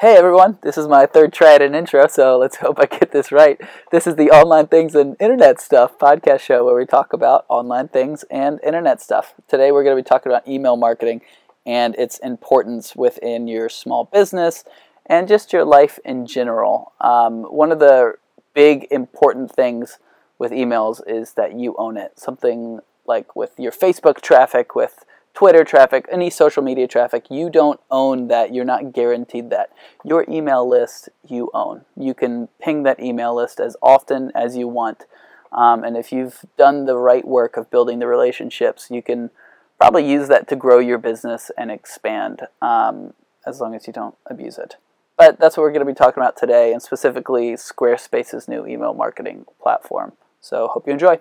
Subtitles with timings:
[0.00, 3.12] Hey everyone, this is my third try at an intro, so let's hope I get
[3.12, 3.60] this right.
[3.90, 7.88] This is the Online Things and Internet Stuff podcast show where we talk about online
[7.88, 9.34] things and internet stuff.
[9.46, 11.20] Today we're going to be talking about email marketing
[11.66, 14.64] and its importance within your small business
[15.04, 16.92] and just your life in general.
[17.02, 18.14] Um, one of the
[18.54, 19.98] big important things
[20.38, 22.18] with emails is that you own it.
[22.18, 25.04] Something like with your Facebook traffic, with
[25.34, 28.52] Twitter traffic, any social media traffic, you don't own that.
[28.52, 29.70] You're not guaranteed that.
[30.04, 31.84] Your email list, you own.
[31.96, 35.06] You can ping that email list as often as you want.
[35.52, 39.30] Um, and if you've done the right work of building the relationships, you can
[39.78, 43.14] probably use that to grow your business and expand um,
[43.46, 44.76] as long as you don't abuse it.
[45.16, 48.94] But that's what we're going to be talking about today, and specifically Squarespace's new email
[48.94, 50.12] marketing platform.
[50.40, 51.20] So, hope you enjoy.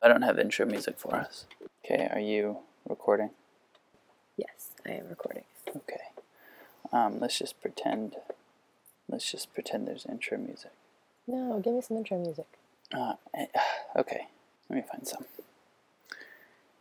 [0.00, 1.46] I don't have intro music for us.
[1.84, 3.30] Okay, are you recording?
[4.36, 5.44] Yes, I am recording.
[5.68, 6.00] Okay.
[6.92, 8.16] Um, let's just pretend.
[9.08, 10.72] Let's just pretend there's intro music.
[11.26, 12.46] No, give me some intro music.
[12.92, 13.46] Uh, eh,
[13.96, 14.28] okay,
[14.68, 15.24] let me find some.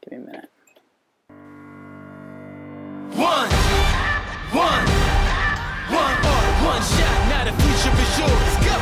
[0.02, 0.50] Give me a minute.
[3.16, 3.50] One,
[4.52, 4.86] one,
[5.90, 7.18] one, or one shot.
[7.30, 8.56] Now the future is yours.
[8.66, 8.78] Go.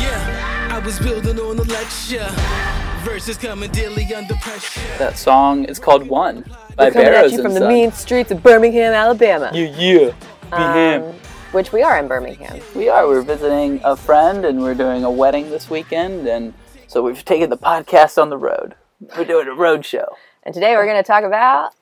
[0.00, 2.91] Yeah, I was building on a lecture.
[3.04, 4.80] Verses coming daily under pressure.
[4.98, 6.44] That song is called "One"
[6.76, 7.68] by We're coming Barrows at you from the Son.
[7.68, 9.50] mean streets of Birmingham, Alabama.
[9.52, 10.10] Yeah, yeah.
[10.50, 11.02] Be him.
[11.02, 11.14] Um,
[11.52, 12.60] which we are in Birmingham.
[12.76, 13.06] We are.
[13.08, 16.54] We're visiting a friend, and we're doing a wedding this weekend, and
[16.86, 18.76] so we've taken the podcast on the road.
[19.16, 20.16] We're doing a road show.
[20.44, 21.72] And today we're going to talk about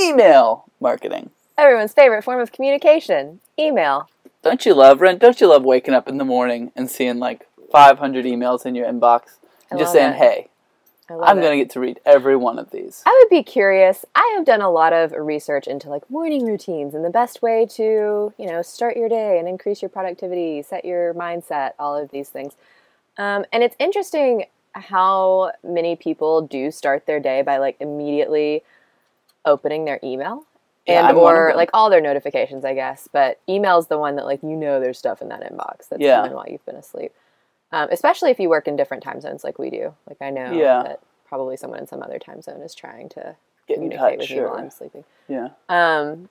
[0.00, 1.30] Email marketing.
[1.56, 4.08] everyone's favorite form of communication email.
[4.42, 5.18] Don't you love Rent?
[5.20, 8.86] Don't you love waking up in the morning and seeing like 500 emails in your
[8.86, 9.36] inbox
[9.70, 10.16] and I just saying, it.
[10.16, 10.48] "Hey, I love
[11.10, 14.04] I'm going to get to read every one of these." I would be curious.
[14.14, 17.66] I have done a lot of research into like morning routines and the best way
[17.72, 22.10] to, you know, start your day and increase your productivity, set your mindset, all of
[22.10, 22.54] these things.
[23.16, 28.62] Um, and it's interesting how many people do start their day by like immediately
[29.44, 30.44] opening their email
[30.86, 33.08] and of or like all their notifications, I guess.
[33.12, 36.20] But email's the one that like you know there's stuff in that inbox that's Yeah.
[36.20, 37.12] coming while you've been asleep.
[37.70, 39.94] Um, especially if you work in different time zones like we do.
[40.08, 40.82] Like I know Yeah.
[40.84, 44.18] that probably someone in some other time zone is trying to Get in communicate touch,
[44.20, 44.48] with me sure.
[44.48, 45.04] while I'm sleeping.
[45.28, 45.48] Yeah.
[45.68, 46.28] Um,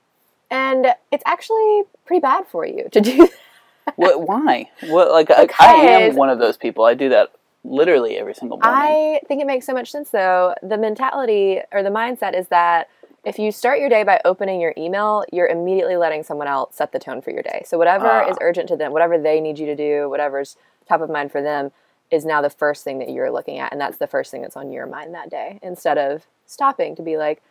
[0.49, 3.27] and it's actually pretty bad for you to do.
[3.95, 4.21] what?
[4.27, 4.69] Why?
[4.87, 5.11] What?
[5.11, 6.85] Like I, I am one of those people.
[6.85, 7.31] I do that
[7.63, 8.73] literally every single morning.
[8.81, 10.55] I think it makes so much sense though.
[10.63, 12.89] The mentality or the mindset is that
[13.25, 16.93] if you start your day by opening your email, you're immediately letting someone else set
[16.93, 17.63] the tone for your day.
[17.65, 18.29] So whatever Ah.
[18.29, 20.55] is urgent to them, whatever they need you to do, whatever's
[20.87, 21.71] top of mind for them
[22.11, 24.57] is now the first thing that you're looking at and that's the first thing that's
[24.57, 27.41] on your mind that day instead of stopping to be like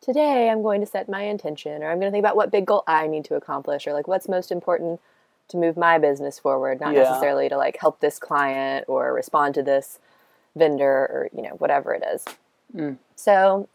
[0.00, 2.66] today I'm going to set my intention or I'm going to think about what big
[2.66, 5.00] goal I need to accomplish or like what's most important
[5.48, 7.02] to move my business forward, not Yeah.
[7.02, 9.98] necessarily to like help this client or respond to this
[10.56, 12.24] vendor or you know whatever it is.
[12.74, 12.96] Mm.
[13.16, 13.68] So,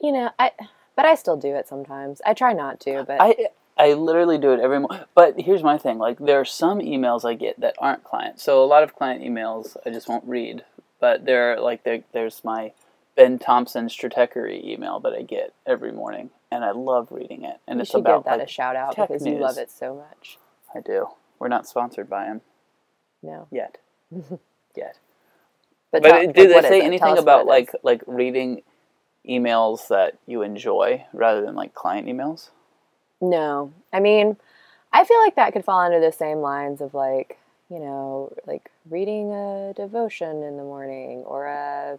[0.00, 0.52] you know, I
[0.94, 2.20] but I still do it sometimes.
[2.26, 5.04] I try not to, but I I literally do it every morning.
[5.14, 8.40] But here's my thing: like there are some emails I get that aren't client.
[8.40, 10.64] So a lot of client emails I just won't read.
[11.00, 12.72] But there, are like there, there's my
[13.16, 17.60] Ben Thompson Stratechery email that I get every morning, and I love reading it.
[17.68, 19.70] And you it's should about give that like, a shout out because you love it
[19.70, 20.38] so much.
[20.74, 21.08] I do.
[21.38, 22.40] We're not sponsored by him
[23.22, 23.78] No, yet.
[24.76, 24.98] yet.
[25.92, 26.02] but, But
[26.34, 26.80] do like, they say?
[26.80, 27.74] Anything about like is.
[27.84, 28.62] like reading
[29.28, 32.50] emails that you enjoy rather than like client emails?
[33.20, 34.36] No, I mean,
[34.92, 37.38] I feel like that could fall under the same lines of like
[37.70, 41.98] you know like reading a devotion in the morning or a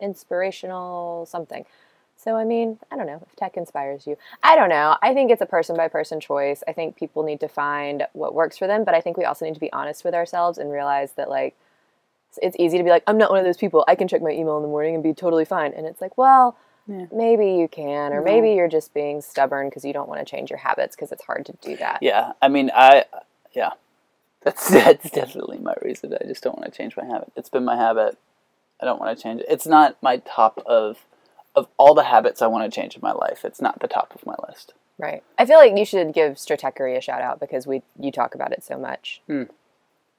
[0.00, 1.66] inspirational something.
[2.16, 4.16] So I mean, I don't know if tech inspires you.
[4.42, 4.96] I don't know.
[5.02, 6.62] I think it's a person by person choice.
[6.68, 9.44] I think people need to find what works for them, but I think we also
[9.46, 11.56] need to be honest with ourselves and realize that like
[12.42, 13.84] it's easy to be like I'm not one of those people.
[13.88, 15.72] I can check my email in the morning and be totally fine.
[15.72, 17.06] And it's like, well, Yeah.
[17.12, 18.24] maybe you can or No.
[18.24, 21.24] maybe you're just being stubborn because you don't want to change your habits because it's
[21.24, 21.98] hard to do that.
[22.02, 23.04] Yeah, I mean, I
[23.52, 23.70] yeah,
[24.42, 26.14] that's that's definitely my reason.
[26.14, 27.32] I just don't want to change my habit.
[27.36, 28.18] It's been my habit.
[28.80, 29.46] I don't want to change it.
[29.48, 30.98] It's not my top of
[31.56, 33.44] of all the habits I want to change in my life.
[33.44, 34.74] It's not the top of my list.
[34.98, 35.22] Right.
[35.38, 38.52] I feel like you should give Stratechery a shout out because we you talk about
[38.52, 39.20] it so much.
[39.26, 39.44] Hmm.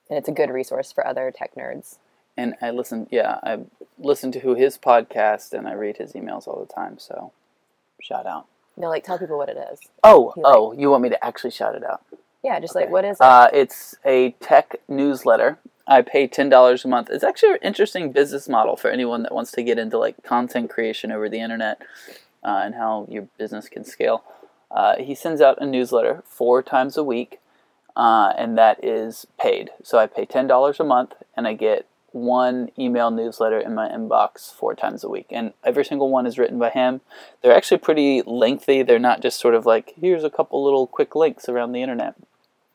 [0.10, 1.98] And it's a good resource for other tech nerds.
[2.38, 3.08] And I listen.
[3.12, 3.60] Yeah, I
[3.98, 7.00] listen to his podcast and I read his emails all the time.
[7.00, 7.32] So,
[8.02, 8.48] shout out.
[8.78, 9.80] No, like tell people what it is.
[10.04, 12.02] Oh, He, like- oh, you want me to actually shout it out?
[12.44, 13.22] Yeah, just like what is it?
[13.22, 15.58] Uh, it's a tech newsletter.
[15.88, 17.10] I pay ten dollars a month.
[17.10, 20.70] It's actually an interesting business model for anyone that wants to get into like content
[20.70, 21.82] creation over the internet
[22.44, 24.24] uh, and how your business can scale.
[24.70, 27.40] Uh, he sends out a newsletter four times a week.
[27.96, 29.70] uh, and that is paid.
[29.84, 31.86] So I pay ten dollars a month, and I get
[32.16, 36.40] one email newsletter in my inbox four times a week, and every single one is
[36.40, 37.02] written by him.
[37.42, 38.82] They're actually pretty lengthy.
[38.84, 42.16] They're not just sort of like here's a couple little quick links around the internet.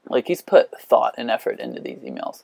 [0.09, 2.43] Like he's put thought and effort into these emails.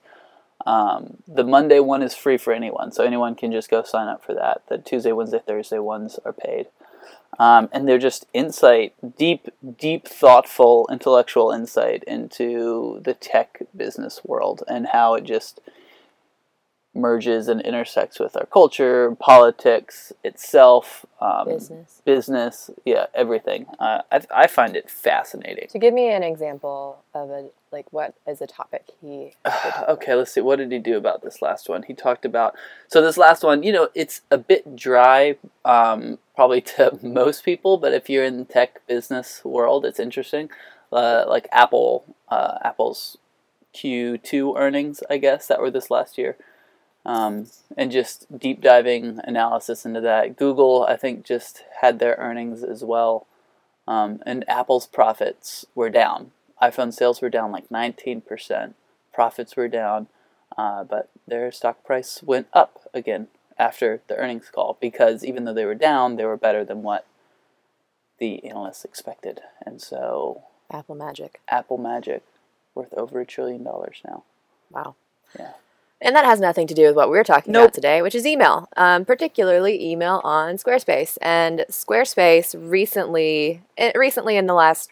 [0.64, 4.25] Um, the Monday one is free for anyone, so anyone can just go sign up
[4.25, 4.62] for that.
[4.69, 6.69] The Tuesday, Wednesday, Thursday ones are paid.
[7.38, 14.62] Um, and they're just insight, deep, deep, thoughtful, intellectual insight into the tech business world
[14.66, 15.60] and how it just
[16.96, 22.02] merges and intersects with our culture, politics itself, um, Business.
[22.04, 23.66] business, yeah, everything.
[23.78, 25.69] Uh, I, I find it fascinating.
[25.70, 29.32] So give me an example of a like what is a topic he
[29.88, 30.40] okay, let's see.
[30.40, 31.82] What did he do about this last one?
[31.82, 32.54] He talked about
[32.88, 33.62] so this last one.
[33.62, 38.38] You know, it's a bit dry, um, probably to most people, but if you're in
[38.38, 40.50] the tech business world, it's interesting.
[40.93, 43.19] Uh, like Apple, uh, Apple's
[43.75, 46.37] Q2 earnings, I guess that were this last year,
[47.06, 47.47] um,
[47.79, 50.37] and just deep diving analysis into that.
[50.37, 53.26] Google, I think, just had their earnings as well,
[53.88, 58.75] um, and Apple's profits were down iPhone sales were down like 19%.
[59.12, 60.08] Profits were down,
[60.56, 65.55] uh, but their stock price went up again after the earnings call because even though
[65.55, 67.06] they were down, they were better than what
[68.19, 69.41] the analysts expected.
[69.64, 71.41] And so, Apple Magic.
[71.49, 72.23] Apple Magic
[72.75, 74.25] worth over a trillion dollars now.
[74.70, 74.94] Wow.
[75.38, 75.53] Yeah.
[76.00, 77.64] And that has nothing to do with what we're talking Nope.
[77.64, 81.16] about today, which is email, um, particularly email on Squarespace.
[81.22, 84.90] And Squarespace recently, eh, recently in the last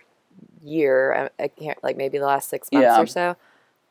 [0.62, 3.00] year, I, can't like maybe the last six months Yeah.
[3.02, 3.36] or so,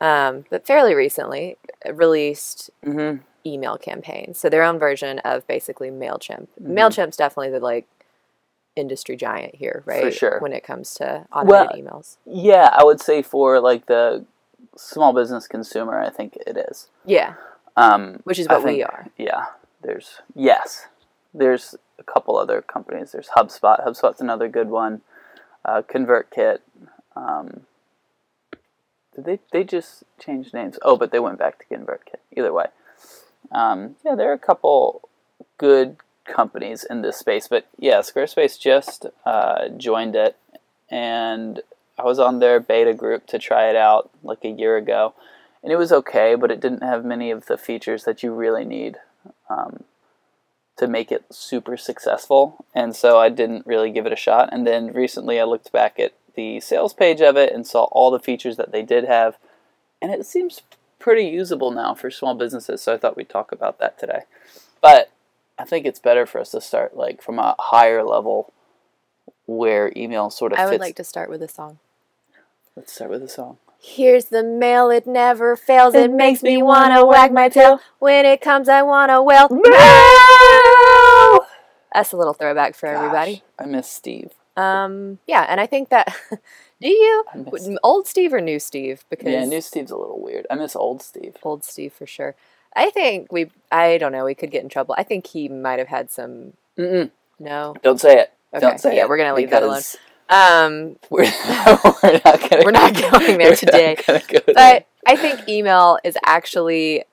[0.01, 1.57] um, but fairly recently,
[1.87, 3.21] released Mm-hmm.
[3.45, 4.39] email campaigns.
[4.39, 6.47] So their own version of basically Mailchimp.
[6.61, 6.73] Mhm.
[6.73, 7.85] Mailchimp's definitely the like
[8.75, 10.11] industry giant here, right?
[10.11, 10.39] sure.
[10.39, 12.17] When it comes to automated emails.
[12.25, 14.25] Yeah, I would say for like the
[14.77, 16.87] small business consumer, I think it is.
[17.05, 17.35] Yeah,
[17.75, 19.07] Um, which is what we are.
[19.17, 19.45] Yeah,
[19.81, 20.87] there's yes,
[21.33, 23.11] there's a couple other companies.
[23.11, 23.85] There's HubSpot.
[23.85, 25.01] HubSpot's another good one.
[25.65, 26.59] Uh, ConvertKit.
[27.15, 27.61] Um,
[29.15, 30.77] did they they just changed names?
[30.81, 32.19] Oh, but they went back to ConvertKit.
[32.35, 32.65] Either way,
[33.51, 35.07] um, yeah, there are a couple
[35.57, 37.47] good companies in this space.
[37.47, 40.35] But yeah, Squarespace just uh, joined it,
[40.89, 41.61] and
[41.97, 45.13] I was on their beta group to try it out like a year ago,
[45.61, 48.65] and it was okay, but it didn't have many of the features that you really
[48.65, 48.97] need
[49.49, 49.83] um,
[50.77, 52.65] to make it super successful.
[52.73, 54.49] And so I didn't really give it a shot.
[54.51, 58.09] And then recently I looked back at the sales page of it and saw all
[58.09, 59.37] the features that they did have,
[60.01, 60.61] and it seems
[60.99, 62.81] pretty usable now for small businesses.
[62.81, 64.21] So I thought we'd talk about that today.
[64.81, 65.11] But
[65.59, 68.51] I think it's better for us to start like from a higher level
[69.45, 70.71] where email sort of I fits.
[70.71, 71.79] would like to start with a song.
[72.75, 73.57] Let's start with a song.
[73.79, 75.93] Here's the mail, it never fails.
[75.93, 77.79] It makes me wanna wag my tail.
[77.99, 79.49] When it comes, I wanna wail.
[81.93, 83.43] That's a little throwback for everybody.
[83.59, 84.31] I miss Steve.
[84.55, 86.15] Um, yeah, and I think that.
[86.81, 89.03] do you I miss, old Steve or new Steve?
[89.09, 90.47] Because yeah, new Steve's a little weird.
[90.49, 91.35] I miss old Steve.
[91.43, 92.35] old Steve for sure.
[92.75, 93.51] I think we.
[93.71, 94.25] I don't know.
[94.25, 94.95] We could get in trouble.
[94.97, 96.53] I think he might have had some.
[96.77, 97.11] Mm-mm.
[97.39, 97.75] No.
[97.83, 98.33] Don't say it.
[98.53, 99.09] Okay, Don't say yeah, it.
[99.09, 99.81] we're gonna leave that alone.
[100.29, 101.23] Um, We're,
[102.03, 102.63] we're not gonna.
[102.63, 103.95] We're not going there today.
[104.07, 104.41] go there.
[104.53, 107.03] but I think email is actually,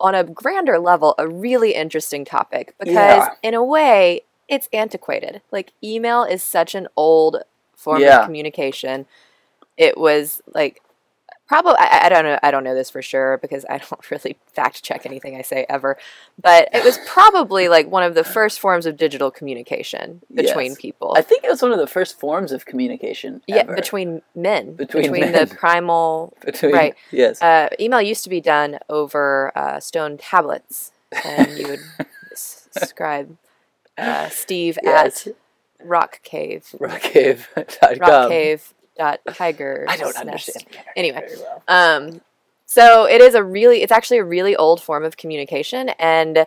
[0.00, 3.28] on a grander level, a really interesting topic because, Yeah.
[3.42, 5.40] in a way, it's antiquated.
[5.50, 7.42] Like, email is such an old
[7.76, 8.20] form Yeah.
[8.20, 9.06] of communication.
[9.76, 10.82] It was like
[11.52, 14.38] probably I, I don't know I don't know this for sure because I don't really
[14.54, 15.98] fact check anything I say ever,
[16.40, 20.80] but it was probably like one of the first forms of digital communication between Yes.
[20.80, 21.14] people.
[21.16, 23.42] I think it was one of the first forms of communication.
[23.46, 23.74] yeah, ever.
[23.74, 25.32] between men, Between men.
[25.32, 26.94] the primal between right.
[27.10, 27.42] Yes.
[27.42, 30.92] uh, email used to be done over uh, stone tablets,
[31.24, 31.80] and you would
[32.32, 33.36] s- scribe
[33.98, 35.26] uh, Steve Yes.
[35.26, 35.34] at
[35.84, 37.98] Rock Cave, Rockcave.com.
[37.98, 39.86] Rock Cave dot Tiger.
[39.88, 40.64] I don't understand.
[40.96, 41.26] Anyway.
[41.38, 41.62] well.
[41.68, 42.20] Um,
[42.66, 46.46] so it is a really, it's actually a really old form of communication, and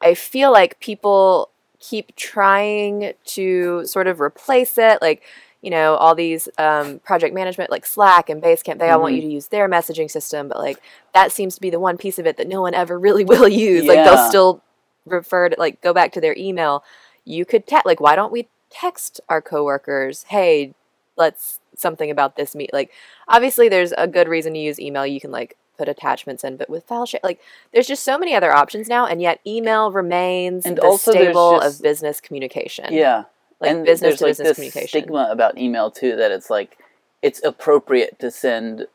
[0.00, 1.48] I feel like people
[1.80, 5.22] keep trying to sort of replace it, like.
[5.64, 9.16] You know, all these um, project management like Slack and Basecamp, they all want Mhm.
[9.18, 10.82] you to use their messaging system, but like
[11.14, 13.46] that seems to be the one piece of it that no one ever really will
[13.46, 13.84] use.
[13.86, 14.60] Like they'll still
[15.06, 16.82] refer to like go back to their email.
[17.24, 20.74] You could te- like why don't we text our coworkers, "Hey,
[21.16, 22.90] let's something about this meet." Like
[23.28, 25.06] obviously there's a good reason to use email.
[25.06, 27.40] You can like put attachments in, but with file share like
[27.72, 31.78] there's just so many other options now and yet email remains And the also just-
[31.78, 32.92] of business communication.
[32.92, 33.24] Yeah.
[33.60, 34.88] Like and business there's to like business this communication.
[34.88, 36.78] stigma about email too that it's like
[37.22, 38.86] it's appropriate to send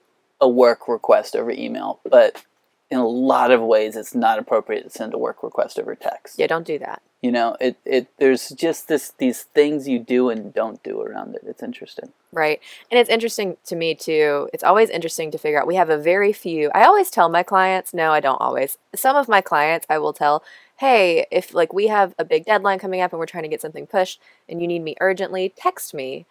[0.41, 2.43] a work request over email, but
[2.91, 6.37] in a lot of ways, it's not appropriate to send a work request over text.
[6.37, 7.01] Yeah, don't do that.
[7.27, 11.35] You know, it, it there's just this these things you do and don't do around
[11.35, 11.41] it.
[11.45, 12.13] It's interesting.
[12.31, 12.61] Right.
[12.89, 14.49] And it's interesting to me too.
[14.53, 15.67] It's always interesting to figure out.
[15.67, 16.71] We have a very few.
[16.73, 18.77] I always tell my clients, no, I don't always.
[18.95, 20.41] Some of my clients I will tell,
[20.77, 23.61] "Hey, if like we have a big deadline coming up and we're trying to get
[23.61, 26.25] something pushed and you need me urgently, text me."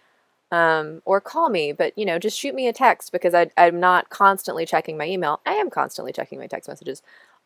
[0.51, 3.81] Um, or call me, but you know, just shoot me a text because I, I'm
[3.81, 5.41] not constantly checking my email.
[5.45, 7.03] I am constantly checking my text messages.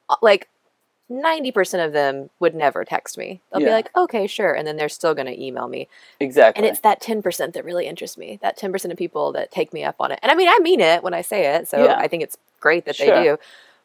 [0.09, 0.49] Uh, Like
[1.11, 3.41] 90% of them would never text me.
[3.51, 4.55] They'll be like, okay, sure.
[4.55, 5.89] And then they're still going to email me.
[6.21, 6.63] Exactly.
[6.63, 8.39] And it's that 10% that really interests me.
[8.43, 10.21] That 10% of people that take me up on it.
[10.23, 11.67] And I mean, I mean it when I say it.
[11.67, 11.97] So Yeah.
[11.99, 13.07] I think it's great that Sure.
[13.07, 13.39] they do.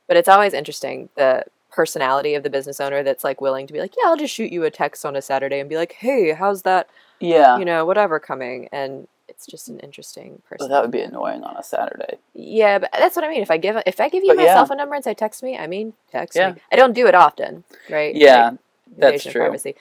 [0.07, 3.79] But it's always interesting the personality of the business owner that's like willing to be
[3.79, 6.31] like, yeah, I'll just shoot you a text on a Saturday and be like, hey,
[6.33, 6.87] how's that,
[7.19, 7.57] yeah.
[7.57, 8.69] you know, whatever coming.
[8.71, 10.69] And it's just an interesting person.
[10.69, 12.17] that would be annoying on a Saturday.
[12.33, 13.41] Yeah, but that's what I mean.
[13.41, 14.53] If I give if I give you But my yeah.
[14.55, 16.53] cell phone number and say text me, I mean text Yeah.
[16.53, 16.61] me.
[16.71, 18.15] I don't do it often, right?
[18.15, 18.59] Yeah, Like,
[18.97, 19.33] that's true.
[19.41, 19.75] Privacy.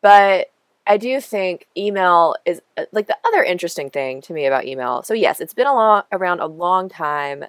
[0.00, 0.50] But
[0.86, 5.02] I do think email is uh, like the other interesting thing to me about email.
[5.02, 7.44] So yes, it's been a long, around a long time.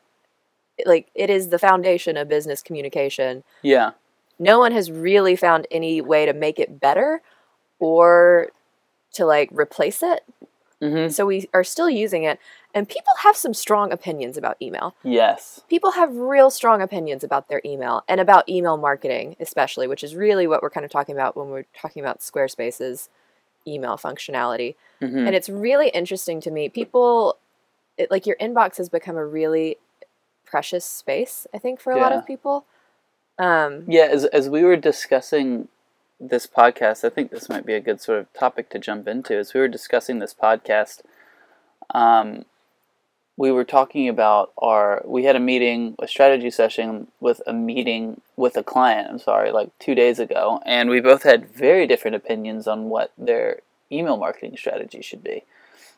[0.85, 3.43] Like it is the foundation of business communication.
[3.61, 3.91] Yeah.
[4.39, 7.21] No one has really found any way to make it better
[7.79, 8.47] or
[9.13, 10.21] to like replace it.
[10.81, 12.39] Hmm So we are still using it
[12.73, 14.95] and people have some strong opinions about email.
[15.03, 15.61] Yes.
[15.69, 20.15] people have real strong opinions about their email and about email marketing especially which is
[20.15, 23.09] really what we're kind of talking about when we're talking about squarespace's
[23.67, 24.75] email functionality.
[24.99, 26.69] Hmm and it's really interesting to me.
[26.69, 27.37] People
[27.97, 29.77] it, like your inbox has become a really
[30.45, 32.65] precious space i think for a lot of people.
[33.37, 35.67] Um Yeah, as as we were discussing
[36.19, 39.37] this podcast, I think this might be a good sort of topic to jump into.
[39.37, 41.01] As we were discussing this podcast,
[41.93, 42.45] um,
[43.37, 45.01] we were talking about our.
[45.05, 49.07] We had a meeting, a strategy session with a meeting with a client.
[49.09, 53.13] I'm sorry, like two days ago, and we both had very different opinions on what
[53.17, 55.43] their email marketing strategy should be.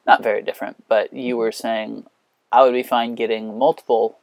[0.05, 2.05] Not very different, but you were saying
[2.51, 4.17] I would be fine getting multiple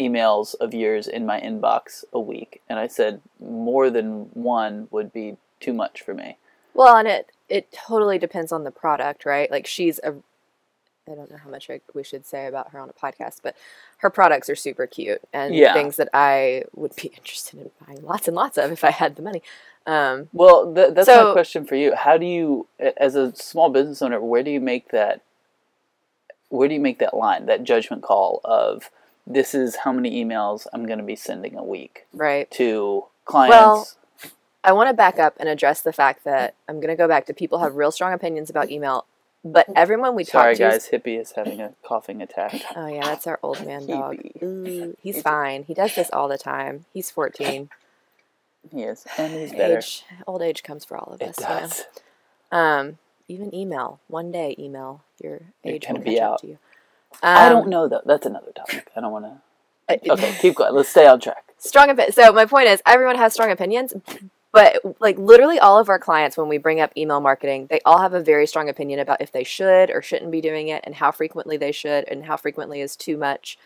[0.00, 5.12] emails of yours in my inbox a week and i said more than one would
[5.12, 6.36] be too much for me
[6.74, 10.14] well and it it totally depends on the product right like she's a
[11.10, 13.56] I don't know how much I, we should say about her on a podcast, but
[13.98, 15.72] her products are super cute and Yeah.
[15.72, 19.16] things that I would be interested in buying lots and lots of if I had
[19.16, 19.42] the money.
[19.84, 24.00] Um, well th- that's my question for you how do you as a small business
[24.00, 25.22] owner where do you make that
[26.50, 28.90] where do you make that line that judgment call of
[29.26, 32.48] this is how many emails i'm going to be sending a week right.
[32.52, 33.96] to clients
[34.64, 37.26] I want to back up and address the fact that I'm going to go back
[37.26, 39.06] to people have real strong opinions about email,
[39.44, 40.62] but everyone we sorry talk to.
[40.62, 44.18] Sorry, guys hippie is having a coughing attack Oh yeah, that's our old man dog.
[44.42, 45.64] Ooh, he's fine.
[45.64, 46.84] He does this all the time.
[46.94, 47.70] He's 14.
[48.70, 51.38] he is and he's better Age, old age comes for all of it us.
[51.40, 51.60] you know?
[51.60, 51.84] does
[52.52, 53.98] Um, even email.
[54.08, 55.02] One day, email.
[55.22, 56.32] Your age gonna will be catch out.
[56.34, 56.58] up to you.
[57.22, 60.72] i Um, don't know though that's another topic i don't want to okay keep going
[60.74, 62.12] let's stay on track strong opinion.
[62.12, 63.94] So my point is, everyone has strong opinions,
[64.52, 68.00] but like literally all of our clients, when we bring up email marketing, they all
[68.00, 70.96] have a very strong opinion about if they should or shouldn't be doing it, and
[70.96, 73.58] how frequently they should, and how frequently is too much,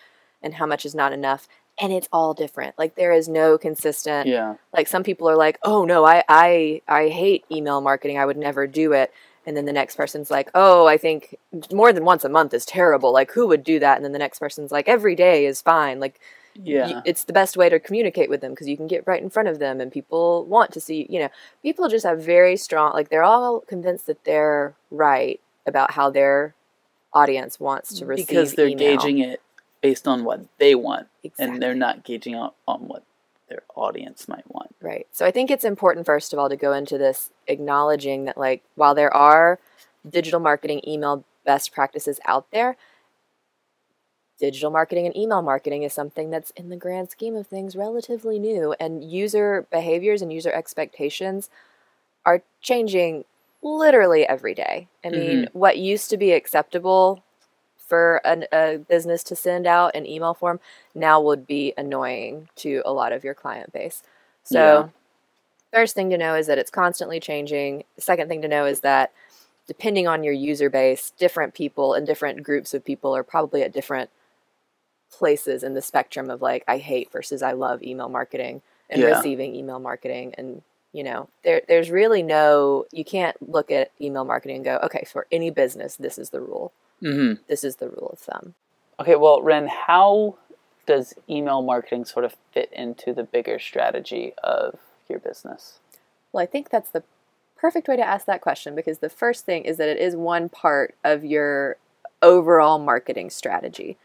[0.43, 1.49] and how much is not enough.
[1.79, 2.79] And it's all different.
[2.79, 4.29] Like there is no consistent.
[4.29, 8.19] yeah Like some people are like, "Oh no, I I I hate email marketing.
[8.19, 9.13] I would never do it."
[9.45, 11.37] And then the next person's like, "Oh, I think
[11.73, 13.13] more than once a month is terrible.
[13.13, 16.01] Like who would do that?" And then the next person's like, "Every day is fine."
[16.01, 16.19] Like
[16.63, 19.31] yeah it's the best way to communicate with them because you can get right in
[19.31, 21.29] front of them and people want to see you know
[21.63, 26.55] people just have very strong like they're all convinced that they're right about how their
[27.13, 28.97] audience wants to receive because they're email.
[28.97, 29.41] gauging it
[29.81, 31.55] based on what they want exactly.
[31.55, 33.05] and they're not gauging on, on what
[33.49, 36.73] their audience might want right so i think it's important first of all to go
[36.73, 39.59] into this acknowledging that like while there are
[40.09, 42.77] digital marketing email best practices out there
[44.39, 48.39] digital marketing and email marketing is something that's in the grand scheme of things relatively
[48.39, 51.49] new and user behaviors and user expectations
[52.25, 53.25] are changing
[53.63, 54.89] literally every day.
[55.05, 55.59] I mean mm-hmm.
[55.59, 57.23] what used to be acceptable
[57.79, 60.61] for an, a business to send out an email form
[60.95, 64.03] now would be annoying to a lot of your client base.
[64.43, 64.89] So Yeah.
[65.73, 67.85] first thing to know is that it's constantly changing.
[67.97, 69.13] Second thing to know is that
[69.67, 73.73] depending on your user base different people and different groups of people are probably at
[73.73, 74.11] different
[75.13, 79.09] places in the spectrum of like I hate versus I love email marketing and Yeah.
[79.09, 84.25] receiving email marketing and you know there there's really no you can't look at email
[84.25, 87.89] marketing and go okay for any business this is the rule hmm this is the
[87.89, 88.55] rule of thumb
[89.01, 90.37] okay well ren how
[90.87, 95.81] does email marketing sort of fit into the bigger strategy of your business?
[96.33, 97.03] Well, I think that's the
[97.57, 100.49] perfect way to ask that question because the first thing is that it is one
[100.49, 101.77] part of your
[102.23, 103.97] overall marketing strategy.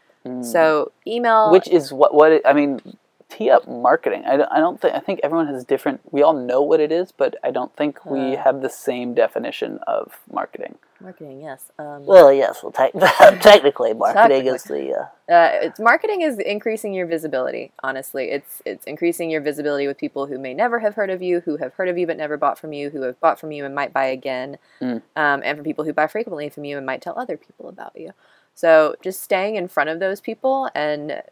[0.42, 1.50] So, email.
[1.50, 2.80] Which is what what it, I mean.
[3.28, 4.24] Tee up marketing.
[4.26, 6.02] I don't, I don't think I think everyone has different.
[6.12, 8.42] We all know what it is, but I don't think we Uh.
[8.42, 10.74] have the same definition of marketing.
[11.00, 11.72] marketing, yes.
[11.78, 12.62] Um, Well, yes.
[12.62, 12.92] Well, te-
[13.40, 15.08] technically, marketing is the.
[15.28, 17.72] Uh, uh, it's marketing is increasing your visibility.
[17.82, 21.40] Honestly, it's it's increasing your visibility with people who may never have heard of you,
[21.40, 23.64] who have heard of you but never bought from you, who have bought from you
[23.64, 25.00] and might buy again, Mm.
[25.16, 27.92] um, and for people who buy frequently from you and might tell other people about
[27.96, 28.10] you.
[28.54, 31.22] So just staying in front of those people and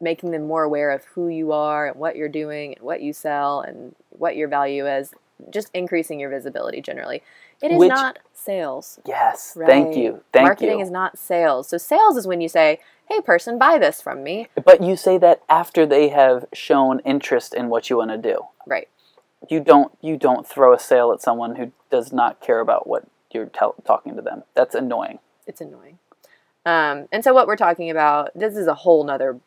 [0.00, 3.12] making them more aware of who you are and what you're doing and what you
[3.12, 5.14] sell and what your value is.
[5.50, 7.22] Just increasing your visibility generally.
[7.62, 9.00] It is Which- not sales.
[9.06, 10.84] Yes, thank you, thank Marketing you.
[10.84, 11.68] is not sales.
[11.68, 15.18] So sales is when you say, "Hey, person, buy this from me." but you say
[15.18, 18.46] that after they have shown interest in what you want to do.
[18.66, 18.88] Right.
[19.48, 23.04] You don't you don't throw a sale at someone who does not care about what
[23.30, 24.44] you're talking to them.
[24.54, 25.18] That's annoying.
[25.46, 25.98] It's annoying.
[26.66, 29.38] Um, and so what we're talking about, this is a whole nother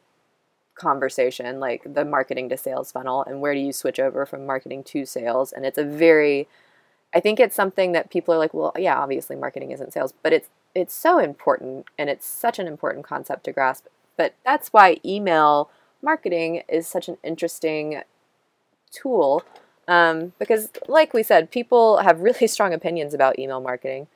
[0.76, 4.84] conversation, like the marketing to sales funnel and where do you switch over from marketing
[4.86, 5.52] to sales.
[5.52, 6.48] And it's a very,
[7.14, 10.34] I think it's something that people are like, well, yeah, obviously marketing isn't sales, but
[10.34, 13.88] it's it's so important and it's such an important concept to grasp.
[14.18, 15.70] But that's why email
[16.02, 18.04] marketing is such an interesting
[18.92, 19.44] tool
[19.88, 24.08] um, because, like we said, people have really strong opinions about email marketing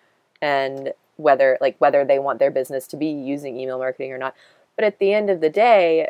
[0.41, 0.93] and
[1.23, 4.35] whether like whether they want their business to be using email marketing or not.
[4.75, 6.09] But at the end of the day,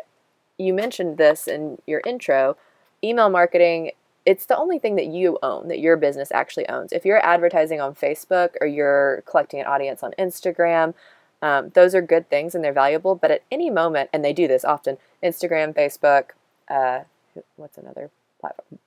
[0.58, 2.56] you mentioned this in your intro,
[3.02, 3.92] email marketing
[4.26, 6.92] it's the only thing that you own that your business actually owns.
[6.92, 10.94] If you're advertising on Facebook or you're collecting an audience on Instagram,
[11.42, 13.14] um, those are good things and they're valuable.
[13.14, 16.30] But at any moment, and they do this often, Instagram, Facebook,
[16.68, 17.00] uh,
[17.56, 18.78] what's another platform?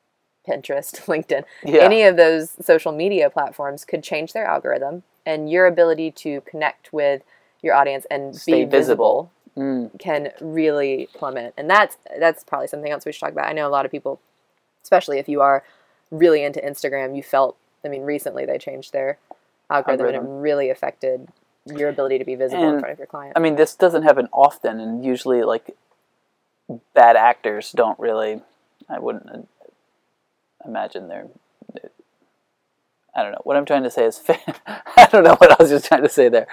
[0.48, 1.82] Pinterest, LinkedIn, Yeah.
[1.84, 6.92] any of those social media platforms could change their algorithm, and your ability to connect
[6.92, 7.22] with
[7.62, 9.98] your audience and Stay be visible Mm.
[9.98, 11.54] can really plummet.
[11.58, 13.48] And that's that's probably something else we should talk about.
[13.48, 14.20] I know a lot of people,
[14.84, 15.64] especially if you are
[16.12, 17.58] really into Instagram, you felt.
[17.84, 19.18] I mean, recently they changed their
[19.70, 21.28] algorithm, and it really affected
[21.66, 23.34] your ability to be visible in front of your client.
[23.36, 25.76] I mean, this doesn't happen often, and usually, like,
[26.94, 28.42] bad actors don't really.
[28.90, 29.42] I wouldn't uh,
[30.66, 31.28] imagine they're.
[33.18, 33.42] I don't know.
[33.44, 34.22] What I'm trying to say is,
[34.68, 36.48] I don't know what I was just trying to say there.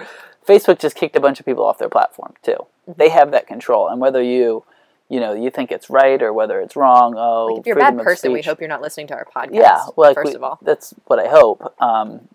[0.47, 2.57] Facebook just kicked a bunch of people off their platform too.
[2.89, 2.93] Mm-hmm.
[2.97, 4.63] They have that control, and whether you,
[5.07, 7.79] you know, you think it's right or whether it's wrong, oh, like if you're a
[7.79, 9.53] bad person, we hope you're not listening to our podcast.
[9.53, 11.73] Yeah, well, like first we- of all, that's what I hope.
[11.79, 12.27] Um,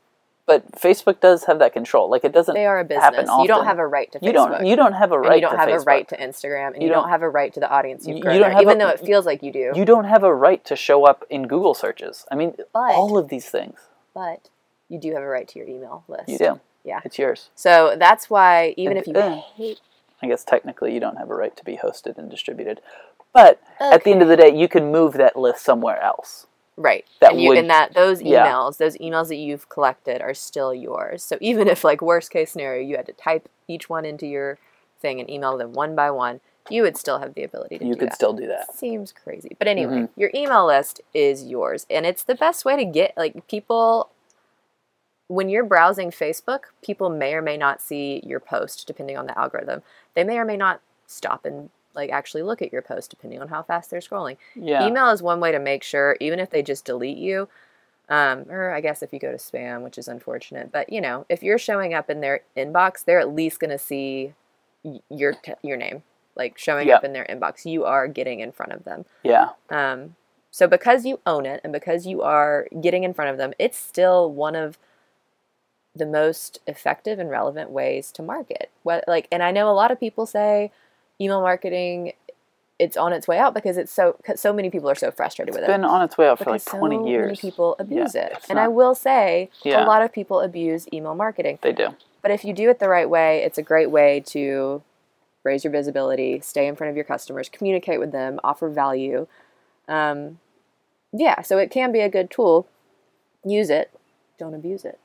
[0.47, 2.11] but Facebook does have that control.
[2.11, 2.55] Like it doesn't.
[2.55, 3.37] they are a happen business.
[3.41, 4.23] You don't have a right to Facebook.
[4.27, 4.67] You don't.
[4.67, 5.35] You don't have a and right.
[5.37, 7.29] you don't to have a right to Instagram, and you, You don't, don't- have a
[7.29, 9.27] right to the audience you've You- grown you don't there, even a- though it feels
[9.27, 9.73] like you do.
[9.77, 12.27] You don't have a right to show up in Google searches.
[12.33, 13.79] I mean, But- all of these things.
[14.15, 14.49] But
[14.89, 16.29] you do have a right to your email list.
[16.29, 16.61] You do.
[16.85, 17.01] Yeah.
[17.05, 17.51] It's yours.
[17.55, 19.81] So that's why even if you Uh, hate,
[20.23, 22.81] I guess technically you don't have a right to be hosted and distributed.
[23.33, 26.47] But at the end of the day, you can move that list somewhere else.
[26.77, 28.47] right, that and you would- and that those yeah.
[28.47, 31.23] emails, those emails that you've collected are still yours.
[31.23, 34.59] So even if like worst case scenario, you had to type each one into your
[34.99, 37.97] thing and email them one by one, you would still have the ability to You
[37.97, 38.15] could that.
[38.15, 38.75] still do that.
[38.75, 39.57] Seems crazy.
[39.59, 40.09] But anyway, Mhm.
[40.17, 41.87] your email list is yours.
[41.91, 44.11] And it's the best way to get, like, people,
[45.29, 49.39] when you're browsing Facebook, people may or may not see your post depending on the
[49.39, 49.83] algorithm.
[50.15, 53.49] They may or may not stop and, like, actually look at your post depending on
[53.49, 54.37] how fast they're scrolling.
[54.55, 54.87] Yeah.
[54.87, 57.49] Email is one way to make sure, even if they just delete you,
[58.09, 61.27] um, or I guess if you go to spam, which is unfortunate, but you know,
[61.29, 64.35] if you're showing up in their inbox, they're at least going to see
[65.11, 66.03] your your name,
[66.41, 66.97] like showing Yeah.
[66.97, 67.65] up in their inbox.
[67.65, 69.05] You are getting in front of them.
[69.23, 69.51] Yeah.
[69.69, 70.17] Um,
[70.51, 73.79] so because you own it and because you are getting in front of them, it's
[73.79, 74.79] still one of
[75.95, 78.71] the most effective and relevant ways to market.
[78.83, 80.73] What like, and I know a lot of people say
[81.21, 82.13] email marketing
[82.79, 85.53] it's on its way out because it's so 'cause so many people are so frustrated
[85.55, 87.27] with It's It's been on its way out for like because 20 so years.
[87.27, 89.85] many people abuse it, it's and I will say Yeah.
[89.85, 91.59] a lot of people abuse email marketing.
[91.61, 91.89] They do.
[92.23, 94.81] But if you do it the right way, it's a great way to
[95.45, 99.27] raise your visibility, stay in front of your customers, communicate with them, offer value.
[99.89, 100.39] Um,
[101.13, 102.69] yeah, so it can be a good tool.
[103.45, 103.91] Use it,
[104.39, 104.99] don't abuse it.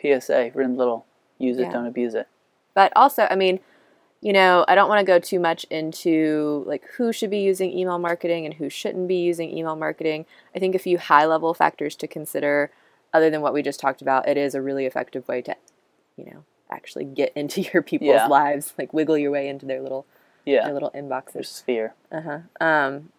[0.00, 1.06] PSA, written little.
[1.38, 1.72] Use it, Yeah.
[1.72, 2.28] don't abuse it.
[2.74, 3.60] But also, I mean,
[4.20, 7.76] you know, I don't want to go too much into like who should be using
[7.76, 10.26] email marketing and who shouldn't be using email marketing.
[10.54, 12.70] I think a few high level factors to consider,
[13.14, 15.56] other than what we just talked about, it is a really effective way to,
[16.16, 18.26] you know, actually get into your people's Yeah.
[18.26, 20.06] lives, like wiggle your way into their little
[20.44, 20.64] Yeah.
[20.64, 21.32] their little inboxes.
[21.32, 21.94] Their sphere.
[22.12, 22.38] Uh-huh.
[22.60, 23.10] Um,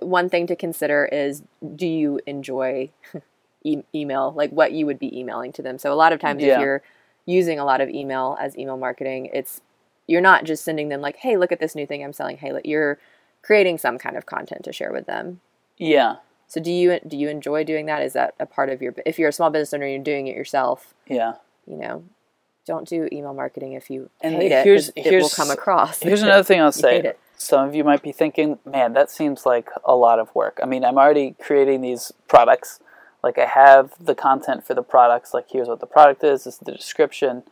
[0.00, 1.42] one thing to consider is
[1.76, 2.90] do you enjoy
[3.64, 5.78] e- email, like what you would be emailing to them?
[5.78, 6.54] So a lot of times Yeah.
[6.54, 6.82] if you're
[7.26, 9.60] using a lot of email as email marketing, it's
[10.06, 12.52] you're not just sending them like, "Hey, look at this new thing I'm selling." Hey,
[12.52, 12.98] look, you're
[13.42, 15.40] creating some kind of content to share with them.
[15.78, 16.16] Yeah.
[16.46, 18.02] So do you do you enjoy doing that?
[18.02, 20.26] Is that a part of your if you're a small business owner and you're doing
[20.26, 21.34] it yourself, Yeah.
[21.66, 22.04] you know,
[22.66, 24.64] don't do email marketing if you And hate it.
[24.64, 26.00] here's- it will here's- come across.
[26.00, 27.12] Here's another thing I'll say.
[27.36, 30.58] Some of you might be thinking, man, that seems like a lot of work.
[30.62, 32.80] I mean, I'm already creating these products.
[33.22, 35.34] Like, I have the content for the products.
[35.34, 37.42] Like, here's what the product is, this is the description.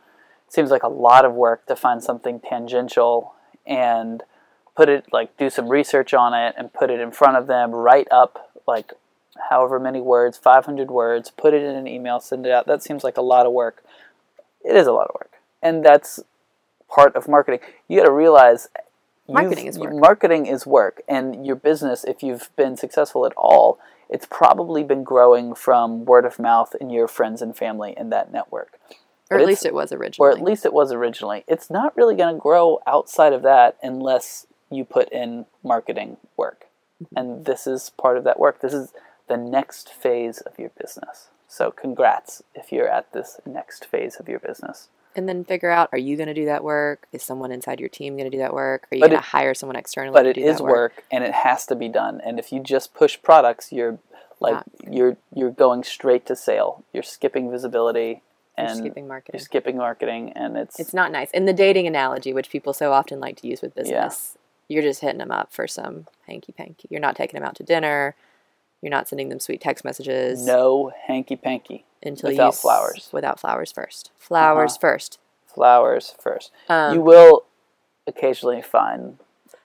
[0.47, 3.33] seems like a lot of work to find something tangential
[3.65, 4.21] and
[4.75, 7.71] put it, like, do some research on it and put it in front of them,
[7.71, 8.93] write up, like,
[9.49, 12.67] however many words, 500 words, put it in an email, send it out.
[12.67, 13.83] That seems like a lot of work.
[14.63, 15.31] It is a lot of work.
[15.61, 16.19] And that's
[16.89, 17.59] part of marketing.
[17.87, 18.67] You got to realize
[19.27, 19.93] Marketing is work.
[19.95, 25.03] Marketing is work, and your business, if you've been successful at all, it's probably been
[25.05, 28.77] growing from word of mouth and your friends and family in that network,
[29.31, 30.27] or But at least it was originally.
[30.27, 31.45] or at least it was originally.
[31.47, 36.65] It's not really going to grow outside of that unless you put in marketing work,
[37.01, 37.17] Mm-hmm.
[37.17, 38.59] and this is part of that work.
[38.61, 38.91] This is
[39.29, 41.29] the next phase of your business.
[41.53, 44.89] So, congrats if you're at this next phase of your business.
[45.15, 47.07] and then figure out are you going to do that work?
[47.11, 48.87] Is someone inside your team going to do that work?
[48.91, 51.03] Are you going to hire someone externally but to it do is that work.
[51.11, 53.99] and it has to be done and if you just push products you're
[54.39, 58.23] like Not you're you're going straight to sale you're skipping visibility
[58.57, 59.37] You're and skipping marketing.
[59.37, 61.29] you're skipping marketing and it's, It's not nice.
[61.29, 64.37] In the dating analogy, which people so often like to use with business,
[64.67, 66.87] you're just hitting them up for some hanky panky.
[66.89, 68.15] You're not taking them out to dinner.
[68.83, 73.09] You're not sending them sweet text messages no hanky panky until without you flowers.
[73.13, 74.11] Without flowers first.
[74.17, 74.79] Flowers Uh-huh.
[74.81, 75.19] first.
[75.47, 77.45] flowers first Um, you will
[78.07, 79.17] occasionally find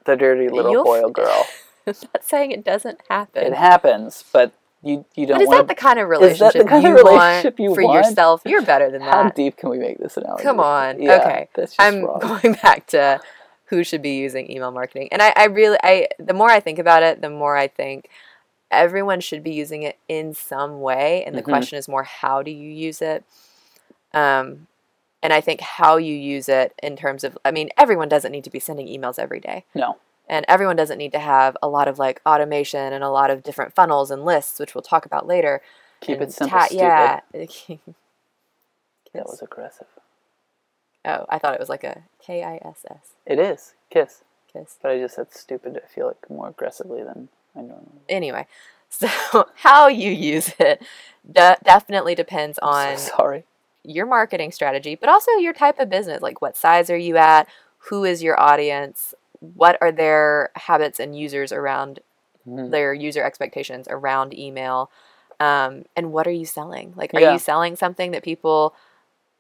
[0.05, 1.47] the dirty little boy or girl
[1.87, 3.43] I'm not saying it doesn't happen.
[3.45, 4.53] it happens but
[4.83, 6.83] you you don't but is want that the kind of Is that the relationship kind
[6.85, 8.07] you of relationship want you for want?
[8.07, 8.43] yourself?
[8.47, 9.13] You're better than that.
[9.13, 11.03] how deep can we make this analogy Come on.
[11.03, 11.49] Yeah, okay.
[11.57, 12.21] that's just I'm wrong.
[12.21, 13.21] going back to
[13.65, 15.09] who should be using email marketing.
[15.11, 18.09] And I, I really I the more I think about it, the more I think
[18.71, 21.25] everyone should be using it in some way.
[21.25, 21.47] And the Mhm.
[21.47, 23.25] question is more how do you use it?
[24.13, 24.67] Um
[25.23, 28.45] and I think how you use it in terms of I mean, everyone doesn't need
[28.45, 29.65] to be sending emails every day.
[29.75, 29.97] no
[30.29, 33.43] And everyone doesn't need to have a lot of like automation and a lot of
[33.43, 35.63] different funnels and lists, which we'll talk about later.
[36.01, 37.21] keep And it simple ta- stupid Yeah.
[39.15, 39.87] that was aggressive
[41.05, 44.79] oh, I thought it was like a K I S S it is kiss kiss.
[44.81, 45.81] But I just said stupid.
[45.83, 47.87] I feel like more aggressively than I normally.
[48.09, 48.47] anyway,
[48.89, 49.09] so
[49.57, 50.83] how you use it
[51.31, 53.45] de- definitely depends on so sorry.
[53.85, 56.23] your marketing strategy, but also your type of business.
[56.23, 57.49] Like, what size are you at?
[57.91, 59.15] Who is your audience?
[59.41, 62.01] What are their habits and users around
[62.47, 62.71] Mhm.
[62.71, 64.91] their user expectations around email?
[65.41, 66.93] Um, and what are you selling?
[66.97, 67.33] Like, are Yeah.
[67.35, 68.75] you selling something that people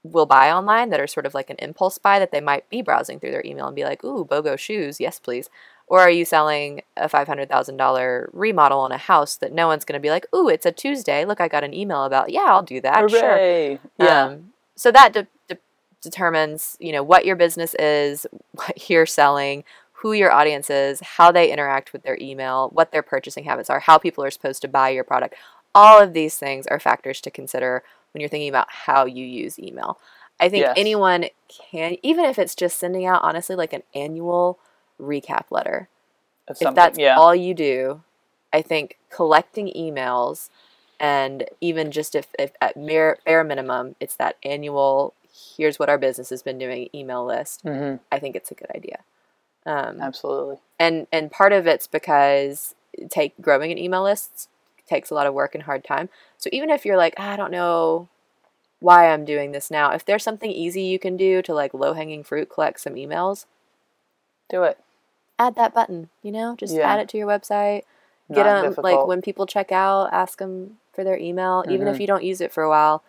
[0.04, 2.80] will buy online that are sort of like an impulse buy that they might be
[2.82, 5.50] browsing through their email and be like, ooh, BOGO shoes, yes, please.
[5.90, 10.02] Or are you selling a $500,000 remodel on a house that no one's going to
[10.02, 11.24] be like, ooh, it's a Tuesday.
[11.24, 13.10] Look, I got an email about, yeah, I'll do that.
[13.10, 13.20] Sure.
[13.20, 13.80] Hooray!
[13.98, 14.24] Yeah.
[14.24, 15.58] Um, so that de- de-
[16.02, 21.32] determines, you know, what your business is, what you're selling, who your audience is, how
[21.32, 24.68] they interact with their email, what their purchasing habits are, how people are supposed to
[24.68, 25.34] buy your product.
[25.74, 29.58] All of these things are factors to consider when you're thinking about how you use
[29.58, 29.98] email.
[30.40, 30.74] I think Yes.
[30.76, 34.58] anyone can, even if it's just sending out, honestly, like an annual
[35.00, 35.88] recap letter.
[36.48, 37.16] It's If that's yeah.
[37.16, 38.02] all you do,
[38.52, 40.48] I think collecting emails
[41.00, 45.14] and even just if, if at mere, bare minimum, it's that annual,
[45.56, 48.70] here's what our business has been doing email list, hmm I think it's a good
[48.74, 48.98] idea.
[49.66, 50.56] Um, Absolutely.
[50.78, 52.74] and and part of it's because
[53.10, 54.48] take growing an email list
[54.86, 56.08] takes a lot of work and hard time.
[56.38, 58.08] So even if you're like, "Ah, I don't know
[58.80, 61.92] why I'm doing this now, if there's something easy you can do to like low
[61.94, 63.46] hanging fruit collect some emails,
[64.50, 64.78] Do it.
[65.38, 66.10] Add that button.
[66.22, 66.88] You know, just Yeah.
[66.92, 67.82] add it to your website.
[68.30, 71.96] Get Not them like when people check out, ask them for their email, even if
[71.96, 72.00] Mhm.
[72.00, 73.02] you don't use it for a while.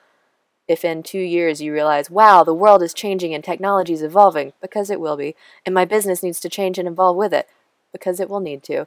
[0.67, 4.53] If in two years you realize, wow, the world is changing and technology is evolving,
[4.61, 7.49] because it will be, and my business needs to change and evolve with it,
[7.91, 8.85] because it will need to,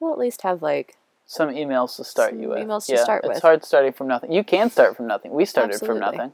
[0.00, 0.96] we'll at least have like,
[1.26, 2.58] Some emails to start you with.
[2.58, 3.42] emails to yeah, start it's with.
[3.42, 4.32] hard starting from nothing.
[4.32, 5.32] You can start from nothing.
[5.32, 6.32] We started from nothing.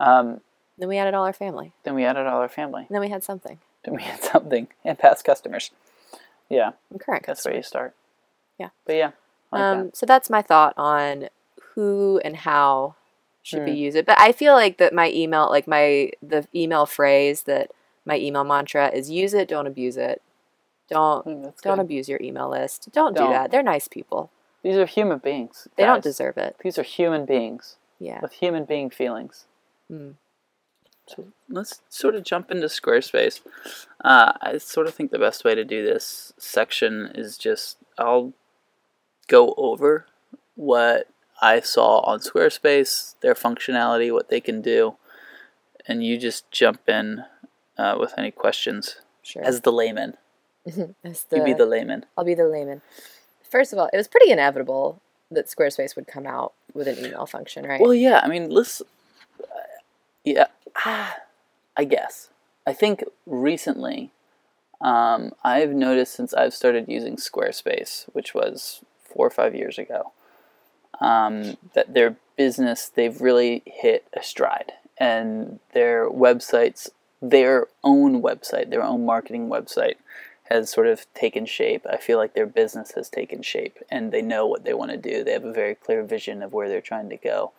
[0.00, 0.40] Um,
[0.78, 2.82] then we added all our family, then we added all our family.
[2.88, 3.58] and then we had something.
[3.84, 5.70] Then we had something and past customers.
[6.48, 7.94] Yeah, And current that's where you start.
[8.58, 8.68] Yeah.
[8.86, 9.10] But yeah,
[9.50, 11.28] like um, so that's my thought on
[11.74, 12.94] who and how
[13.42, 13.64] should Hmm.
[13.66, 14.04] be used.
[14.06, 17.70] But I feel like that my email, like my the email phrase that
[18.04, 20.20] my email mantra is use it, don't abuse it.
[20.88, 21.80] Don't Mm, don't good.
[21.80, 22.90] abuse your email list.
[22.92, 23.28] Don't, Don't.
[23.28, 23.50] do that.
[23.50, 24.30] They're nice people.
[24.62, 25.66] These are human beings.
[25.76, 26.56] They don't deserve it.
[26.62, 28.20] These are human beings Yeah.
[28.20, 29.46] with human being feelings.
[29.90, 30.14] Mm.
[31.14, 33.40] So let's sort of jump into Squarespace.
[34.02, 38.32] Uh, I sort of think the best way to do this section is just I'll
[39.28, 40.06] go over
[40.54, 41.08] what
[41.40, 44.96] I saw on Squarespace, their functionality, what they can do,
[45.86, 47.24] and you just jump in
[47.76, 49.44] uh, with any questions Sure.
[49.44, 50.16] as the layman.
[51.04, 52.06] As You be the layman.
[52.16, 52.82] I'll be the layman.
[53.48, 57.26] First of all, it was pretty inevitable that Squarespace would come out with an email
[57.26, 57.80] function, right?
[57.80, 58.20] Well, yeah.
[58.22, 58.80] I mean, let's.
[58.80, 59.44] Uh,
[60.24, 60.46] yeah,
[60.84, 61.16] ah,
[61.76, 62.28] I guess.
[62.66, 64.10] I think recently,
[64.80, 70.12] um, I've noticed since I've started using Squarespace, which was four or five years ago,
[71.00, 78.70] um, that their business they've really hit a stride, and their websites, their own website,
[78.70, 79.96] their own marketing website,
[80.44, 81.86] has sort of taken shape.
[81.88, 84.96] I feel like their business has taken shape, and they know what they want to
[84.96, 85.22] do.
[85.24, 87.52] They have a very clear vision of where they're trying to go,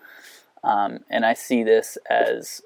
[0.64, 2.62] um, and I see this as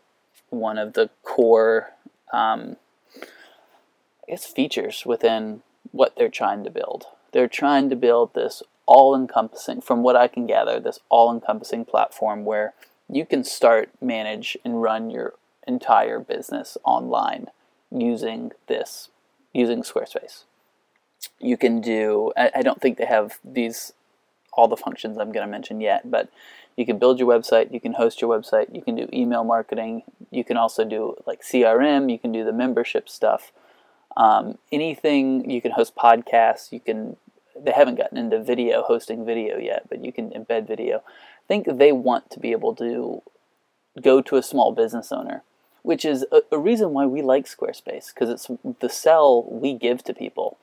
[0.50, 1.94] one of the core,
[2.34, 2.78] um,
[3.22, 7.06] I guess, features within what they're trying to build.
[7.34, 12.74] They're trying to build this all-encompassing, from what I can gather, this all-encompassing platform where
[13.10, 15.34] you can start, manage, and run your
[15.68, 17.48] entire business online
[17.92, 19.10] using this
[19.54, 20.44] using Squarespace.
[21.40, 23.94] You can do, I, I don't think they have these,
[24.54, 26.30] all the functions I'm going to mention yet, but
[26.78, 30.04] you can build your website, you can host your website, you can do email marketing,
[30.32, 33.52] you can also do like CRM, you can do the membership stuff.
[34.16, 37.18] Um, anything, you can host podcasts, you can,
[37.60, 40.98] they haven't gotten into video, hosting video yet, but you can embed video.
[41.00, 43.22] I think they want to be able to
[44.02, 45.44] go to a small business owner
[45.88, 50.04] which is a, a reason why we like Squarespace because it's the sell we give
[50.04, 50.58] to people.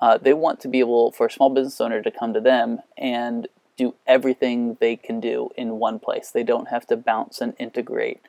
[0.00, 2.78] Uh, they want to be able for a small business owner to come to them
[2.96, 6.30] and do everything they can do in one place.
[6.30, 8.20] They don't have to bounce and integrate.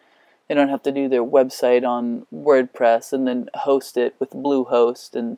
[0.47, 5.15] They don't have to do their website on WordPress and then host it with Bluehost
[5.15, 5.38] and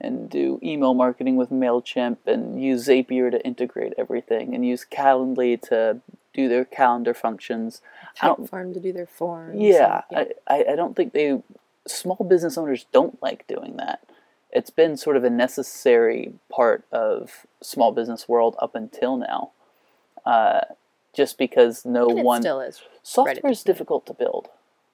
[0.00, 5.60] and do email marketing with Mailchimp and use Zapier to integrate everything and use Calendly
[5.62, 6.00] to
[6.32, 7.80] do their calendar functions.
[8.16, 9.60] Typeform to do their forms.
[9.60, 11.42] yeah, and- I, I, I don't think they
[11.86, 14.04] small business owners don't like doing that.
[14.50, 19.50] It's been sort of a necessary part of small business world up until now,
[20.24, 20.60] uh,
[21.14, 22.80] just because no it one still is.
[23.02, 24.48] software is difficult to build.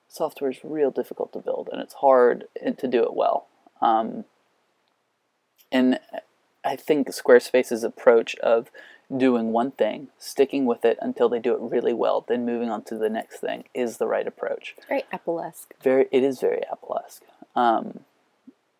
[0.08, 2.46] Software is real difficult to build, and it's hard
[2.78, 3.46] to do it well.
[3.80, 4.24] Um,
[5.70, 5.98] and
[6.64, 8.70] I think Squarespace's approach of
[9.14, 12.82] doing one thing, sticking with it until they do it really well, then moving on
[12.84, 14.74] to the next thing is the right approach.
[14.88, 15.74] Very Apple-esque.
[15.82, 17.22] Very, it is very Apple-esque,
[17.54, 18.00] um,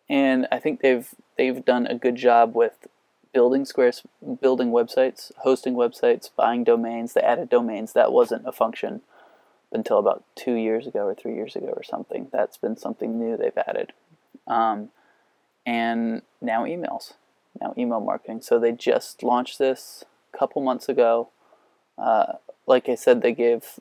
[0.09, 2.87] and I think they've they've done a good job with
[3.33, 4.03] building squares,
[4.41, 7.13] building websites, hosting websites, buying domains.
[7.13, 9.01] They added domains that wasn't a function
[9.71, 12.27] until about two years ago or three years ago or something.
[12.31, 13.93] That's been something new they've added,
[14.47, 14.89] um,
[15.65, 17.13] and now emails,
[17.59, 18.41] now email marketing.
[18.41, 21.29] So they just launched this a couple months ago.
[21.97, 22.33] Uh,
[22.67, 23.79] like I said, they gave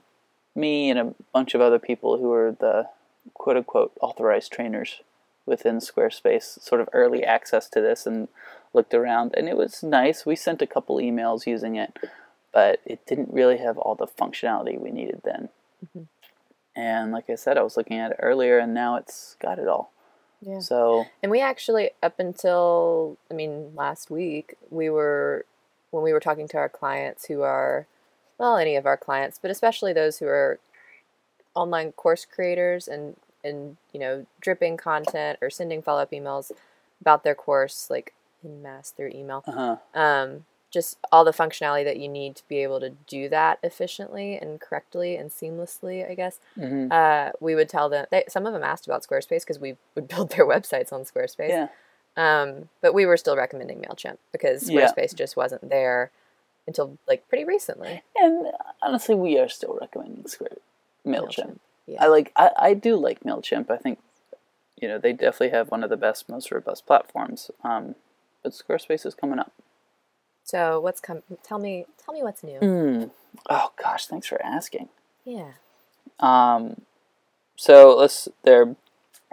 [0.55, 2.89] me and a bunch of other people who are the
[3.35, 5.01] quote unquote authorized trainers
[5.47, 8.29] within Squarespace sort of early access to this and
[8.73, 10.25] looked around and it was nice.
[10.27, 11.97] We sent a couple emails using it,
[12.53, 15.51] but it didn't really have all the functionality we needed then.
[15.85, 16.07] Mhm.
[16.77, 19.69] And like I said, I was looking at it earlier and now it's got it
[19.69, 19.93] all.
[20.41, 20.59] Yeah.
[20.59, 25.47] So And we actually, up until, I mean, last week, we were,
[25.91, 27.87] when we were talking to our clients who are,
[28.39, 30.59] well, any of our clients, but especially those who are
[31.55, 36.51] online course creators and, and you know, dripping content or sending follow up emails
[37.01, 39.45] about their course, like in mass through email.
[39.47, 39.77] uh-huh.
[40.01, 44.37] Um, just all the functionality that you need to be able to do that efficiently
[44.37, 48.53] and correctly and seamlessly, I guess hmm uh, we would tell them they, some of
[48.53, 51.69] them asked about squarespace because we would build their websites on squarespace yeah.
[52.17, 54.91] um, but we were still recommending mailchimp because Yeah.
[54.91, 56.11] squarespace just wasn't there
[56.67, 58.49] until like pretty recently And
[58.83, 60.57] honestly, we are still recommending Square
[61.07, 61.59] Mailchimp.
[61.87, 62.33] Yeah I like.
[62.37, 63.71] I, I do like Mailchimp.
[63.71, 63.99] I think,
[64.81, 67.51] you know, they definitely have one of the best, most robust platforms.
[67.63, 67.95] Um,
[68.43, 69.53] but Squarespace is coming up.
[70.45, 73.11] so what's come tell me tell me what's new Mm.
[73.51, 74.89] Oh gosh, thanks for asking.
[75.25, 75.53] yeah
[76.21, 76.83] Um,
[77.57, 78.29] so let's.
[78.43, 78.77] Their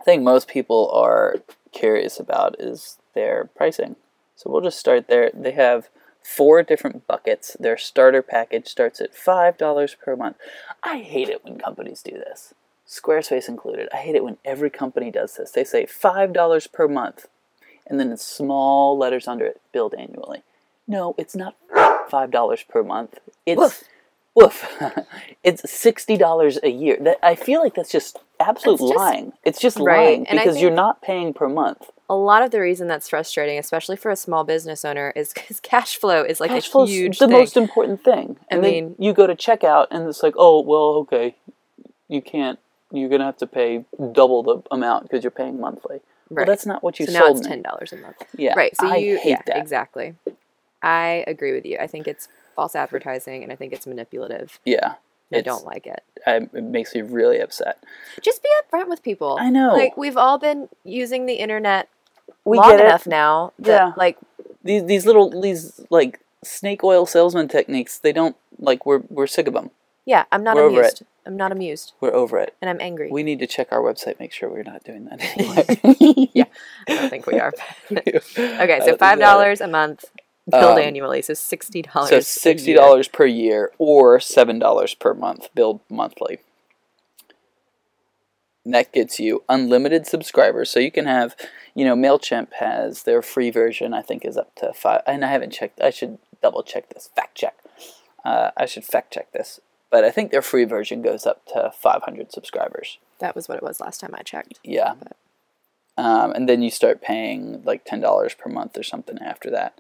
[0.06, 1.36] thing most people are
[1.72, 3.96] curious about is their pricing.
[4.36, 5.30] So we'll just start there.
[5.34, 5.90] They have
[6.24, 7.56] four different buckets.
[7.60, 10.38] Their starter package starts at five dollars per month.
[10.84, 12.54] I hate it when companies do this.
[12.88, 13.88] Squarespace included.
[13.94, 15.52] I hate it when every company does this.
[15.52, 17.28] They say $5 per month,
[17.88, 20.44] and then in small letters under it, billed annually.
[20.90, 23.20] No, it's not $5 per month.
[23.46, 23.84] It's Woof.
[24.36, 24.82] woof.
[25.44, 26.98] it's $60 a year.
[27.00, 29.32] That I feel like that's just absolute just- lying.
[29.46, 31.90] It's just Right, lying because you're not paying per month.
[32.12, 35.60] A lot of the reason that's frustrating, especially for a small business owner, is because
[35.74, 37.38] cash flow is like Cash a huge the thing.
[37.38, 38.36] most important thing.
[38.52, 41.36] I And then mean- you go to checkout and it's like, oh well, okay,
[42.10, 42.60] you can't.
[42.92, 46.02] You're gonna have to pay double the amount because you're paying monthly.
[46.30, 46.46] Right.
[46.46, 48.18] Well, that's not what you so now sold it's ten dollars a month.
[48.38, 48.76] Yeah, Right.
[48.76, 49.58] So I you hate yeah, that.
[49.58, 50.16] exactly.
[50.84, 51.78] I agree with you.
[51.80, 54.60] I think it's false advertising and I think it's manipulative.
[54.66, 54.96] Yeah,
[55.34, 56.04] I don't like it.
[56.28, 57.82] I, it makes me really upset.
[58.22, 59.38] Just be upfront with people.
[59.40, 59.74] I know.
[59.74, 61.88] Like we've all been using the internet
[62.46, 62.86] We long get it.
[62.86, 63.94] enough now that Yeah.
[63.98, 64.18] like
[64.64, 67.98] These these little these like snake oil salesman techniques.
[68.00, 69.72] They don't like we're we're sick of them.
[70.06, 71.04] yeah, I'm not We're over amused.
[71.26, 71.94] I'm not amused.
[72.02, 72.56] We're over it.
[72.62, 73.10] And I'm angry.
[73.12, 76.30] We need to check our website, make sure we're not doing that anymore.
[76.34, 76.46] yeah.
[76.90, 77.54] I don't think we are.
[77.92, 78.20] okay,
[78.64, 80.06] okay, so five dollars a month
[80.50, 82.10] billed Um, annually, so sixty dollars.
[82.10, 86.40] So sixty dollars per year or seven dollars per month, billed monthly.
[88.64, 90.70] And that gets you unlimited subscribers.
[90.70, 91.36] So you can have,
[91.74, 93.94] you know, Mailchimp has their free version.
[93.94, 95.02] I think is up to five.
[95.08, 95.82] And I haven't checked.
[95.82, 97.10] I should double check this.
[97.16, 97.56] Fact check.
[98.24, 99.60] Uh, I should fact check this.
[99.90, 102.98] But I think their free version goes up to five hundred subscribers.
[103.20, 104.60] That was what it was last time I checked.
[104.64, 104.94] Yeah.
[105.00, 105.18] But-
[105.98, 109.78] Um, and then you start paying like ten dollars per month or something after that.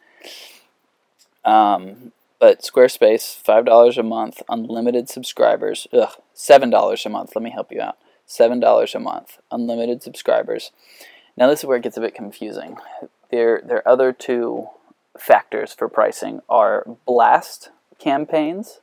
[1.45, 5.87] Um, but Squarespace, five dollars a month, unlimited subscribers.
[5.93, 7.31] Ugh, seven dollars a month.
[7.35, 7.97] Let me help you out.
[8.31, 10.71] Seven dollars a month, unlimited subscribers.
[11.35, 12.77] Now this is where it gets a bit confusing.
[13.29, 14.69] Their their other two
[15.19, 18.79] factors for pricing are blast campaigns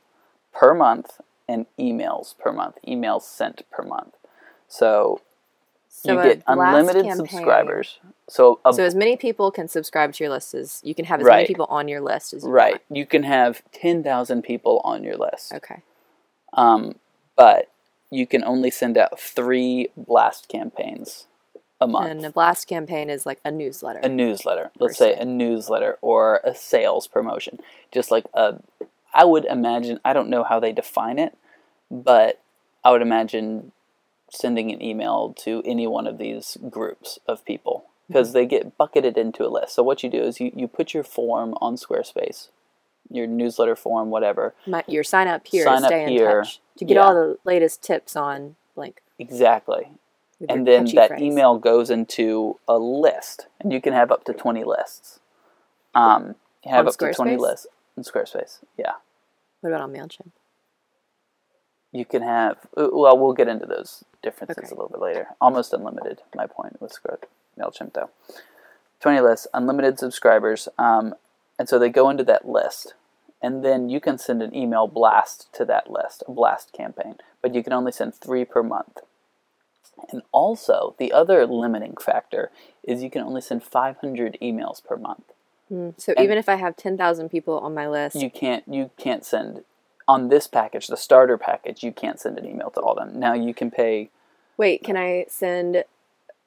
[0.53, 2.75] per month and emails per month.
[2.87, 4.13] Emails sent per month.
[4.67, 5.21] So
[5.87, 7.99] So you get unlimited campaign- subscribers.
[8.27, 11.21] So, a, So as many people can subscribe to your list as you can have
[11.21, 12.83] as many people on your list as you right, want.
[12.91, 15.81] you can have ten thousand people on your list, Okay.
[16.53, 16.99] um,
[17.35, 17.68] but
[18.11, 21.27] you can only send out three blast campaigns
[21.81, 22.11] a month.
[22.11, 23.99] And a blast campaign is like a newsletter.
[23.99, 27.59] a newsletter, let's say a newsletter or a sales promotion,
[27.91, 28.55] just like a.
[29.13, 29.99] I would imagine.
[30.03, 31.37] I don't know how they define it,
[31.89, 32.41] but
[32.83, 33.71] I would imagine
[34.29, 38.13] sending an email to any one of these groups of people mm-hmm.
[38.13, 39.75] because they get bucketed into a list.
[39.75, 42.49] So what you do is you, you put your form on Squarespace,
[43.09, 44.53] your newsletter form, whatever.
[44.67, 46.43] My, your sign up here, Sign up in here.
[46.43, 47.03] touch to get Yeah.
[47.03, 49.01] all the latest tips on blank.
[49.19, 49.91] Exactly.
[50.47, 54.63] And then that email goes into a list, and you can have up to 20
[54.63, 55.19] lists.
[55.93, 58.59] Um, you have On up to 20 lists in Squarespace.
[58.77, 58.93] Yeah.
[59.59, 60.31] What about on Mailchimp?
[61.91, 64.67] You can have, uh, well, we'll get into those differences Okay.
[64.67, 65.27] a little bit later.
[65.41, 66.97] Almost unlimited, my point with
[67.57, 68.09] MailChimp, though.
[69.01, 70.69] 20 lists, unlimited subscribers.
[70.77, 71.15] Um,
[71.57, 72.93] and so they go into that list.
[73.41, 77.15] And then you can send an email blast to that list, a blast campaign.
[77.41, 78.99] But you can only send three per month.
[80.11, 82.51] And also, the other limiting factor
[82.83, 85.31] is you can only send 500 emails per month.
[85.67, 85.89] Hmm.
[85.97, 89.23] So And- even if I have 10,000 people on my list, You can't you can't
[89.23, 89.63] send
[90.07, 93.19] on this package, the starter package, you can't send an email to all of them.
[93.19, 94.09] Now you can pay
[94.57, 95.83] wait, can I send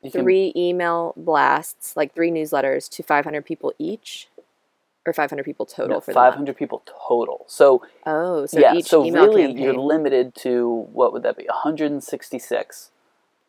[0.03, 4.29] you can, three email blasts, like three newsletters to 500 people each?
[5.05, 6.59] Or 500 people total no, for 500 month?
[6.59, 7.45] people total.
[7.49, 9.59] So, Oh, so yeah, each so really campaign.
[9.59, 11.45] you're limited to what would that be?
[11.47, 12.91] 166.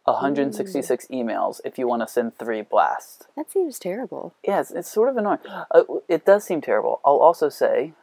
[0.06, 3.28] 166 emails if you want to send three blasts.
[3.38, 4.34] that seems terrible.
[4.46, 5.40] Yes, it's sort of annoying.
[5.72, 7.00] Uh, it does seem terrible.
[7.06, 7.94] I'll also say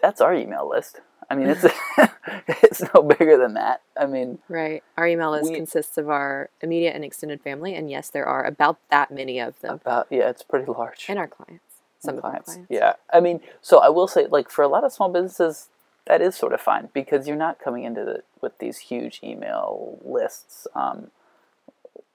[0.00, 1.00] that's our email list.
[1.28, 1.64] I mean, it's
[2.62, 3.80] it's no bigger than that.
[3.98, 4.84] I mean, Right.
[4.96, 8.44] Our email list We- consists of our immediate and extended family, and yes, there are
[8.44, 11.06] about that many of them, about yeah, it's pretty large.
[11.08, 11.65] and our clients.
[12.06, 12.52] Some and of our clients.
[12.52, 12.70] clients.
[12.70, 15.68] Yeah, I mean, so I will say, like for a lot of small businesses,
[16.06, 19.98] that is sort of fine because you're not coming into the with these huge email
[20.04, 20.66] lists.
[20.74, 21.10] Um,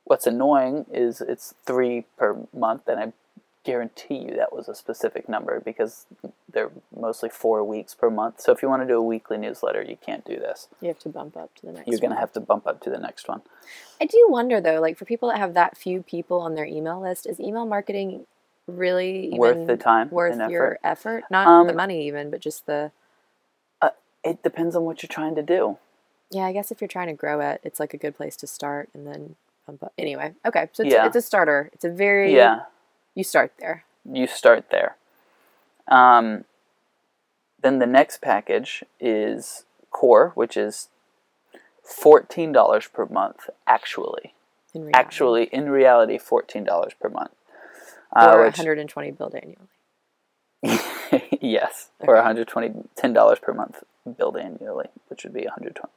[0.06, 3.14] what's annoying is it's three per month, and I
[3.64, 6.06] guarantee you that was a specific number because
[6.52, 8.42] they're mostly four weeks per month.
[8.42, 10.68] So if you want to do a weekly newsletter, you can't do this.
[10.82, 12.82] You have to bump up to the next You're going to have to bump up
[12.82, 13.42] to the next one.
[14.02, 17.00] I do wonder though, like for people that have that few people on their email
[17.00, 18.26] list, is email marketing
[18.78, 21.24] really Worth the time worth and your effort?
[21.30, 22.92] Not Um, the money even, but just the
[24.24, 25.80] It depends on what you're trying to do.
[26.30, 26.46] yeah.
[26.46, 28.88] I guess if you're trying to grow it, it's like a good place to start
[28.94, 29.36] and then
[29.68, 29.92] up.
[29.98, 31.08] Anyway, okay, so it's, Yeah.
[31.08, 31.70] it's a starter.
[31.74, 32.66] It's a very Yeah.
[33.16, 33.84] You start there.
[34.06, 34.96] you start there.
[35.88, 36.46] Um,
[37.62, 40.90] then the next package is Core, which is
[41.84, 43.50] fourteen dollars per month.
[43.66, 44.34] Actually,
[44.74, 47.32] In actually, in reality, fourteen dollars per month.
[48.16, 49.68] Uh, or which- 120 billed annually.
[51.42, 53.84] yes, or 120 ten dollars per month
[54.18, 55.92] billed annually, which would be 120.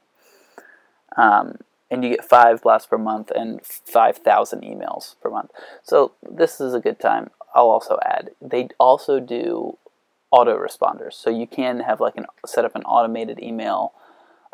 [1.17, 1.57] Um,
[1.91, 5.51] and you get five blasts per month and 5,000 emails per month.
[5.83, 7.29] So this is a good time.
[7.53, 9.77] I'll also add they also do
[10.33, 13.93] autoresponders, so you can have like an set up an automated email.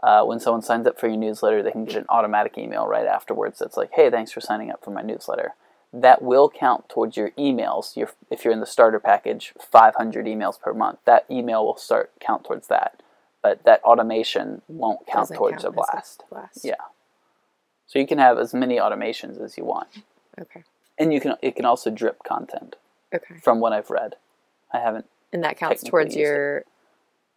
[0.03, 3.05] Uh, when someone signs up for your newsletter, they can get an automatic email right
[3.05, 5.53] afterwards that's like, "Hey, thanks for signing up for my newsletter."
[5.94, 7.98] That will count towards your emails.
[7.98, 12.12] Your, if you're in the starter package, 500 emails per month, that email will start
[12.20, 13.02] count towards that.
[13.44, 16.24] But that automation won't count Doesn't towards count a as blast.
[16.30, 16.60] blast.
[16.64, 16.76] Yeah.
[17.88, 19.89] So you can have as many automations as you want,
[20.39, 20.64] Okay.
[20.98, 22.78] and you can it can also drip content
[23.14, 23.36] Okay.
[23.44, 24.16] from what I've read.
[24.72, 25.08] I haven't.
[25.34, 26.22] And that counts towards use it.
[26.22, 26.64] your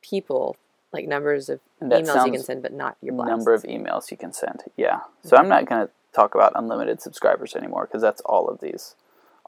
[0.01, 0.57] people,
[0.93, 3.31] like numbers of emails you can send, but not your blasts.
[3.31, 4.63] number of emails you can send.
[4.77, 5.01] Yeah.
[5.25, 8.95] So I'm not going to talk about unlimited subscribers anymore because that's all of these.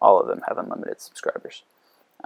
[0.02, 1.62] All of them have unlimited subscribers.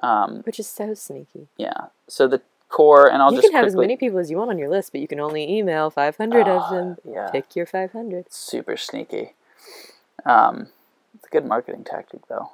[0.02, 1.48] Um, Which is so sneaky.
[1.56, 1.86] yeah.
[2.08, 4.50] So the core, and I'll you just can have as many people as you want
[4.50, 6.96] on your list, but you can only email 500 Ah, of them.
[7.04, 7.28] yeah.
[7.30, 8.26] Pick your 500.
[8.32, 9.34] super sneaky.
[10.24, 10.68] Um,
[11.14, 12.50] it's a good marketing tactic, though.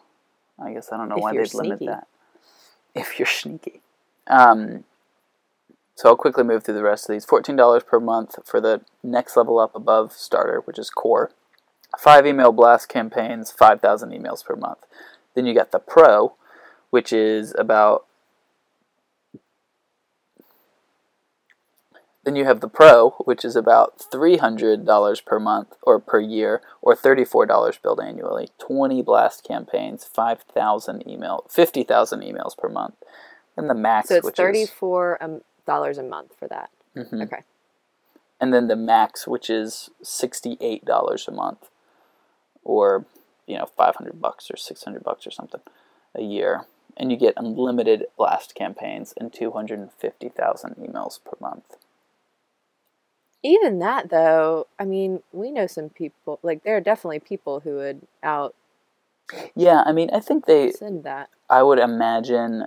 [0.58, 2.06] I guess I don't know If why they'd limit that.
[2.94, 3.82] If you're sneaky.
[4.26, 4.84] Um,
[5.94, 7.26] so I'll quickly move through the rest of these.
[7.26, 11.30] Fourteen dollars per month for the next level up above starter, which is core.
[11.98, 14.78] Five email blast campaigns, five thousand emails per month.
[15.34, 16.34] Then you got the pro,
[16.90, 18.06] which is about
[22.24, 26.96] Then you have the Pro, which is about $300 per month or per year, or
[26.96, 28.48] $34 billed annually.
[28.58, 32.96] 20 blast campaigns, 5,000 email, 50,000 emails per month.
[33.56, 36.70] And the Max, So it's which 34 um, dollars a month for that.
[36.96, 37.22] is, Mhm.
[37.26, 37.44] Okay.
[38.40, 41.68] and then the Max, which is $68 a month,
[42.66, 43.06] or
[43.46, 45.60] you know, 500 bucks or 600 bucks or something
[46.16, 46.64] a year.
[46.96, 51.76] And you get unlimited blast campaigns and 250,000 emails per month.
[53.44, 57.76] Even that, though, I mean, we know some people, like, there are definitely people who
[57.76, 58.54] would out
[59.54, 61.28] Yeah, I mean, I think they send that.
[61.48, 62.64] I would imagine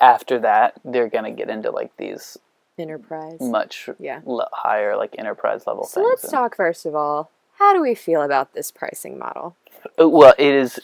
[0.00, 2.36] after that they're gonna get into like these
[2.78, 3.40] Enterprise.
[3.40, 4.20] much Yeah.
[4.24, 6.08] le- higher like enterprise level So things.
[6.10, 7.30] let's and- talk first of all.
[7.62, 9.54] How do we feel about this pricing model?
[9.96, 10.80] Uh, Well, it is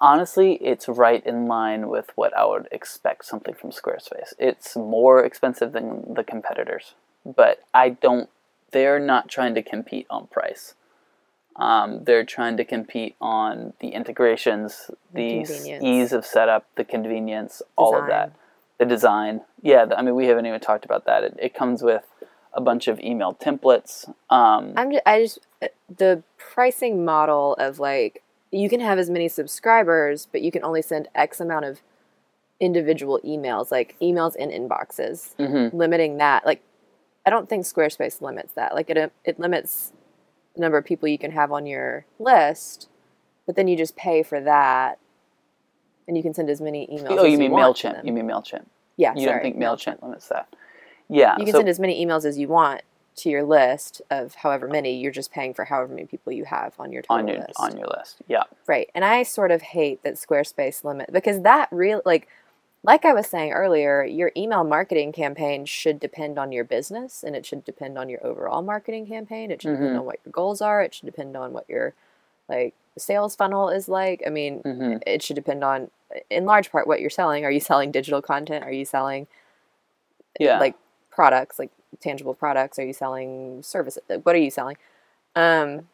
[0.00, 4.32] honestly it's right in line with what I would expect something from Squarespace.
[4.36, 6.94] It's more expensive than the competitors,
[7.24, 8.28] but I don't.
[8.72, 10.74] They're not trying to compete on price.
[11.54, 15.84] Um, they're trying to compete on the integrations, the convenience.
[15.84, 18.32] ease of setup, the convenience, all of that.
[18.78, 19.42] The design.
[19.62, 21.22] Yeah, I mean, we haven't even talked about that.
[21.22, 22.02] It, it comes with
[22.54, 24.08] a bunch of email templates.
[24.30, 29.10] Um, I'm just, I just uh, the pricing model of like you can have as
[29.10, 31.80] many subscribers, but you can only send X amount of
[32.60, 35.34] individual emails, like emails in inboxes.
[35.36, 35.72] mhm.
[35.72, 36.62] Limiting that, like
[37.26, 38.74] I don't think Squarespace limits that.
[38.74, 39.92] Like it it limits
[40.54, 42.88] the number of people you can have on your list,
[43.46, 44.98] but then you just pay for that,
[46.06, 47.18] and you can send as many emails.
[47.18, 48.04] Oh, as you mean want Mailchimp?
[48.04, 48.66] You mean Mailchimp?
[48.96, 50.46] yeah, You sorry, don't think Mailchimp limits that?
[51.14, 51.36] Yeah.
[51.38, 52.82] You can so, send as many emails as you want
[53.16, 54.96] to your list of however many.
[54.98, 57.52] You're just paying for however many people you have on your on your list.
[57.58, 58.16] on your list.
[58.26, 58.42] Yeah.
[58.66, 58.90] Right.
[58.94, 62.28] And I sort of hate that Squarespace limit because that real like
[62.82, 67.34] like I was saying earlier, your email marketing campaign should depend on your business and
[67.34, 69.50] it should depend on your overall marketing campaign.
[69.50, 70.00] It should depend Mhm.
[70.00, 70.82] on what your goals are.
[70.82, 71.94] It should depend on what your
[72.48, 74.22] like sales funnel is like.
[74.26, 75.90] I mean, hmm it should depend on
[76.30, 77.44] in large part what you're selling.
[77.44, 78.64] Are you selling digital content?
[78.64, 79.28] Are you selling
[80.38, 80.58] Yeah.
[80.58, 80.74] like
[81.14, 82.78] products, like tangible products?
[82.78, 84.02] Are you selling services?
[84.22, 84.76] What are you selling?
[85.36, 85.88] Um,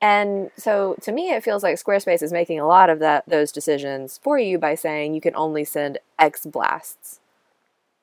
[0.00, 3.50] and so to me, it feels like Squarespace is making a lot of that those
[3.50, 7.20] decisions for you by saying you can only send X blasts,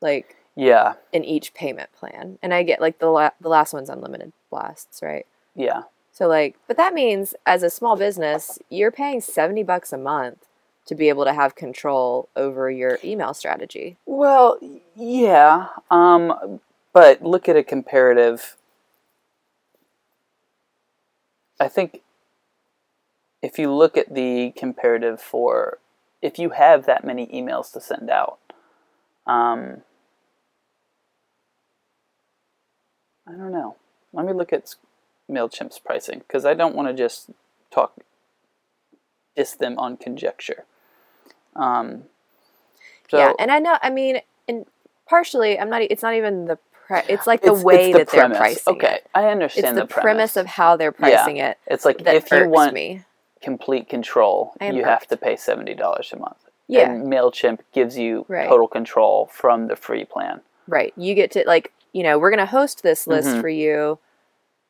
[0.02, 0.94] like yeah.
[1.12, 2.40] in each payment plan.
[2.42, 5.28] And I get like the la- the last one's unlimited blasts, right?
[5.56, 5.84] Yeah.
[6.12, 10.46] So like, but that means as a small business, you're paying seventy bucks a month
[10.86, 13.98] to be able to have control over your email strategy.
[14.06, 14.60] Well,
[14.96, 15.68] yeah.
[15.90, 16.60] Um,
[16.92, 18.58] but look at a comparative.
[21.60, 22.02] I think
[23.42, 25.80] if you look at the comparative for
[26.22, 28.40] if you have that many emails to send out,
[29.26, 29.82] um,
[33.28, 33.76] I don't know.
[34.12, 34.76] Let me look at
[35.30, 37.30] Mailchimp's pricing because I don't want to just
[37.72, 37.94] talk
[39.36, 40.66] diss them on conjecture.
[41.56, 42.04] Um,
[43.10, 43.78] so, yeah, and I know.
[43.82, 44.66] I mean, and
[45.08, 45.82] partially, I'm not.
[45.84, 48.38] It's not even the pri- it's like the It's- way it's the that they're premise.
[48.38, 49.08] pricing Okay, it.
[49.14, 52.74] I It's understand the, premise of how they're pricing it It's like if you want
[52.74, 53.04] me.
[53.42, 56.38] complete control, you have to pay seventy dollars a month.
[56.68, 56.90] Yeah.
[56.90, 58.48] And Mailchimp gives you Right.
[58.48, 60.42] total control from the free plan.
[60.68, 60.94] Right.
[60.96, 63.42] You get to like, you know, we're going to host this list Mhm.
[63.42, 64.00] for you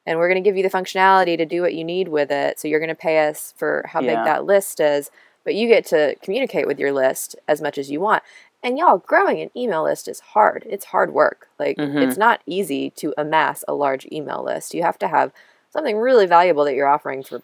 [0.06, 2.60] and we're going to give you the functionality to do what you need with it.
[2.60, 4.16] So you're going to pay us for how Yeah.
[4.16, 5.12] big that list is,
[5.44, 8.24] but you get to communicate with your list as much as you want.
[8.64, 10.66] And y'all, growing an email list is hard.
[10.70, 11.50] It's hard work.
[11.60, 12.02] Like Mhm.
[12.08, 14.74] it's not easy to amass a large email list.
[14.74, 15.32] You have to have
[15.70, 17.42] something really valuable that you're offering for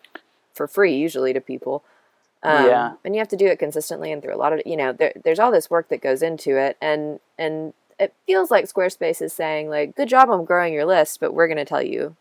[0.53, 1.83] for free usually to people.
[2.43, 2.91] Um, Yeah.
[3.03, 5.11] and you have to do it consistently and through a lot of you know there,
[5.23, 9.33] there's all this work that goes into it and and it feels like squarespace is
[9.33, 12.15] saying like good job on growing your list but we're going to tell you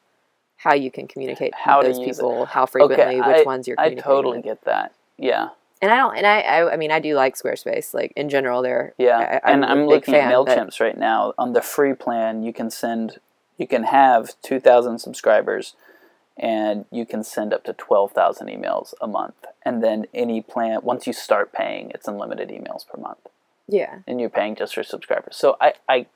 [0.57, 2.23] how you can communicate How with those use it.
[2.23, 4.45] people how frequently which I, ones you're I totally with.
[4.45, 4.93] get that.
[5.17, 5.51] Yeah.
[5.83, 8.63] And i don't and I, I i mean i do like squarespace like in general
[8.63, 11.35] they're Yeah, I, and a I'm looking fan, at but- Mailchimp's right now.
[11.39, 13.19] On the free plan, you can send,
[13.57, 15.75] you can have two thousand subscribers,
[16.37, 19.35] and you can send up to twelve thousand emails a month.
[19.65, 23.25] And then any plan, once you start paying, it's unlimited emails per month,
[23.67, 25.37] yeah and you're paying just for subscribers.
[25.37, 26.07] So I, I,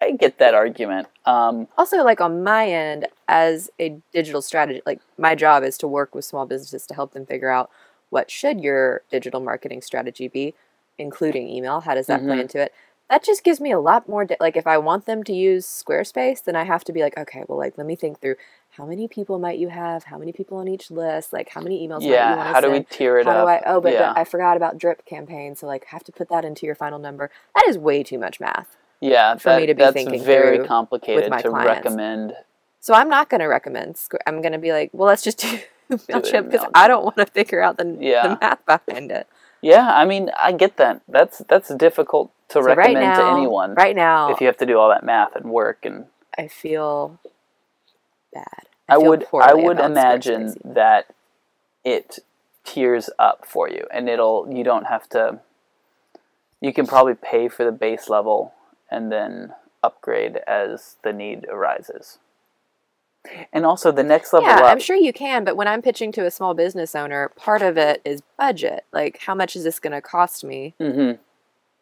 [0.00, 1.06] I get that argument.
[1.26, 5.86] Um, also like on my end as a digital strategy like my job is to
[5.88, 7.70] work with small businesses to help them figure out
[8.12, 10.54] what should your digital marketing strategy be
[10.98, 12.42] including email how does that play Mhm.
[12.42, 12.72] into it
[13.10, 15.66] that just gives me a lot more di- like if i want them to use
[15.66, 18.36] squarespace then i have to be like okay well like let me think through
[18.76, 21.76] how many people might you have how many people on each list like how many
[21.86, 23.44] emails might you yeah, how do we tier it how up?
[23.44, 23.62] do I?
[23.66, 26.44] Oh, but, yeah, but I forgot about drip campaign, so like have to put that
[26.44, 27.30] into your final number.
[27.54, 28.76] That is way too much math.
[29.00, 31.84] yeah, for that, me to be that's thinking very complicated my to clients.
[31.84, 32.34] recommend.
[32.80, 33.98] So I'm not going to recommend.
[34.26, 35.58] I'm going to be like, well, let's just do
[36.08, 38.28] Mailchimp because I don't want to figure out the, Yeah.
[38.28, 39.26] the math behind it.
[39.60, 41.02] Yeah, I mean, I get that.
[41.08, 43.74] That's that's difficult to So right recommend now, to anyone.
[43.74, 47.20] right now, if you have to do all that math and work and I feel
[48.32, 48.44] bad.
[48.88, 51.14] I, feel would I would imagine that
[51.84, 52.18] it
[52.64, 55.40] tiers up for you and it'll you don't have to
[56.60, 58.54] you can probably pay for the base level
[58.90, 62.18] and then upgrade as the need arises.
[63.52, 66.10] And also the next level Yeah, up I'm sure you can, but when I'm pitching
[66.12, 68.84] to a small business owner, part of it is budget.
[68.92, 70.74] Like, how much is this going to cost me?
[70.80, 71.18] Mhm.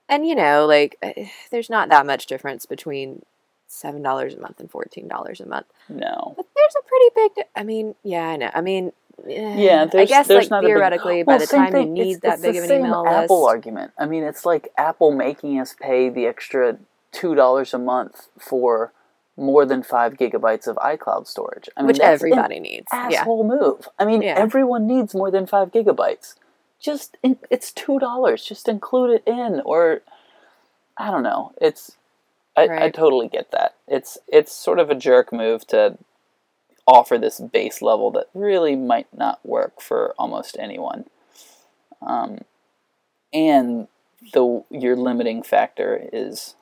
[0.08, 3.22] And you know, like, eh, there's not that much difference between
[3.68, 5.66] seven dollars a month and fourteen dollars a month.
[5.88, 6.34] No.
[6.36, 7.46] But there's a pretty big.
[7.56, 8.50] I mean, yeah, I know.
[8.52, 8.92] I mean,
[9.28, 12.16] eh, Yeah, I guess there's like not a big- theoretically, by the time you need
[12.16, 13.92] It's- that it's big of an same email Apple list, argument.
[13.96, 16.78] I mean, it's like Apple making us pay the extra
[17.12, 18.92] two dollars a month for
[19.40, 21.68] more than five gigabytes of iCloud storage.
[21.76, 22.86] I mean, which everybody needs.
[22.92, 23.88] Yeah, asshole move.
[23.98, 24.34] I mean, Yeah.
[24.36, 26.34] everyone needs more than five gigabytes.
[26.78, 28.44] Just in, it's two dollars.
[28.44, 30.02] Just include it in, or
[30.96, 31.52] I don't know.
[31.60, 31.96] It's
[32.56, 33.74] I, I totally get that.
[33.88, 35.96] It's it's sort of a jerk move to
[36.86, 41.04] offer this base level that really might not work for almost anyone.
[42.02, 42.38] Um,
[43.32, 43.88] and
[44.32, 46.54] the your limiting factor is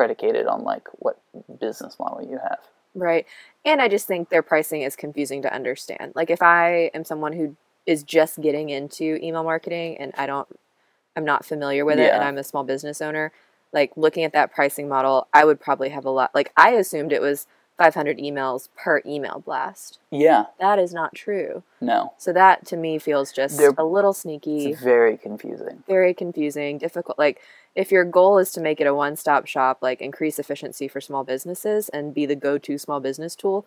[0.00, 1.18] predicated on like what
[1.58, 2.58] business model you have.
[2.94, 3.26] right.
[3.64, 6.12] And I just think their pricing is confusing to understand.
[6.14, 10.46] Like, if I am someone who is just getting into email marketing and I don't,
[11.16, 13.32] I'm not familiar with it, and I'm a small business owner,
[13.72, 16.30] like looking at that pricing model, I would probably have a lot.
[16.34, 17.46] Like, I assumed it was
[17.78, 19.98] 500 emails per email blast.
[20.10, 21.62] Yeah, That is not true.
[21.80, 25.82] no, So that to me feels just They're- a little sneaky, it's very confusing.
[25.88, 27.18] very confusing, difficult.
[27.18, 27.40] Like
[27.76, 31.22] if your goal is to make it a one-stop shop, like increase efficiency for small
[31.22, 33.66] businesses and be the go-to small business tool,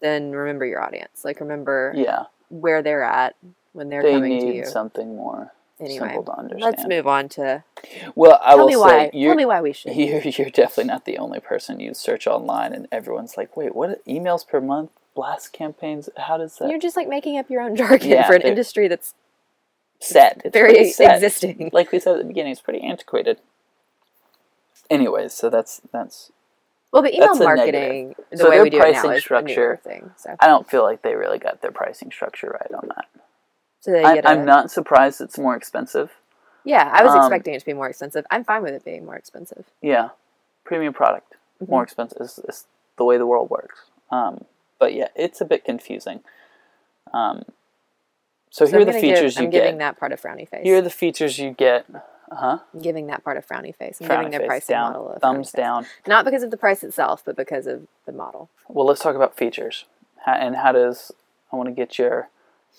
[0.00, 1.24] then remember your audience.
[1.24, 3.34] Like remember Yeah, where they're at
[3.72, 4.64] when they're they coming to need you.
[4.64, 6.76] something more Anyway, simple to understand.
[6.76, 7.64] let's move on to
[8.14, 9.10] Well, I tell will me say why.
[9.12, 9.94] you're, Tell me why we should.
[9.96, 14.04] you're you're definitely not the only person you search online and everyone's like, wait, what
[14.06, 14.90] emails per month?
[15.14, 16.08] Blast campaigns?
[16.16, 18.86] How does that You're just like making up your own jargon Yeah, for an industry
[18.88, 19.14] that's
[20.00, 20.42] set?
[20.44, 21.14] It's very set.
[21.16, 21.70] existing.
[21.72, 23.38] Like we said at the beginning, it's pretty antiquated.
[24.90, 26.32] Anyways, so that's that's
[26.92, 29.80] Well, the email marketing, the So way we do it now pricing is a structure-
[29.82, 30.10] thing.
[30.16, 33.06] So, I don't feel like they really got their pricing structure right on that.
[33.80, 36.12] so they I, get a, I'm not surprised it's more expensive.
[36.64, 38.24] Yeah, I was Um, expecting it to be more expensive.
[38.30, 39.66] I'm fine with it being more expensive.
[39.82, 40.10] Yeah,
[40.64, 41.72] premium product, Mm-hmm.
[41.72, 43.80] more expensive is, is the way the world works.
[44.10, 44.44] Um,
[44.78, 46.20] but yeah, it's a bit confusing.
[47.12, 47.42] Um,
[48.50, 49.78] so, So here are I'm the gonna give- features I'm you giving get.
[49.78, 50.62] that part of frowny face.
[50.64, 51.86] Here are the features you get.
[52.30, 54.00] Uh I'm giving that part of frowny face.
[54.00, 54.16] I'm huh.
[54.16, 55.58] giving their pricing down, model frowny thumbs face.
[55.58, 55.86] down.
[56.06, 58.50] Not because of the price itself, but because of the model.
[58.68, 59.86] Well, let's talk about features.
[60.26, 61.10] How, and how does
[61.52, 62.28] I want to get your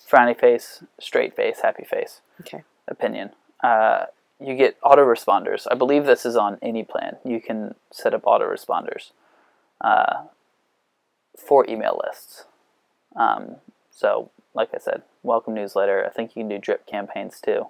[0.08, 2.62] frowny face, straight face, happy face Okay.
[2.86, 3.30] opinion.
[3.62, 4.06] Uh,
[4.38, 5.66] you get autoresponders.
[5.70, 7.16] I believe this is on any plan.
[7.24, 9.10] You can set up autoresponders
[9.80, 10.22] uh,
[11.36, 12.44] for email lists.
[13.16, 13.56] Um,
[13.90, 16.04] so, like I said, welcome newsletter.
[16.04, 17.66] I think you can do drip campaigns too.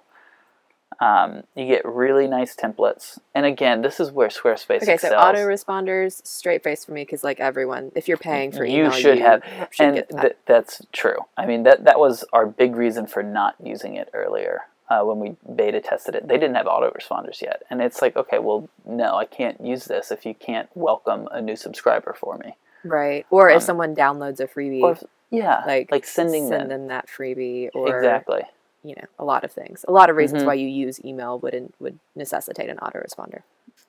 [0.99, 4.89] Um, you get really nice templates, and again, this is where Squarespace is.
[4.89, 8.93] Okay, so autoresponders, straight face for me because like everyone, if you're paying for email,
[8.93, 10.21] you should you have, should and that.
[10.21, 11.17] th- that's true.
[11.37, 15.19] I mean, that that was our big reason for not using it earlier uh, when
[15.19, 16.27] we beta tested it.
[16.27, 20.11] They didn't have autoresponders yet, and it's like, okay, well, no, I can't use this
[20.11, 22.57] if you can't welcome a new subscriber for me.
[22.83, 23.25] right.
[23.31, 26.87] Or if um, someone downloads a freebie, if- yeah, like like sending send them them
[26.87, 28.41] that freebie, or exactly.
[28.83, 29.83] you know, a lot of things.
[29.87, 30.45] A lot of reasons Mhm.
[30.47, 33.41] why you use email wouldn't would necessitate an autoresponder.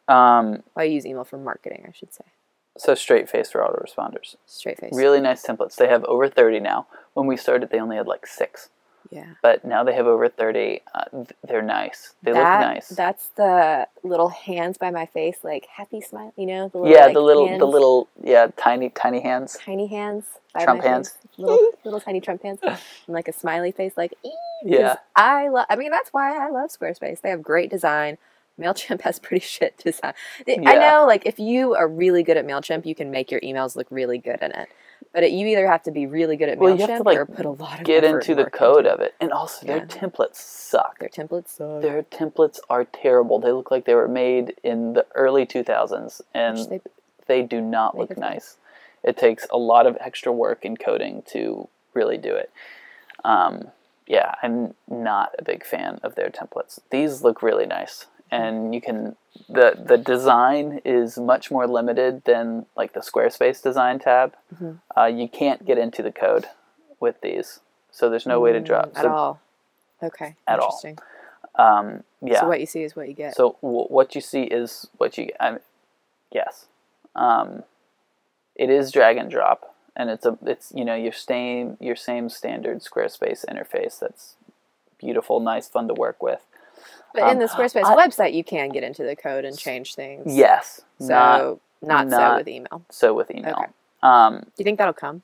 [0.08, 2.24] Um, Why you use email for marketing, I should say.
[2.78, 4.36] so straight face for autoresponders.
[4.46, 4.94] Straight face.
[4.94, 5.76] Really nice templates.
[5.76, 6.86] They have over thirty now.
[7.14, 8.70] When we started, they only had like six,
[9.12, 9.34] Yeah.
[9.42, 10.80] but now they have over thirty.
[10.94, 12.14] Uh, they're nice.
[12.22, 12.88] They that, look nice.
[12.88, 16.32] That's the little hands by my face, like happy smile.
[16.36, 19.58] You know, the little, yeah, like, the little, the little, yeah, tiny, tiny hands.
[19.62, 20.24] tiny hands,
[20.58, 21.14] Trump hands.
[21.36, 24.14] little, little tiny Trump hands, and like a smiley face, like.
[24.24, 24.32] "Ee,"
[24.64, 24.96] Yeah.
[25.14, 25.66] I love.
[25.68, 27.20] I mean, that's why I love Squarespace.
[27.20, 28.16] They have great design.
[28.58, 30.14] Mailchimp has pretty shit design.
[30.48, 33.76] I know, like if you are really good at Mailchimp, you can make your emails
[33.76, 34.68] look really good in it.
[35.12, 37.26] But it, you either have to be really good at Well, Mailchimp to, like, or
[37.26, 40.36] put a lot of Get into the code into of it, and also their templates
[40.36, 40.98] suck.
[40.98, 41.82] Their templates suck.
[41.82, 43.38] Their templates are terrible.
[43.38, 46.80] They look like they were made in the early 2000s, and they-
[47.26, 48.56] they do not look nice.
[49.02, 52.50] It takes a lot of extra work in coding to really do it.
[53.24, 53.70] Um,
[54.06, 56.80] yeah, I'm not a big fan of their templates.
[56.90, 59.14] These look really nice, and you can
[59.48, 64.34] the the design is much more limited than like the Squarespace design tab.
[64.54, 64.78] Mhm.
[64.96, 66.46] Uh, you can't get into the code
[66.98, 67.60] with these,
[67.90, 68.92] so there's no way to drop.
[68.92, 69.40] Mm, at all.
[70.02, 70.34] Okay.
[70.48, 70.66] At all.
[70.66, 70.98] interesting.
[71.54, 72.40] Um, yeah.
[72.40, 73.36] So what you see is what you get.
[73.36, 75.28] So w- what you see is what you.
[75.38, 75.60] I mean,
[76.32, 76.66] yes,
[77.14, 77.64] um,
[78.56, 82.30] it is drag and drop, and it's a it's you know your same your same
[82.30, 84.36] standard Squarespace interface that's
[84.98, 86.40] beautiful, nice, fun to work with.
[87.14, 89.94] But in um, the Squarespace I- website, you can get into the code and change
[89.94, 90.34] things.
[90.34, 92.84] Yes, So not not, so with email.
[92.90, 93.54] so with email.
[93.54, 93.66] Okay.
[94.02, 95.22] Um, Do you think that'll come?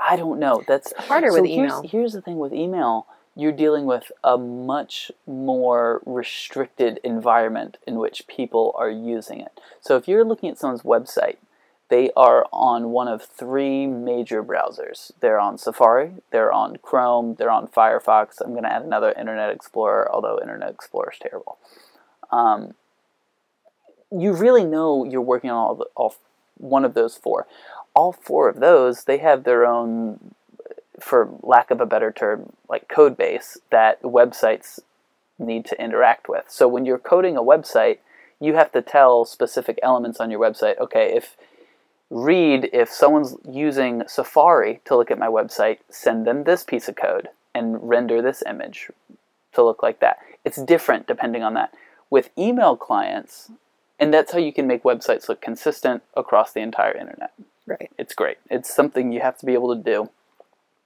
[0.00, 0.62] I don't know.
[0.66, 1.82] That's harder so with here's- email.
[1.82, 3.06] Here's the thing with email.
[3.34, 9.60] You're dealing with a much more restricted environment in which people are using it.
[9.80, 11.36] So if you're looking at someone's website,
[11.88, 15.10] they are on one of three major browsers.
[15.20, 18.40] They're on Safari, they're on Chrome, they're on Firefox.
[18.44, 21.58] I'm going to add another Internet Explorer, although Internet Explorer is terrible.
[22.30, 22.74] Um,
[24.10, 26.14] you really know you're working on all, the, all
[26.56, 27.46] one of those four.
[27.94, 30.34] All four of those, they have their own,
[31.00, 34.80] for lack of a better term, like code base that websites
[35.38, 36.44] need to interact with.
[36.48, 37.98] So when you're coding a website,
[38.40, 40.78] you have to tell specific elements on your website.
[40.78, 41.36] Okay, if
[42.10, 46.96] read if someone's using Safari to look at my website, send them this piece of
[46.96, 48.90] code and render this image
[49.52, 50.18] to look like that.
[50.44, 51.72] It's different depending on that.
[52.10, 53.50] With email clients,
[53.98, 57.32] and that's how you can make websites look consistent across the entire internet.
[57.66, 57.90] Right.
[57.98, 58.38] It's great.
[58.50, 60.08] It's something you have to be able to do,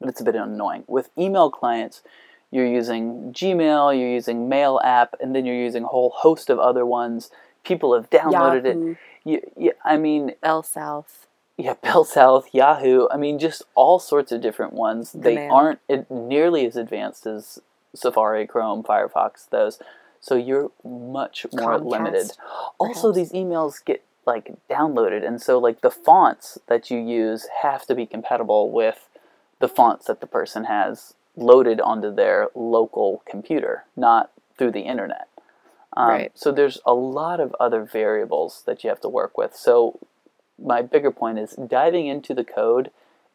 [0.00, 0.84] but it's a bit annoying.
[0.88, 2.02] With email clients,
[2.50, 6.58] you're using Gmail, you're using Mail app, and then you're using a whole host of
[6.58, 7.30] other ones.
[7.64, 8.96] People have downloaded Yahoo, it.
[9.24, 11.26] You, you, I mean, Bell South.
[11.56, 13.08] yeah, Bell South, Yahoo.
[13.10, 15.12] I mean, just all sorts of different ones.
[15.12, 15.52] they Mail.
[15.54, 17.60] aren't nearly as advanced as
[17.94, 19.48] Safari, Chrome, Firefox.
[19.50, 19.78] Those,
[20.20, 22.30] so you're much more Comcast, limited.
[22.78, 23.30] Also, perhaps.
[23.30, 27.94] these emails get like downloaded, and so like the fonts that you use have to
[27.94, 29.08] be compatible with
[29.58, 35.28] the fonts that the person has loaded onto their local computer, not through the internet.
[35.96, 36.32] Um, Right.
[36.34, 39.54] So there's a lot of other variables that you have to work with.
[39.56, 39.98] So
[40.62, 42.90] my bigger point is diving into the code.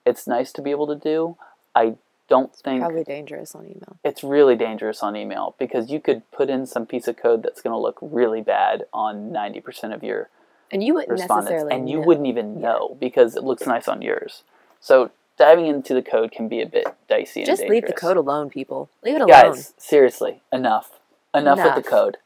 [0.06, 1.38] It's nice to be able to do.
[1.76, 1.96] I
[2.30, 3.98] don't think Probably dangerous on email.
[4.04, 7.62] it's really dangerous on email because you could put in some piece of code that's
[7.62, 10.30] going to look really bad on 90% of your
[10.72, 12.06] And you wouldn't respondents necessarily and you know.
[12.06, 14.44] wouldn't even know because it looks nice on yours.
[14.82, 18.18] So diving into the code can be a bit dicey and Just leave the code
[18.18, 18.90] alone, people.
[19.04, 19.30] Leave it alone.
[19.30, 20.92] Guys, seriously, enough.
[21.34, 22.18] Enough, with the code.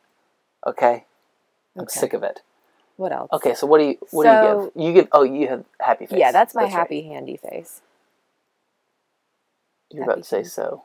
[0.65, 1.05] Okay?
[1.75, 1.99] I'm Okay.
[1.99, 2.41] sick of it.
[2.97, 3.29] What else?
[3.33, 4.71] Okay, so what do you what do you give?
[4.75, 6.19] You give oh, you have happy face.
[6.19, 6.71] Yeah, that's my right.
[6.71, 7.81] happy handy face.
[9.89, 10.53] You're about happy to say face.
[10.53, 10.83] so.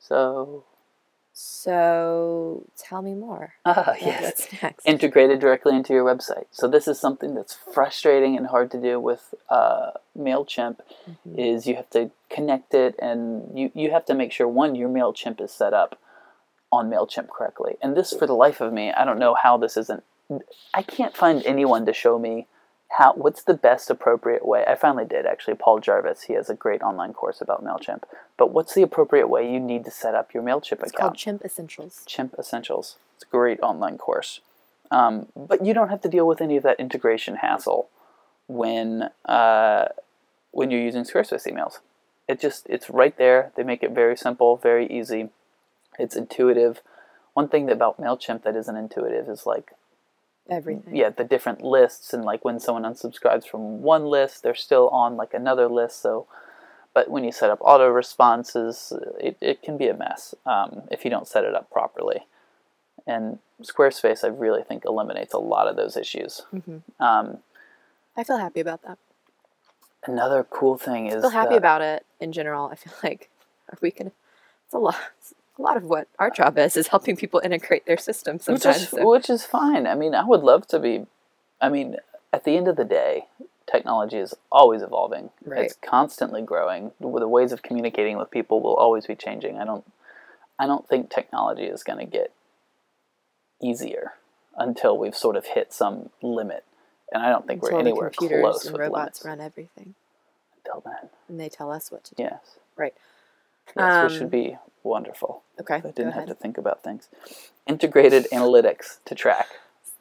[0.00, 0.64] So
[1.32, 3.54] So tell me more.
[3.64, 4.22] ah, yes.
[4.22, 4.86] What's next?
[4.86, 6.46] integrated directly into your website.
[6.50, 10.80] So this is something that's frustrating and hard to do with uh, Mailchimp.
[11.08, 11.38] Mhm.
[11.38, 14.88] Is you have to connect it, and you you have to make sure one your
[14.88, 15.98] Mailchimp is set up
[16.70, 17.76] on Mailchimp correctly.
[17.82, 20.02] And this, for the life of me, I don't know how this isn't.
[20.74, 22.46] I can't find anyone to show me
[22.90, 24.64] how what's the best appropriate way.
[24.66, 25.54] I finally did actually.
[25.54, 28.02] Paul Jarvis, he has a great online course about Mailchimp.
[28.36, 30.92] But what's the appropriate way you need to set up your Mailchimp It's account?
[30.92, 32.02] It's called Chimp Essentials.
[32.06, 32.96] Chimp Essentials.
[33.16, 34.40] It's a great online course.
[34.90, 37.88] Um, but you don't have to deal with any of that integration hassle
[38.46, 39.86] when uh,
[40.50, 41.80] when you're using Squarespace emails.
[42.26, 43.52] It just it's right there.
[43.56, 45.28] They make it very simple, very easy.
[45.98, 46.80] It's intuitive.
[47.34, 49.72] One thing about Mailchimp that isn't intuitive is like
[50.50, 50.96] Everything.
[50.96, 55.16] yeah the different lists and like when someone unsubscribes from one list, they're still on
[55.16, 56.00] like another list.
[56.00, 56.26] So,
[56.94, 61.04] but when you set up auto responses, it, it can be a mess um, if
[61.04, 62.26] you don't set it up properly.
[63.06, 66.42] And Squarespace, I really think, eliminates a lot of those issues.
[66.54, 66.82] Mhm.
[67.00, 67.38] Um,
[68.16, 68.98] I feel happy about that.
[70.06, 72.66] another cool thing is I feel happy about it in general.
[72.66, 73.30] I feel like
[73.70, 74.12] are we gonna?
[74.64, 74.96] It's a lot.
[75.58, 78.82] A lot of what our job is is helping people integrate their systems which sometimes.
[78.84, 79.86] is so- which is fine.
[79.86, 81.06] I mean, I would love to be.
[81.60, 81.96] I mean,
[82.32, 83.26] at the end of the day,
[83.70, 85.30] technology is always evolving.
[85.44, 85.64] Right.
[85.64, 86.92] It's constantly growing.
[87.00, 89.58] The ways of communicating with people will always be changing.
[89.58, 89.84] I don't.
[90.60, 92.32] I don't think technology is going to get
[93.62, 94.12] easier
[94.56, 96.64] until we've sort of hit some limit,
[97.12, 99.24] and I don't think until we're the anywhere computers close and with robots limits.
[99.24, 99.94] run everything,
[100.64, 102.22] Until then, and they tell us what to do.
[102.24, 102.94] yes, Right.
[103.76, 105.42] Yes, which Um, should be wonderful.
[105.60, 105.76] Okay.
[105.76, 107.08] I didn't have to think about things.
[107.66, 109.48] Integrated analytics to track.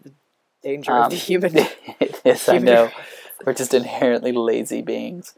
[0.03, 0.11] The
[0.63, 1.57] Danger Um, of the human.
[1.99, 2.89] it is, I know.
[3.45, 5.33] We're just inherently lazy beings.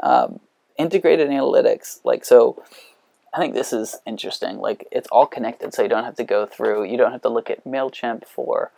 [0.00, 0.40] Um,
[0.76, 2.62] integrated analytics, like, so
[3.32, 4.58] I think this is interesting.
[4.58, 7.28] Like, it's all connected, so you don't have to go through, you don't have to
[7.28, 8.70] look at MailChimp for,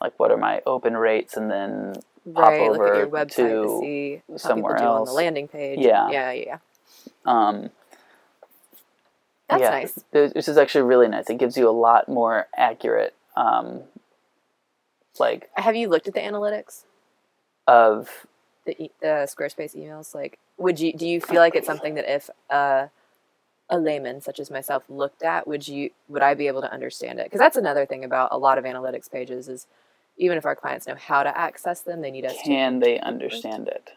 [0.00, 1.94] like, what are my open rates, and then
[2.34, 2.70] pop right.
[2.70, 5.78] Look at over your website to to see how somewhere do on the landing page.
[5.80, 6.10] Yeah.
[6.10, 6.32] Yeah.
[6.32, 6.58] Yeah.
[7.24, 7.70] um,
[9.48, 10.04] That's yeah, nice.
[10.12, 11.30] This is actually really nice.
[11.30, 13.82] It gives you a lot more accurate, um,
[15.18, 16.84] like, Have you looked at the analytics?
[17.68, 18.26] of
[18.64, 20.14] the, e- the Squarespace emails?
[20.14, 22.88] Like, would you do you feel like it's something that if uh,
[23.68, 27.20] a layman such as myself looked at, would you would I be able to understand
[27.20, 27.26] it?
[27.26, 29.66] Because that's another thing about a lot of analytics pages is
[30.16, 32.98] even if our clients know how to access them, they need us to can they
[32.98, 33.92] understand it?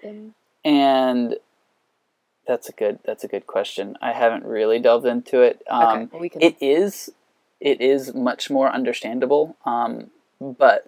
[0.00, 0.06] to.
[0.06, 0.34] them.
[0.64, 1.36] And
[2.50, 3.96] that's a good that's a good question.
[4.02, 5.62] I haven't really delved into it.
[5.70, 6.42] Um, okay, well, we can.
[6.42, 7.10] It is
[7.60, 10.84] it is much more understandable, um, but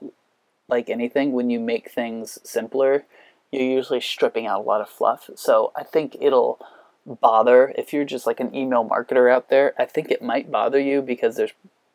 [0.68, 3.04] like anything, when you make things simpler,
[3.52, 5.30] you're usually stripping out a lot of fluff.
[5.36, 6.58] So I think it'll
[7.06, 9.72] bother if you're just like an email marketer out there.
[9.78, 11.52] I think it might bother you because there's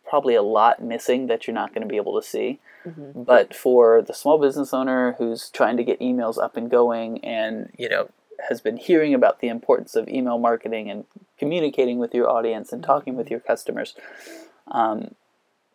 [0.08, 2.60] probably a lot missing that you're not going to be able to see.
[2.86, 3.26] Mhm.
[3.26, 7.70] But for the small business owner who's trying to get emails up and going and,
[7.78, 8.08] you know,
[8.50, 11.06] has been hearing about the importance of email marketing and
[11.38, 13.96] communicating with your audience and talking with your customers,
[14.70, 15.16] um,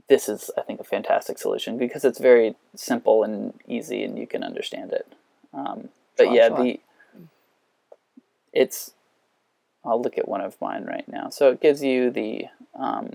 [0.08, 4.26] this is, I think, a fantastic solution because it's very simple and easy and you
[4.26, 5.06] can understand it.
[5.54, 6.62] Um, but Sure, yeah, sure.
[6.62, 6.80] the
[8.52, 8.92] it's
[9.84, 11.30] I'll look at one of mine right now.
[11.30, 13.12] So it gives you the um,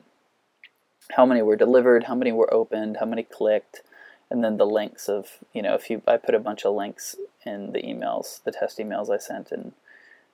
[1.12, 3.82] how many were delivered, how many were opened, how many clicked,
[4.30, 7.16] and then the links of you know if you I put a bunch of links
[7.46, 9.74] in the emails, the test emails I sent, and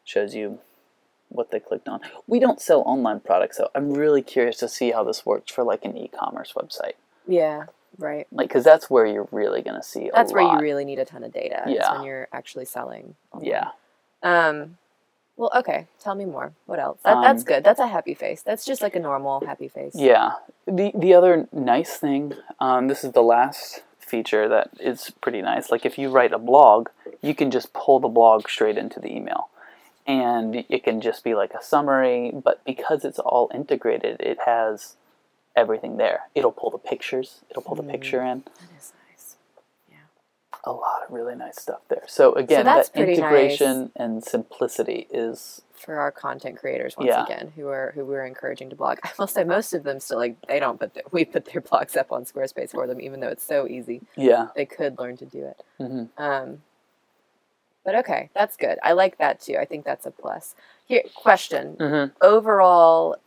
[0.04, 0.60] shows you
[1.30, 2.00] what they clicked on.
[2.28, 5.64] We don't sell online products, so I'm really curious to see how this works for
[5.64, 6.94] like an e-commerce website,
[7.28, 7.66] yeah,
[7.98, 8.28] right.
[8.32, 10.10] like because that's where you're really going to see.
[10.14, 11.64] That's where you really need a ton of data.
[11.68, 11.94] Yeah.
[11.94, 13.16] when you're actually selling.
[13.32, 13.50] online.
[13.50, 13.70] yeah.
[14.24, 14.78] Um.
[15.36, 15.88] Well, okay.
[16.00, 16.54] Tell me more.
[16.66, 17.00] What else?
[17.04, 17.64] That, that's Um, good.
[17.64, 18.42] That's a happy face.
[18.42, 19.94] That's just like a normal happy face.
[19.96, 20.34] Yeah.
[20.66, 25.72] The the other nice thing, um, this is the last feature that is pretty nice.
[25.72, 26.90] Like if you write a blog,
[27.22, 29.50] you can just pull the blog straight into the email.
[30.06, 34.98] And it can just be like a summary, but because it's all integrated, it has
[35.56, 36.24] everything there.
[36.36, 38.44] It'll pull the pictures, it'll pull the picture in.
[40.66, 40.72] Nice.
[40.72, 42.04] A lot of really nice stuff there.
[42.08, 47.24] So again, that's that integration and simplicity is For our content creators, once Yeah.
[47.26, 49.00] again, who are who we're encouraging to blog.
[49.04, 51.62] I will say most of them still like they don't put their, we put their
[51.62, 54.02] blogs up on Squarespace for them, even though it's so easy.
[54.16, 54.48] yeah.
[54.56, 55.64] They could learn to do it.
[55.78, 56.62] hmm Um,
[57.84, 58.80] but okay, that's good.
[58.82, 59.58] I like that too.
[59.58, 60.56] I think that's a plus.
[60.86, 63.18] Here, question: hmm overall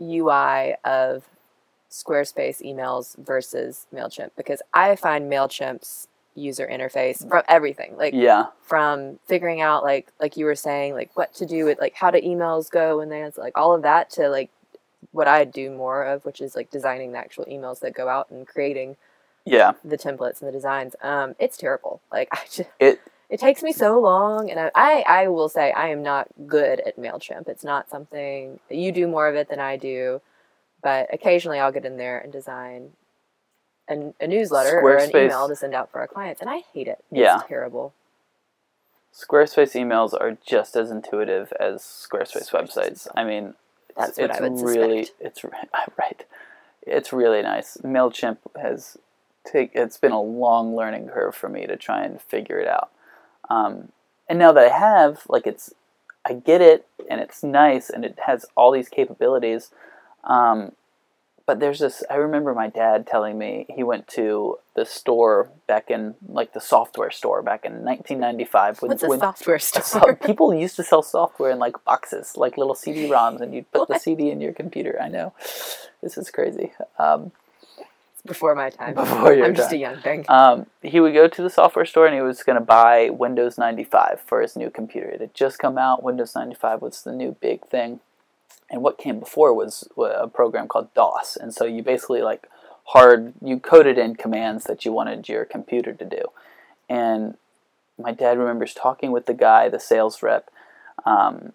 [0.00, 1.24] UI of
[1.90, 6.06] Squarespace emails versus Mailchimp because I find Mailchimp's
[6.36, 8.46] user interface from everything, like Yeah.
[8.62, 12.10] from figuring out like like you were saying, like what to do with like how
[12.10, 14.50] do emails go and then like all of that to like
[15.12, 18.30] what I do more of, which is like designing the actual emails that go out
[18.30, 18.96] and creating
[19.44, 19.72] Yeah.
[19.84, 20.94] the templates and the designs.
[21.02, 22.00] Um, it's terrible.
[22.12, 25.72] Like I just It it takes me so long and I, I i will say
[25.72, 29.58] i am not good at mailchimp it's not something you do more of it than
[29.58, 30.20] i do
[30.80, 32.90] but occasionally I'll get in there and design
[33.88, 36.88] a, a newsletter or an email to send out for our clients, and I hate
[36.88, 36.98] it.
[37.10, 37.42] It's Yeah.
[37.46, 37.92] terrible.
[39.14, 43.08] Squarespace emails are just as intuitive as Squarespace websites.
[43.14, 43.54] I mean,
[43.88, 45.26] it's, That's what it's I would really suspect.
[45.26, 45.44] it's
[45.98, 46.24] right.
[46.82, 47.78] It's really nice.
[47.78, 48.98] Mailchimp has
[49.44, 52.90] take it's been a long learning curve for me to try and figure it out.
[53.48, 53.90] Um,
[54.28, 55.72] and now that I have, like, it's
[56.28, 59.70] I get it, and it's nice, and it has all these capabilities.
[60.24, 60.72] Um,
[61.46, 62.02] but there's this.
[62.10, 66.60] I remember my dad telling me he went to the store back in like the
[66.60, 68.82] software store back in 1995.
[68.82, 70.16] When, What's a when software so- store?
[70.16, 73.98] people used to sell software in like boxes, like little CD-ROMs, and you'd put the
[73.98, 74.98] CD in your computer.
[75.00, 75.32] I know,
[76.02, 76.72] this is crazy.
[76.98, 77.30] Um,
[78.26, 78.94] Before my time.
[78.94, 79.80] Before your I'm just a time.
[79.80, 80.24] young thing.
[80.28, 83.56] um, he would go to the software store and he was going to buy Windows
[83.56, 85.08] 95 for his new computer.
[85.10, 86.02] It had just come out.
[86.02, 88.00] Windows 95 was the new big thing.
[88.70, 91.36] And what came before was a program called DOS.
[91.36, 92.48] And so you basically like
[92.84, 96.22] hard, you coded in commands that you wanted your computer to do.
[96.88, 97.36] And
[97.98, 100.50] my dad remembers talking with the guy, the sales rep,
[101.04, 101.52] um,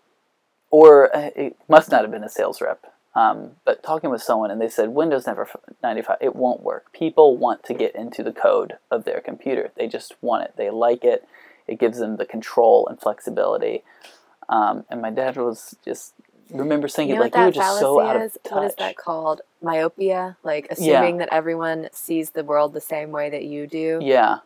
[0.70, 4.51] or uh, it must not have been a sales rep, um, but talking with someone,
[4.51, 5.47] and they said Windows never
[5.84, 6.91] 95, it won't work.
[6.93, 9.72] People want to get into the code of their computer.
[9.76, 10.53] They just want it.
[10.55, 11.28] They like it.
[11.68, 13.84] It gives them the control and flexibility.
[14.47, 16.14] Um, and my dad was just
[16.52, 18.38] remember thinking You know like you were just so out of is?
[18.43, 18.52] touch.
[18.52, 19.41] What is that called?
[19.62, 20.38] Myopia?
[20.43, 23.99] Like assuming that everyone sees the world the same way that you do.
[24.02, 24.39] Yeah,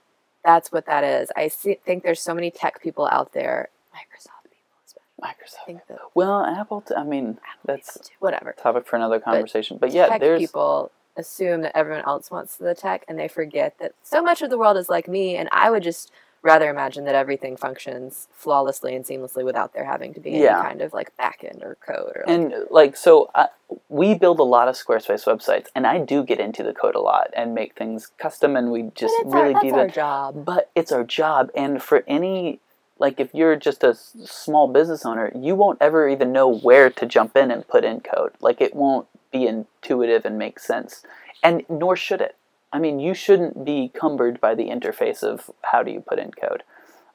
[0.43, 1.31] That's what that is.
[1.35, 5.77] I see, think there's so many tech people out there, Microsoft people especially.
[5.77, 5.87] Microsoft.
[5.87, 6.81] that Well, Apple.
[6.81, 8.53] T- I mean, that's whatever.
[8.53, 9.77] topic for another conversation.
[9.79, 13.77] But, yeah, tech there's people assume that everyone else wants the tech and they forget
[13.79, 16.11] that so much of the world is like me and I would just
[16.45, 20.59] rather imagine that everything functions flawlessly and seamlessly without there having to be Yeah.
[20.59, 23.47] any kind of like backend or code or like, and like so I,
[23.89, 26.99] we build a lot of squarespace websites and i do get into the code a
[27.01, 30.45] lot and make things custom and we just really our, our in job.
[30.45, 32.59] but it's our job and for any
[32.99, 36.91] like if you're just a s- small business owner you won't ever even know where
[36.91, 41.03] to jump in and put in code like it won't be intuitive and make sense
[41.41, 42.35] and nor should it
[42.75, 46.31] i mean you shouldn't be cumbered by the interface of how do you put in
[46.31, 46.63] code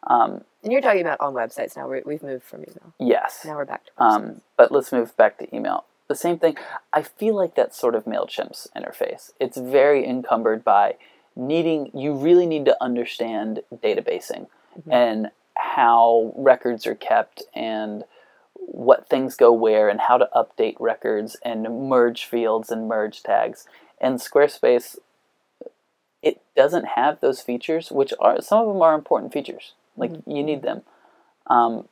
[0.06, 0.30] um,
[0.62, 1.86] And you're talking about on websites now.
[1.86, 2.94] We're, we've moved from email.
[2.98, 3.90] yes Now we're back to.
[4.02, 5.84] Um, but let's move back to email.
[6.08, 6.56] The same thing.
[6.92, 9.24] I feel like that's sort of Mailchimp's interface.
[9.38, 10.94] It's very encumbered by
[11.36, 11.90] needing.
[11.94, 14.46] You really need to understand databasing
[14.90, 18.04] and how records are kept and
[18.54, 23.66] what things go where and how to update records and merge fields and merge tags.
[24.00, 24.96] And Squarespace,
[26.22, 29.72] it doesn't have those features, which are some of them are important features.
[29.96, 30.82] Like you need them.
[31.46, 31.88] Um,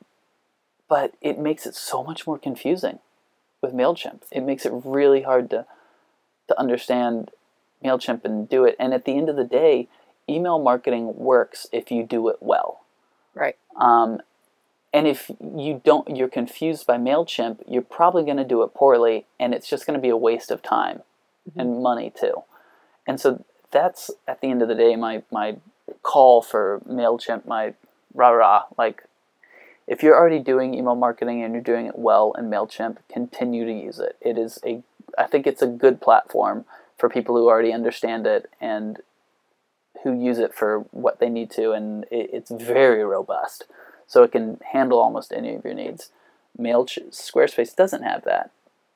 [0.87, 2.99] but it makes it so much more confusing
[3.61, 4.23] with Mailchimp.
[4.31, 5.65] It makes it really hard to
[6.47, 7.31] to understand
[7.83, 8.75] Mailchimp and do it.
[8.79, 9.87] And at the end of the day,
[10.27, 12.81] email marketing works if you do it well.
[13.35, 13.55] right.
[13.75, 14.21] Um,
[14.91, 19.27] and if you don't, you're confused by Mailchimp, you're probably going to do it poorly,
[19.39, 21.03] and it's just going to be a waste of time
[21.55, 22.43] and money too.
[23.05, 25.57] And so that's at the end of the day my my
[26.01, 27.73] call for Mailchimp, my
[28.13, 28.63] rah rah.
[28.77, 29.03] Like,
[29.87, 33.73] if you're already doing email marketing and you're doing it well in Mailchimp, continue to
[33.73, 34.15] use it.
[34.21, 34.83] It is a,
[35.17, 36.65] I think it's a good platform
[36.97, 38.99] for people who already understand it and
[40.03, 43.65] who use it for what they need to, and it, it's very robust,
[44.07, 46.11] so it can handle almost any of your needs.
[46.57, 48.51] Mail Squarespace doesn't have that,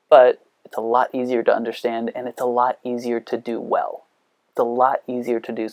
[0.08, 4.04] but it's a lot easier to understand, and it's a lot easier to do well.
[4.54, 5.68] It's a lot easier to do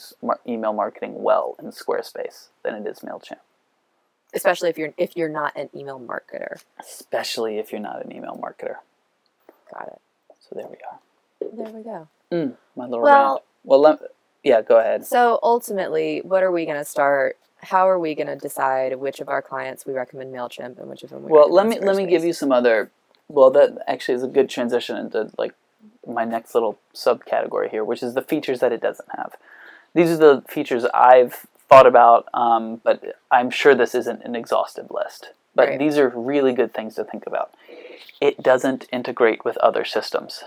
[0.48, 3.38] email marketing well in Squarespace than it is Mailchimp,
[4.34, 6.64] Especially if you're if you're not an email marketer.
[6.80, 8.78] especially if you're not an email marketer.
[9.72, 10.02] Got it.
[10.40, 11.00] So there we are.
[11.64, 12.08] There we go.
[12.32, 13.44] Mm, my little Well- rant.
[13.64, 14.00] Well, let,
[14.44, 15.06] yeah, go ahead.
[15.06, 17.38] So ultimately, what are we going to start?
[17.58, 21.04] How are we going to decide which of our clients we recommend Mailchimp and which
[21.04, 22.90] of them we Well, let me let me give you some other.
[23.28, 25.54] Well, that actually is a good transition into like
[26.08, 29.36] my next little subcategory here, which is the features that it doesn't have.
[29.94, 34.90] These are the features I've thought about, um, but I'm sure this isn't an exhaustive
[34.92, 35.30] list.
[35.54, 35.80] But Right.
[35.80, 37.54] these are really good things to think about.
[38.22, 40.44] It doesn't integrate with other systems,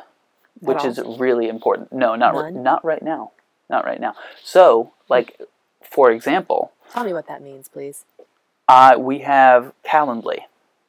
[0.60, 1.92] which is really important.
[1.92, 3.32] No, not r- not right now.
[3.68, 4.14] Not right now.
[4.42, 5.40] So, like,
[5.82, 8.04] for example, Tell me what that means, please.
[8.68, 10.44] uh, we have Calendly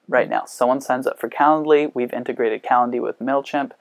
[0.08, 0.46] right now.
[0.46, 1.91] Someone signs up for Calendly.
[1.93, 3.72] We've integrated Calendly with MailChimp.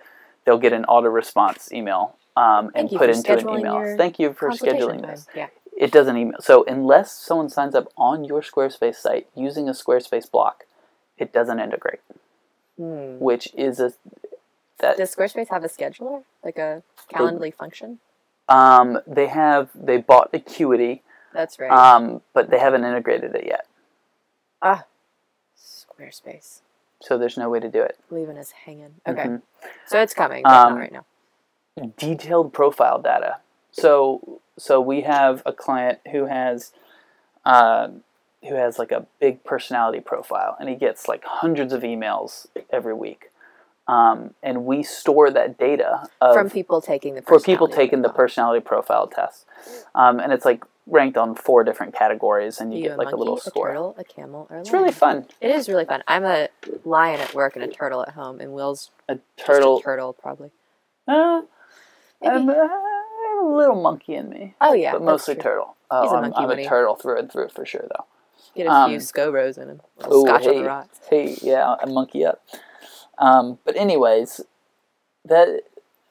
[0.44, 3.96] They'll get an auto response email um, and put into an email.
[3.96, 5.10] Thank you for scheduling time.
[5.10, 5.26] this.
[5.34, 5.48] Yeah.
[5.76, 6.36] It doesn't email.
[6.40, 10.64] So unless someone signs up on your Squarespace site using a Squarespace block,
[11.18, 12.00] it doesn't integrate,
[12.78, 13.18] Hmm.
[13.18, 13.92] which is a
[14.78, 16.82] that Does Squarespace have a scheduler, like a
[17.12, 18.00] Calendly function?
[18.48, 21.70] um, they have they bought Acuity, That's right.
[21.70, 23.66] um, but they haven't integrated it yet.
[24.60, 24.84] ah,
[25.56, 26.60] Squarespace,
[27.04, 27.98] So there's no way to do it.
[28.10, 28.94] leaving us hanging.
[29.06, 29.42] Okay, Mhm.
[29.86, 31.04] so it's coming, Um, not right now.
[31.96, 33.38] detailed profile data.
[33.72, 36.72] So so we have a client who has
[37.44, 37.88] uh,
[38.48, 42.94] who has like a big personality profile, and he gets like hundreds of emails every
[42.94, 43.30] week.
[43.86, 48.08] Um, and we store that data of, From people taking the for people taking the
[48.08, 49.44] personality profile test,
[49.94, 53.12] um, and it's like ranked on four different categories, and you, You get a like
[53.12, 53.68] a little monkey, a score.
[53.68, 54.82] turtle, a camel, or a It's lion.
[54.82, 55.26] really fun.
[55.40, 56.02] It is really fun.
[56.06, 56.48] I'm a
[56.84, 59.78] lion at work and a turtle at home, and Will's A turtle.
[59.78, 60.50] a turtle probably.
[61.08, 61.42] Uh,
[62.22, 65.76] I'm, uh, I have a little monkey in me, Oh yeah, but mostly turtle.
[65.90, 68.04] Oh, He's a I'm, monkey I'm a turtle through and through for sure, though.
[68.56, 69.80] Get a um, few Scobros in him.
[70.12, 71.00] Ooh, Scotch on hey, the rocks.
[71.10, 72.42] Hey, yeah, a monkey up.
[73.18, 74.40] Um, but anyways,
[75.24, 75.62] that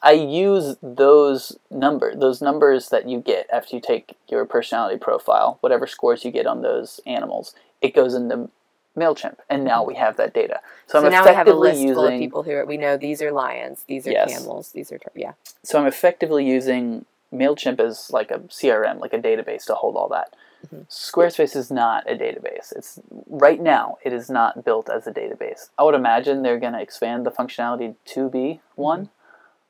[0.04, 5.58] I use those number those numbers that you get after you take your personality profile,
[5.62, 8.50] whatever scores you get on those animals, it goes into
[8.98, 10.60] Mailchimp, and now we have that data.
[10.88, 12.66] So, So I'm now we have a effectively list full of using people who are,
[12.66, 14.32] we know these are lions, these are Yes.
[14.32, 15.32] camels, these are yeah.
[15.64, 20.10] so I'm effectively using Mailchimp as like a CRM, like a database to hold all
[20.10, 20.36] that.
[20.68, 20.86] Mhm.
[20.90, 22.72] Squarespace is not a database.
[22.76, 25.70] It's right now it is not built as a database.
[25.78, 29.10] I would imagine they're going to expand the functionality to be one.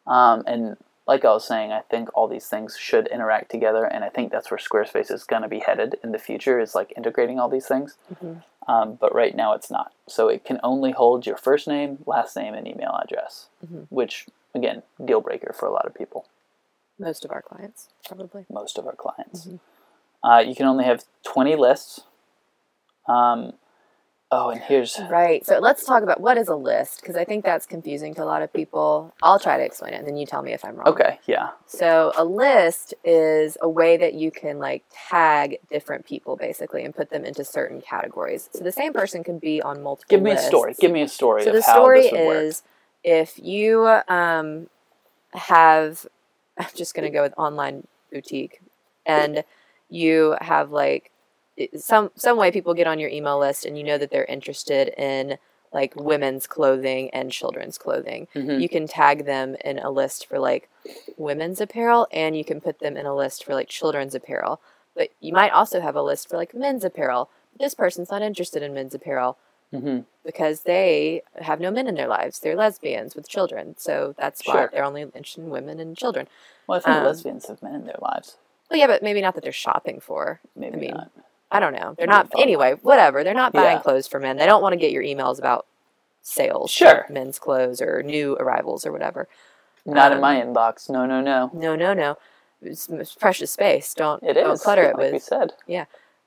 [0.08, 0.78] Um, and
[1.08, 4.32] like I was saying, I think all these things should interact together, and I think
[4.32, 6.60] that's where Squarespace is going to be headed in the future.
[6.60, 7.97] Is like integrating all these things.
[8.14, 8.43] Mhm.
[8.68, 9.91] Um, but right now it's not.
[10.08, 13.88] So it can only hold your first name, last name, and email address, Mhm.
[13.89, 16.26] which again deal breaker for a lot of people
[16.99, 18.45] Most of our clients probably.
[18.49, 19.45] most of our clients.
[19.47, 19.60] Mhm.
[20.24, 22.01] Uh, you can only have 20 lists.
[23.08, 23.54] Um,
[24.34, 25.46] oh, and here's Right.
[25.46, 28.26] So let's talk about what is a list because I think that's confusing to a
[28.26, 29.14] lot of people.
[29.22, 30.88] I'll try to explain it, and then you tell me if I'm wrong.
[30.88, 36.36] okay, yeah, So a list is a way that you can like tag different people
[36.36, 38.50] basically and put them into certain categories.
[38.54, 40.08] So the same person can be on multiple.
[40.10, 40.76] give me a story.
[40.80, 42.44] Give me a story So of the how story this would work.
[42.44, 42.64] is
[43.04, 44.68] if you um,
[45.34, 46.06] have,
[46.58, 48.62] I'm just going to go with online boutique,
[49.06, 49.44] and
[49.90, 51.12] you have like
[51.78, 54.89] some some way people get on your email list, and you know that they're interested
[54.97, 55.38] in
[55.72, 58.28] like women's clothing and children's clothing.
[58.36, 58.62] Mhm.
[58.62, 60.70] You can tag them in a list for like
[61.18, 64.62] women's apparel, and you can put them in a list for like children's apparel.
[64.95, 67.30] But you might also have a list for like men's apparel.
[67.60, 69.38] This person's not interested in men's apparel
[69.74, 70.06] Mhm.
[70.24, 72.39] because they have no men in their lives.
[72.39, 73.76] They're lesbians with children.
[73.78, 74.70] So that's why Sure.
[74.72, 76.28] they're only interested in women and children.
[76.68, 78.38] Well, I think um, lesbians have men in their lives.
[78.70, 80.39] Well, yeah, but maybe not that they're shopping for.
[80.56, 81.12] Maybe I mean, not.
[81.54, 81.93] I don't know.
[81.97, 83.24] They're not, anyway, whatever.
[83.24, 83.82] They're not buying Yeah.
[83.84, 84.38] clothes for men.
[84.38, 85.66] They don't want to get your emails about
[86.24, 87.06] sales Sure.
[87.10, 89.28] men's clothes or new arrivals or whatever.
[89.86, 90.89] Not in um, my inbox.
[90.89, 91.51] No, no, no.
[91.54, 92.18] No, no, no.
[92.62, 93.93] It's, it's precious space.
[93.93, 94.62] Don't, It don't is.
[94.62, 95.24] clutter it like we with.
[95.24, 95.54] said.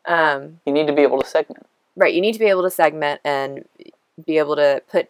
[0.05, 1.67] Um, You need to be able to segment.
[1.97, 2.15] Right.
[2.15, 3.67] You need to be able to segment and
[4.25, 5.09] be able to put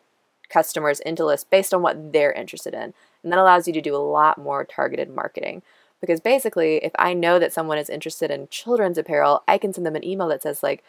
[0.49, 2.95] customers into lists based on what they're interested in.
[3.23, 5.63] And that allows you to do a lot more targeted marketing.
[6.01, 9.87] Because basically, if I know that someone is interested in children's apparel, I can send
[9.87, 10.85] them an email that says, like,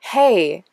[0.00, 0.64] hey,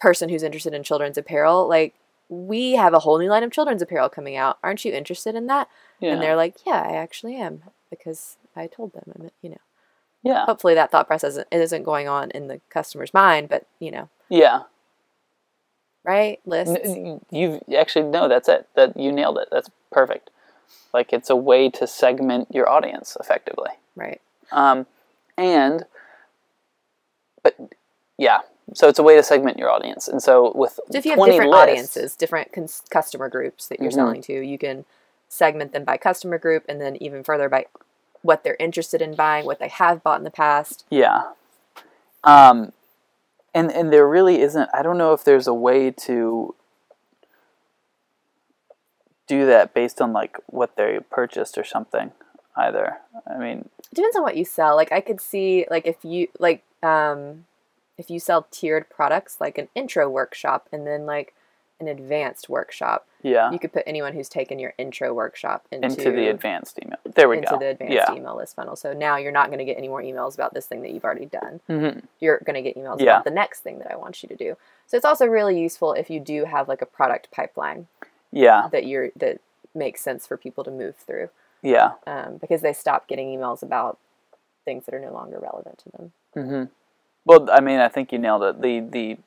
[0.00, 1.94] person who's interested in children's apparel, like,
[2.28, 4.58] we have a whole new line of children's apparel coming out.
[4.62, 5.68] Aren't you interested in that?
[5.98, 6.12] Yeah.
[6.12, 7.64] And they're like, yeah, I actually am.
[7.90, 9.56] Because I told them, mean, you know
[10.22, 10.44] yeah.
[10.44, 14.08] hopefully that thought process isn't, isn't going on in the customer's mind but you know
[14.28, 14.62] Yeah.
[16.04, 18.68] right lists N- You actually no, that's it.
[18.76, 19.48] That you nailed it.
[19.50, 20.30] That's perfect.
[20.92, 23.70] Like it's a way to segment your audience effectively.
[23.96, 24.20] right
[24.52, 24.86] Um,
[25.38, 25.84] and,
[27.42, 27.56] but
[28.18, 28.40] yeah,
[28.74, 30.08] so it's a way to segment your audience.
[30.08, 33.68] And so with so if you have 20 different lists, audiences different cons- customer groups
[33.68, 33.94] that you're Mhm.
[33.94, 34.84] selling to you can
[35.28, 37.66] segment them by customer group and then even further by
[38.22, 41.22] what they're interested in buying what they have bought in the past yeah,
[42.24, 42.72] um,
[43.54, 44.68] and and there really isn't.
[44.74, 46.54] I don't know if there's a way to
[49.30, 52.10] do that based on like what they purchased or something
[52.56, 52.98] either.
[53.26, 56.28] I mean, it depends on what you sell like i could see like if you
[56.38, 57.44] like um
[57.98, 61.34] if you sell tiered products like an intro workshop and then like
[61.80, 66.10] an advanced workshop yeah, you could put anyone who's taken your intro workshop into, into
[66.10, 66.98] the advanced email.
[67.04, 67.54] There we into go.
[67.56, 68.14] Into the advanced yeah.
[68.14, 68.76] email list funnel.
[68.76, 71.04] So now you're not going to get any more emails about this thing that you've
[71.04, 71.60] already done.
[71.66, 73.12] hmm You're going to get emails Yeah.
[73.16, 74.56] about the next thing that I want you to do.
[74.86, 77.88] So it's also really useful if you do have like a product pipeline
[78.32, 79.40] Yeah, that you're that
[79.74, 81.30] makes sense for people to move through
[81.62, 81.92] yeah.
[82.06, 83.98] um, because they stop getting emails about
[84.64, 86.12] things that are no longer relevant to them.
[86.34, 86.64] hmm
[87.24, 88.60] Well, I mean, I think you nailed it.
[88.62, 89.18] The the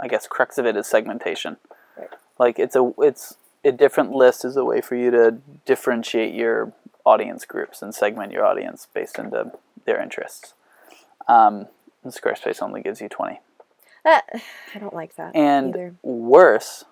[0.00, 1.56] I guess crux of it is segmentation.
[1.96, 2.08] Right.
[2.38, 6.72] Like it's a it's a different list is a way for you to differentiate your
[7.04, 9.52] audience groups and segment your audience based into
[9.86, 10.54] their interests.
[11.28, 11.66] Um,
[12.02, 13.40] and Squarespace only gives you twenty.
[14.04, 14.24] That
[14.74, 15.94] I don't like that And either.
[16.02, 16.84] worse,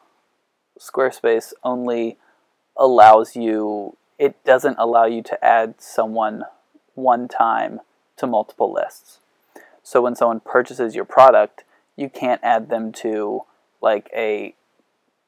[0.82, 2.18] Squarespace only
[2.76, 6.44] allows you, it doesn't allow you to add someone
[6.94, 7.80] one time
[8.16, 9.20] to multiple lists.
[9.84, 11.62] So when someone purchases your product,
[11.96, 13.42] you can't add them to
[13.80, 14.54] like a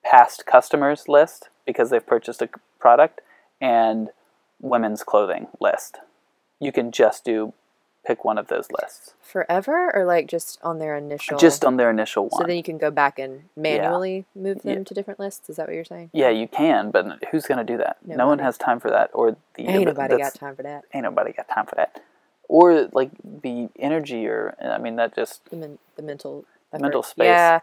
[0.04, 2.48] past customers list because they've purchased a
[2.80, 3.20] product
[3.60, 4.10] and
[4.60, 5.98] women's clothing list.
[6.58, 7.52] You can just do
[8.04, 11.90] pick one of those lists Forever or like just on their initial just on their
[11.90, 12.40] initial one.
[12.42, 15.50] So then you can go back and manually move them to different lists.
[15.50, 16.10] Is that what you're saying?
[16.12, 17.96] Yeah, you can, but who's going to do that?
[18.06, 20.84] No, one has time for that, or the Ain't nobody got time for that.
[20.92, 22.00] Ain't nobody got time for that,
[22.48, 27.26] or like the energy, or I mean, that just The, men- the mental mental space.
[27.26, 27.60] Yeah,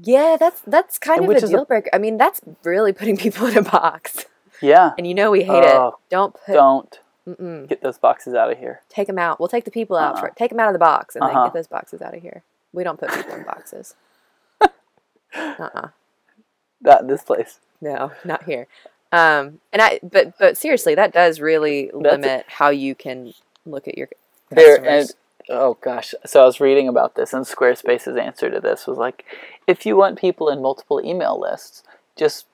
[0.00, 0.36] yeah.
[0.38, 1.90] That's that's kind And of a deal breaker.
[1.92, 4.26] I mean, that's really putting people in a box,
[4.62, 4.92] yeah.
[4.96, 5.94] and you know we hate Oh, it.
[6.10, 6.52] Don't put.
[6.52, 7.68] Don't Mm-mm.
[7.68, 8.80] get those boxes out of here.
[8.88, 9.38] Take them out.
[9.38, 10.14] We'll take the people out.
[10.14, 10.20] Uh-uh.
[10.20, 11.44] For, take them out of the box, and then Uh-huh.
[11.46, 12.42] get those boxes out of here.
[12.72, 13.94] We don't put people in boxes.
[15.34, 15.88] uh-uh.
[16.80, 17.60] Not this place.
[17.80, 18.66] No, not here.
[19.12, 23.32] Um, and I, but but seriously, that does really limit how you can
[23.64, 24.08] look at your
[24.50, 25.10] There and
[25.48, 29.24] oh gosh, so I was reading about this, and Squarespace's answer to this was like,
[29.66, 31.82] if you want people in multiple email lists,
[32.16, 32.46] just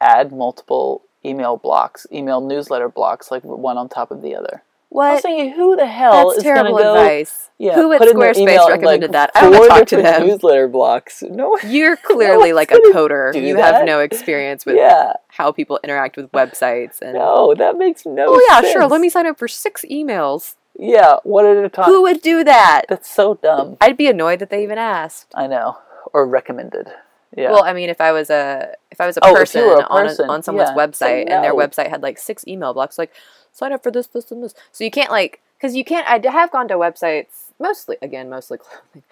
[0.00, 4.62] add multiple email blocks, email newsletter blocks, like one on top of the other.
[4.62, 5.22] I was what?
[5.22, 6.94] thinking, who the hell That's is going to terrible go?
[6.94, 7.48] advice.
[7.56, 9.30] Yeah, Who at put in their Squarespace recommended like, that?
[9.34, 10.26] I don't four talk to them.
[10.26, 11.22] Newsletter blocks.
[11.22, 11.56] No.
[11.66, 13.34] You're clearly like a coder.
[13.34, 13.74] You that.
[13.74, 15.14] have no experience with Yeah.
[15.28, 17.14] how people interact with websites and.
[17.14, 18.34] No, that makes no.
[18.34, 18.42] Sense.
[18.44, 18.72] Oh yeah, sense.
[18.72, 18.86] sure.
[18.86, 20.56] Let me sign up for six emails.
[20.78, 21.86] Yeah, one at a time.
[21.86, 22.82] Who would do that?
[22.88, 23.78] That's so dumb.
[23.80, 25.32] I'd be annoyed that they even asked.
[25.34, 25.78] I know.
[26.12, 26.88] Or recommended.
[27.36, 27.50] Yeah.
[27.50, 30.02] Well, I mean, if I was a if I was a Oh, person, a on,
[30.06, 33.12] person, a, on someone's yeah, website and their website had like six email blocks, like
[33.52, 34.54] sign up for this, this, and this.
[34.70, 36.06] So you can't like because you can't.
[36.08, 39.02] I have gone to websites mostly again, mostly clothing.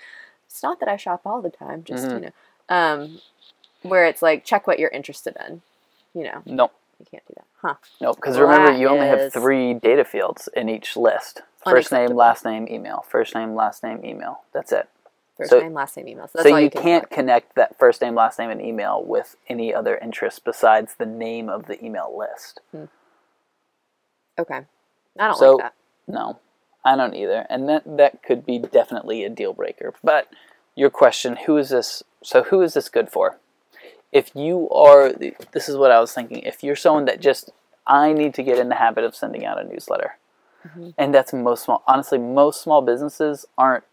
[0.46, 2.14] It's not that I shop all the time, just Mhm.
[2.14, 2.30] you know,
[2.68, 3.20] um,
[3.82, 5.62] where it's like check what you're interested in.
[6.12, 7.74] You know, no, you can't do that, huh?
[8.00, 11.42] no, because remember, you only have three data fields in each list.
[11.64, 13.04] First name, last name, email.
[13.08, 14.40] First name, last name, email.
[14.52, 14.88] That's it.
[15.41, 16.26] First So- name, last name, email.
[16.28, 19.03] So, that's so all you, can can't connect that first name, last name, and email
[19.03, 22.61] with any other interest besides the name of the email list.
[24.38, 24.61] Okay,
[25.18, 25.74] I don't So- like that.
[26.07, 26.38] No,
[26.84, 29.95] I don't either, and that that could be definitely a deal breaker.
[30.03, 30.28] But
[30.74, 32.03] your question, who is this?
[32.22, 33.38] So who is this good for?
[34.12, 36.38] If you are, this is what I was thinking.
[36.38, 37.51] If you're someone that just,
[37.86, 40.16] I need to get in the habit of sending out a newsletter,
[40.66, 40.91] Mm-hmm.
[40.99, 41.82] and that's most small.
[41.86, 43.84] Honestly, most small businesses aren't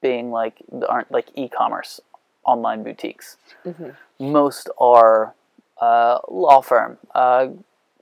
[0.00, 0.56] being like
[0.88, 2.00] aren't like e-commerce
[2.44, 3.36] online boutiques.
[3.64, 3.94] Mhm.
[4.18, 5.34] Most are
[5.80, 7.48] uh, law firm, uh,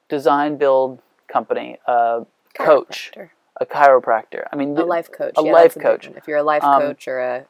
[0.09, 2.25] design build company, uh,
[2.55, 3.13] coach
[3.61, 4.47] a chiropractor.
[4.53, 5.35] I mean, a life coach.
[5.37, 6.07] a yeah, life that's a big coach.
[6.17, 7.47] If you're a life Um, coach or a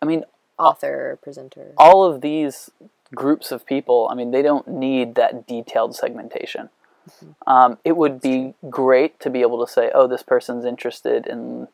[0.00, 0.24] I mean,
[0.58, 1.72] author or presenter.
[1.76, 2.70] all of these
[3.14, 4.08] groups of people.
[4.10, 6.70] I mean, they don't need that detailed segmentation.
[7.08, 7.50] Mm-hmm.
[7.50, 11.68] Um, it would be great to be able to say, "Oh, this person's interested in,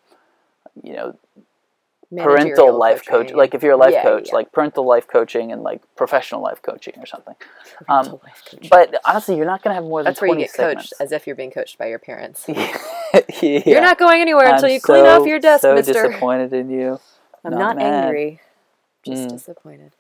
[0.83, 1.17] you know,
[2.23, 3.33] parental life coach.
[3.33, 4.35] Like if you're a life Yeah, coach, yeah.
[4.35, 7.35] like parental life coaching and like professional life coaching or something."
[7.89, 8.19] Um,
[8.51, 8.69] coaching.
[8.71, 10.93] But honestly, you're not going to have more than that's where you 20 get coached
[11.01, 12.45] as if you're being coached by your parents.
[12.49, 13.63] yeah.
[13.67, 15.93] You're not going anywhere until I'm you clean off your desk, so mister.
[15.93, 17.01] disappointed in you.
[17.45, 18.05] I'm not, mad.
[18.07, 18.41] angry,
[19.05, 19.31] just Mm.
[19.33, 19.93] disappointed.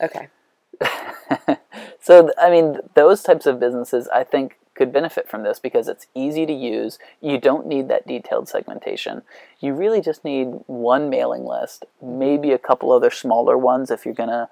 [0.00, 0.28] Okay.
[2.00, 6.06] so I mean, those types of businesses I think could benefit from this because it's
[6.14, 6.98] easy to use.
[7.20, 9.22] You don't need that detailed segmentation.
[9.60, 14.14] You really just need one mailing list, maybe a couple other smaller ones if you're
[14.14, 14.48] gonna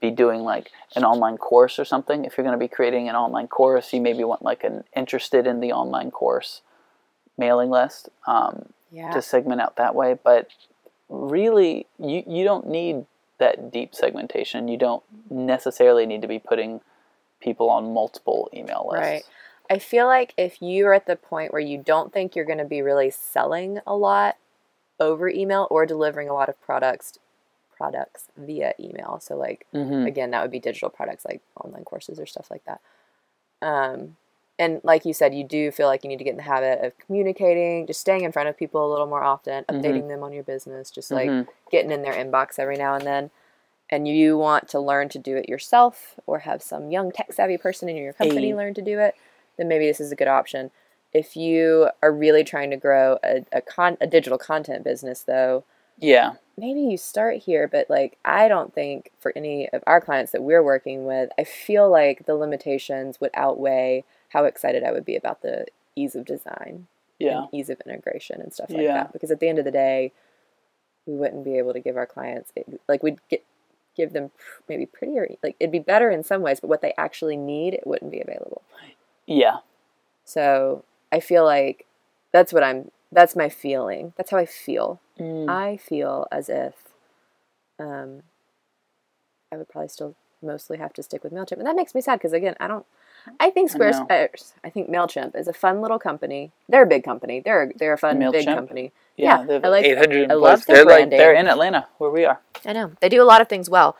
[0.00, 2.24] be doing like an online course or something.
[2.24, 5.60] If you're gonna be creating an online course, you maybe want like an interested in
[5.60, 6.62] the online course
[7.38, 9.10] mailing list um, Yeah.
[9.12, 10.14] to segment out that way.
[10.14, 10.48] But
[11.08, 13.06] really, you you don't need
[13.38, 14.68] that deep segmentation.
[14.68, 16.80] You don't necessarily need to be putting
[17.40, 19.00] people on multiple email lists.
[19.08, 19.22] Right.
[19.70, 22.64] I feel like if you're at the point where you don't think you're going to
[22.64, 24.36] be really selling a lot
[24.98, 27.18] over email or delivering a lot of products
[27.76, 32.20] products via email, so like hmm again that would be digital products like online courses
[32.20, 32.80] or stuff like that.
[33.62, 34.16] Um,
[34.58, 36.84] and like you said, you do feel like you need to get in the habit
[36.84, 39.80] of communicating, just staying in front of people a little more often, Mhm.
[39.82, 41.48] updating them on your business, just like Mhm.
[41.70, 43.30] getting in their inbox every now and then.
[43.90, 47.56] And you want to learn to do it yourself or have some young tech savvy
[47.58, 48.54] person in your company Hey.
[48.54, 49.14] learn to do it,
[49.56, 50.70] then maybe this is a good option.
[51.12, 55.64] If you are really trying to grow a, a, con- a digital content business, though,
[55.98, 56.34] Yeah.
[56.56, 60.42] maybe you start here, but like I don't think for any of our clients that
[60.42, 65.16] we're working with, I feel like the limitations would outweigh how excited I would be
[65.16, 65.66] about the
[65.96, 66.86] ease of design
[67.18, 67.38] Yeah.
[67.40, 68.94] and ease of integration and stuff like Yeah.
[68.94, 69.12] that.
[69.12, 70.12] Because at the end of the day,
[71.06, 72.52] we wouldn't be able to give our clients
[72.88, 73.42] like we'd get
[73.96, 74.30] give them
[74.68, 77.84] maybe prettier like it'd be better in some ways, but what they actually need it
[77.84, 78.62] wouldn't be available.
[79.30, 79.58] Yeah.
[80.24, 81.86] So I feel like
[82.32, 82.90] that's what I'm.
[83.12, 84.12] That's my feeling.
[84.16, 85.00] That's how I feel.
[85.18, 85.48] Mm.
[85.48, 86.74] I feel as if
[87.78, 88.22] um,
[89.52, 92.18] I would probably still mostly have to stick with Mailchimp, and that makes me sad
[92.18, 92.84] because again, I don't.
[93.38, 94.54] I think Squarespace.
[94.64, 96.52] I, think Mailchimp is a fun little company.
[96.70, 97.40] They're a big company.
[97.40, 98.54] They're they're a fun big MailChimp?
[98.54, 98.92] company.
[99.16, 102.24] Yeah, Yeah, I like- 800 I love their they're like they're in Atlanta where we
[102.24, 102.40] are.
[102.64, 103.96] I know they do a lot of things well.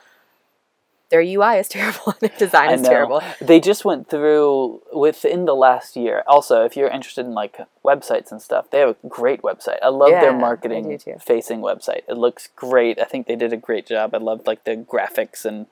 [1.11, 2.15] Their UI is terrible.
[2.19, 3.21] Their design is terrible.
[3.39, 6.23] They just went through within the last year.
[6.25, 9.77] Also, if you're interested in like websites and stuff, they have a great website.
[9.83, 12.01] I love Yeah, their marketing facing website.
[12.07, 12.99] It looks great.
[12.99, 14.15] I think they did a great job.
[14.15, 15.67] I loved like the graphics and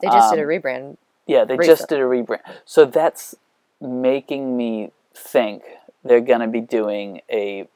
[0.00, 0.96] They just did a Um, rebrand.
[1.26, 2.40] yeah, they just did a rebrand.
[2.64, 3.34] So that's
[3.80, 5.62] making me think
[6.04, 7.68] they're going to be doing a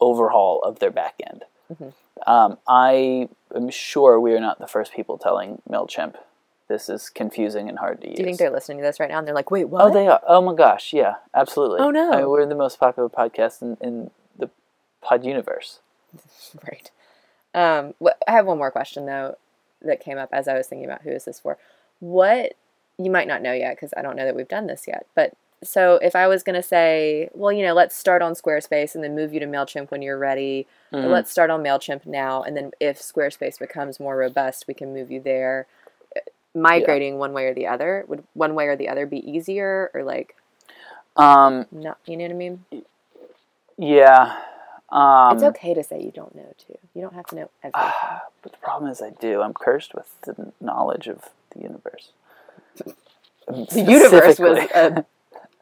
[0.00, 1.44] overhaul of their back end.
[1.72, 1.92] Mhm.
[2.26, 6.16] Um, I am sure we are not the first people telling Mailchimp
[6.68, 8.16] this is confusing and hard to use.
[8.16, 9.82] Do you think they're listening to this right now and they're like, wait, what?
[9.82, 10.20] Oh, they are.
[10.26, 11.78] Oh my gosh, yeah, absolutely.
[11.80, 12.12] Oh, no.
[12.12, 14.50] I mean, we're the most popular podcast in, in the
[15.00, 15.80] pod universe.
[16.62, 16.90] Right.
[17.54, 17.94] Um,
[18.26, 19.36] I have one more question though
[19.82, 21.58] that came up as I was thinking about who is this for.
[22.00, 22.54] What
[22.98, 25.06] you might not know yet because I don't know that we've done this yet.
[25.14, 25.34] But
[25.64, 29.02] so if I was going to say, well, you know, let's start on Squarespace and
[29.02, 31.10] then move you to Mailchimp when you're ready, Mhm.
[31.10, 35.10] let's start on Mailchimp now, and then if Squarespace becomes more robust, we can move
[35.10, 35.66] you there.
[36.14, 36.20] Uh,
[36.54, 40.02] Migrating one way or the other would one way or the other be easier or
[40.04, 40.34] like
[41.16, 41.98] Um, not?
[42.06, 42.64] You know what I mean?
[43.78, 44.36] yeah.
[44.88, 46.78] Um, it's okay to say you don't know too.
[46.94, 47.92] You don't have to know everything.
[48.42, 49.42] But the problem is, I do.
[49.42, 52.10] I'm cursed with the knowledge of the universe.
[53.48, 55.04] the universe was a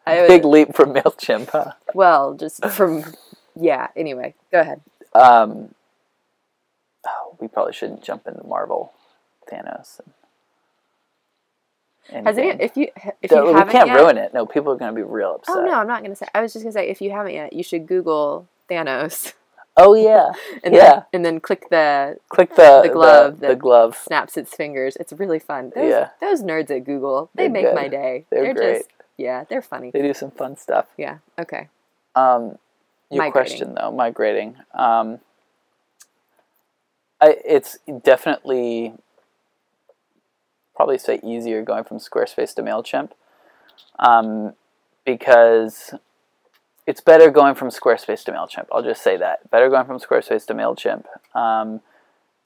[0.07, 1.51] I big leap from Mailchimp.
[1.51, 1.73] Huh?
[1.95, 3.05] Well, just from
[3.57, 3.89] yeah.
[3.97, 4.81] Anyway, go ahead.
[5.15, 5.75] Um,
[7.07, 8.93] oh, we probably shouldn't jump into Marvel,
[9.51, 10.01] Thanos.
[12.11, 12.89] And, Has any if you
[13.23, 14.35] if So you we haven't can't yet, ruin it.
[14.35, 15.57] No, people are going to be real upset.
[15.57, 16.27] Oh no, I'm not gonna say.
[16.35, 19.33] I was just gonna say if you haven't yet, you should Google Thanos
[19.77, 20.33] Oh yeah,
[20.65, 20.91] and yeah.
[20.91, 23.97] then, and then click the Click the The glove The, that- glove.
[23.97, 24.97] snaps its fingers.
[25.01, 25.73] It's really fun.
[25.75, 26.09] Those, Yeah.
[26.21, 27.75] those nerds at Google, they They're make good.
[27.75, 28.27] my day.
[28.31, 28.79] They're great.
[28.81, 29.91] just yeah, they're funny.
[29.91, 30.87] They do some fun stuff.
[30.97, 31.19] Yeah.
[31.39, 31.69] Okay.
[32.15, 32.59] Um,
[33.11, 33.33] your Migrating.
[33.33, 34.57] question though, migrating.
[34.73, 35.21] Um,
[37.21, 38.95] I it's definitely
[40.75, 43.11] probably say easier going from Squarespace to Mailchimp,
[43.99, 44.55] um,
[45.05, 45.95] because
[46.87, 48.67] it's better going from Squarespace to Mailchimp.
[48.73, 51.05] I'll just say that better going from Squarespace to Mailchimp,
[51.37, 51.81] um,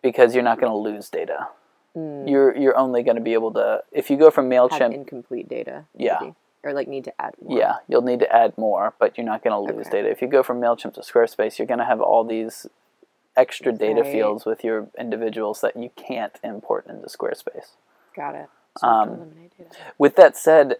[0.02, 1.48] because you're not going to lose data.
[1.96, 4.92] Mm, You're you're only going to be able to if you go from have Mailchimp.
[4.92, 5.84] incomplete data.
[5.96, 6.18] Yeah.
[6.20, 6.34] maybe.
[6.64, 7.58] Or like need to add more.
[7.58, 9.98] Yeah, you'll need to add more, but you're not going to lose Okay.
[9.98, 10.10] data.
[10.10, 12.66] If you go from MailChimp to Squarespace, you're going to have all these
[13.36, 14.10] extra data Right.
[14.12, 17.76] fields with your individuals that you can't import into Squarespace.
[18.16, 18.48] Got it.
[18.78, 19.70] So I have to Um, data.
[19.98, 20.76] With that said,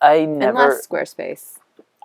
[0.00, 1.58] I never, Unless Squarespace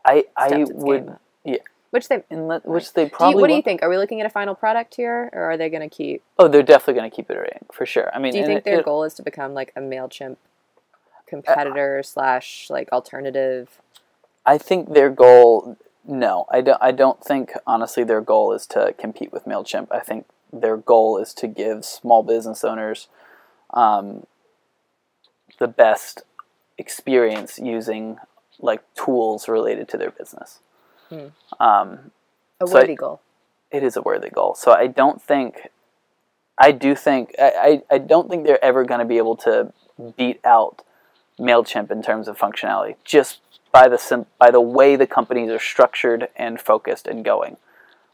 [0.06, 1.58] I, I would, yeah.
[1.92, 3.36] Which they unless, which they Do probably.
[3.36, 3.84] you, what do you think?
[3.84, 6.24] Are we looking at a final product here, or are they going to keep?
[6.40, 8.10] Oh, they're definitely going to keep iterating for sure.
[8.16, 10.38] I mean, Do you think it- their it- goal is to become like a Mailchimp
[11.32, 13.82] competitor slash like alternative?
[14.46, 15.78] I think their goal.
[16.06, 16.82] No, I don't.
[16.82, 19.88] I don't think honestly their goal is to compete with Mailchimp.
[19.92, 23.08] I think their goal is to give small business owners
[23.74, 24.26] um,
[25.60, 26.24] the best
[26.78, 28.18] experience using
[28.60, 30.60] like tools related to their business.
[31.10, 31.28] Hmm.
[31.60, 32.12] Um,
[32.60, 33.22] A So I- worthy goal.
[33.72, 34.56] it is a worthy goal.
[34.56, 35.70] So I don't think,
[36.58, 39.72] I do think, I, I, I don't think they're ever going to be able to
[40.18, 40.82] beat out
[41.42, 43.40] Mailchimp in terms of functionality, just
[43.72, 47.58] by the sim- by the way the companies are structured and focused and going.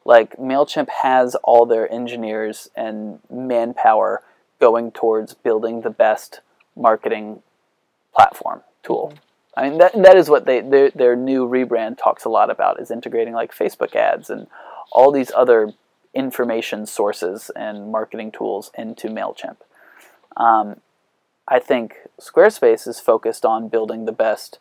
[0.06, 4.24] Like Mailchimp has all their engineers and manpower
[4.60, 6.40] going towards building the best
[6.76, 7.44] marketing
[8.16, 9.14] platform tool.
[9.56, 12.80] I mean that that is what they their their new rebrand talks a lot about
[12.80, 14.48] is integrating like Facebook ads and
[14.92, 15.74] all these other
[16.14, 19.58] information sources and marketing tools into Mailchimp.
[20.38, 20.80] Um,
[21.48, 24.60] I think Squarespace is focused on building the best,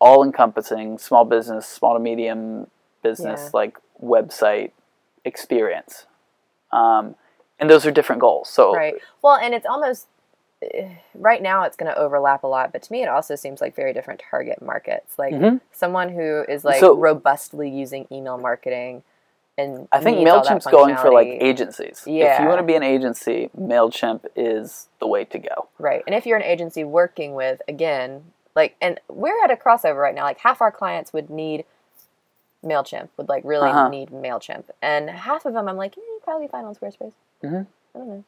[0.00, 2.68] all-encompassing small business, small to medium
[3.02, 3.50] business Yeah.
[3.52, 4.70] like website
[5.24, 6.06] experience,
[6.72, 7.14] um,
[7.58, 8.48] and those are different goals.
[8.50, 8.94] So Right.
[9.22, 10.06] Well, and it's almost
[10.62, 13.60] eh, right now it's going to overlap a lot, but to me it also seems
[13.60, 15.18] like very different target markets.
[15.18, 15.60] Like Mhm.
[15.72, 19.02] someone who is like So- robustly using email marketing
[19.56, 22.02] and I think needs all that Mailchimp's going for like agencies.
[22.06, 25.68] If you want to be an agency, Mailchimp is the way to go.
[25.78, 26.02] Right.
[26.06, 28.24] And if you're an agency working with, again,
[28.56, 30.24] like, and we're at a crossover right now.
[30.24, 31.64] Like, half our clients would need
[32.64, 33.88] MailChimp, would like really Uh-huh.
[33.88, 34.64] need MailChimp.
[34.82, 37.12] And half of them, I'm like, you'd probably fine on Squarespace.
[37.42, 37.66] Mhm.
[37.94, 38.24] I don't know.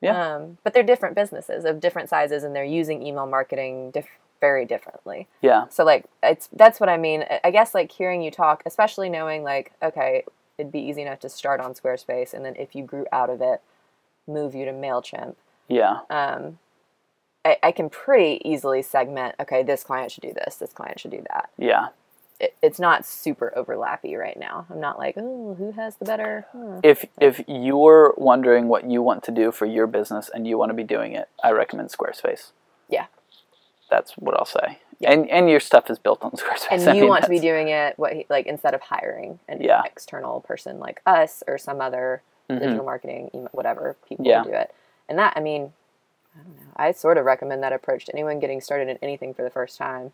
[0.00, 0.34] Yeah.
[0.36, 4.64] Um, but they're different businesses of different sizes and they're using email marketing diff- very
[4.66, 5.26] differently.
[5.40, 5.68] Yeah.
[5.68, 7.24] So, like, it's that's what I mean.
[7.42, 10.24] I guess, like, hearing you talk, especially knowing, like, okay,
[10.58, 13.40] it'd be easy enough to start on Squarespace and then if you grew out of
[13.40, 13.60] it,
[14.26, 15.34] move you to MailChimp
[15.68, 16.00] Yeah.
[16.10, 16.58] um,
[17.44, 19.34] I, I can pretty easily segment.
[19.38, 20.56] Okay, this client should do this.
[20.56, 21.50] This client should do that.
[21.58, 21.88] Yeah.
[22.40, 24.66] It, it's not super overlappy right now.
[24.70, 26.46] I'm not like, oh, who has the better?
[26.52, 30.56] huh." If if you're wondering what you want to do for your business and you
[30.56, 32.52] want to be doing it, I recommend Squarespace.
[32.88, 33.06] Yeah.
[33.94, 34.78] That's what I'll say.
[34.98, 35.12] Yeah.
[35.12, 36.66] And and your stuff is built on Squarespace.
[36.72, 39.38] And I you mean, want to be doing it what he, like instead of hiring
[39.48, 39.82] an Yeah.
[39.84, 42.58] external person like us or some other Mhm.
[42.60, 44.42] digital marketing email, whatever people Yeah.
[44.42, 44.74] to do it.
[45.08, 45.72] And that I mean,
[46.34, 46.72] I don't know.
[46.76, 49.78] I sort of recommend that approach to anyone getting started in anything for the first
[49.78, 50.12] time.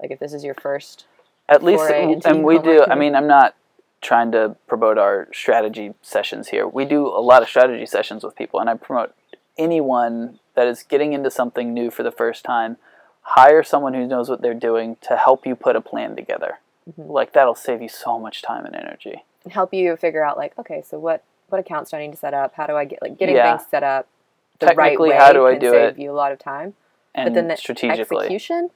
[0.00, 1.04] Like if this is your first
[1.48, 3.54] at least and we do i mean i'm not
[4.00, 8.34] trying to promote our strategy sessions here we do a lot of strategy sessions with
[8.34, 9.12] people and i promote
[9.58, 12.78] anyone that is getting into something new for the first time
[13.24, 17.08] hire someone who knows what they're doing to help you put a plan together Mhm.
[17.10, 20.82] like that'll save you so much time and energy help you figure out like okay
[20.82, 23.16] so what what accounts do i need to set up how do i get like
[23.18, 23.56] getting Yeah.
[23.56, 24.06] things set up
[24.58, 25.98] the right way how do I can do save it?
[25.98, 26.74] you a lot of time
[27.14, 28.70] and but then the strategically execution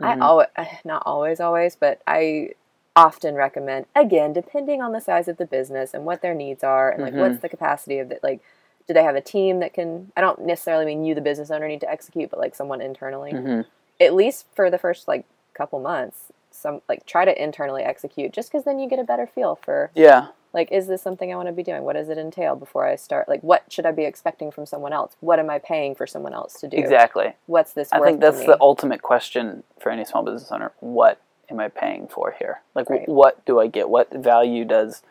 [0.00, 0.06] Mhm.
[0.06, 0.48] i always
[0.84, 2.50] not always always but i
[2.96, 6.90] often recommend again depending on the size of the business and what their needs are
[6.90, 7.18] and like Mhm.
[7.20, 8.40] what's the capacity of it like
[8.88, 11.68] do they have a team that can i don't necessarily mean you the business owner
[11.68, 13.32] need to execute but like someone internally.
[13.32, 13.64] Mhm.
[14.00, 18.50] at least for the first like couple months some like try to internally execute just
[18.50, 20.28] because then you get a better feel for yeah.
[20.52, 21.82] like is this something i want to be doing?
[21.82, 23.28] What does it entail before i start?
[23.28, 25.16] Like what should i be expecting from someone else?
[25.20, 26.76] What am i paying for someone else to do?
[26.76, 27.34] Exactly.
[27.46, 30.72] What's this i think that's the ultimate question for any small business owner.
[30.80, 32.60] What am i paying for here?
[32.74, 33.08] Like Right.
[33.08, 33.88] what do i get?
[33.88, 35.02] What value does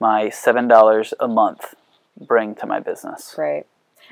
[0.00, 1.74] my seven dollars a month
[2.20, 3.34] bring to my business.
[3.36, 3.66] Right.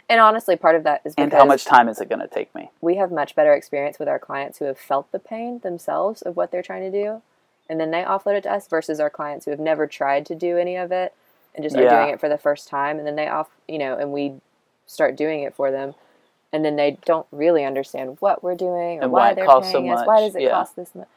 [0.09, 2.29] And honestly part of that is because and how much time is it going to
[2.29, 2.71] take me?
[2.81, 6.37] we have much better experience with our clients who have felt the pain themselves of
[6.37, 7.23] what they're trying to do
[7.69, 10.35] and then they offload it to us versus our clients who have never tried to
[10.35, 11.13] do any of it
[11.55, 13.97] and just are doing it for the first time and then they off you know
[13.97, 14.35] and we
[14.87, 15.95] start doing it for them
[16.53, 19.73] and then they don't really understand what we're doing or And why, why they're costs
[19.73, 20.51] so paying us why does it Yeah.
[20.51, 21.09] cost this much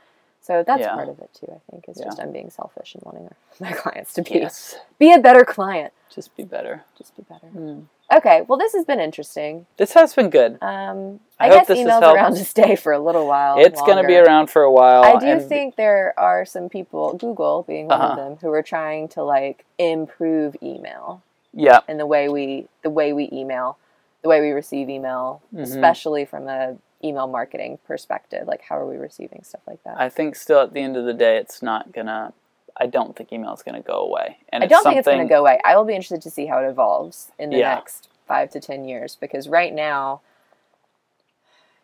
[0.44, 0.94] so that's Yeah.
[0.94, 2.06] part of it too i think is Yeah.
[2.06, 3.28] just i'm being selfish and wanting
[3.60, 7.48] my clients to be yes be a better client just be better just be better
[7.56, 7.86] Mm.
[8.14, 11.68] okay well this has been interesting this has been good um, I I, hope guess
[11.68, 13.56] this email's around to stay for a little while.
[13.60, 16.70] it's going to be around for a while I do and think there are some
[16.70, 18.12] people, Google being one Uh-huh.
[18.12, 21.22] of them, who are trying to like improve email
[21.54, 23.78] yeah and the way we the way we email,
[24.24, 25.64] the way we receive email, Mhm.
[25.64, 28.48] especially from a email marketing perspective.
[28.48, 29.98] Like how are we receiving stuff like that?
[30.00, 32.34] i think still at the end of the day it's not to
[32.78, 35.20] i don't think email is going to go away and I don't think it's going
[35.20, 35.60] to go away.
[35.64, 37.76] I will be interested to see how it evolves in the Yeah.
[37.76, 40.22] next five to ten years because right now,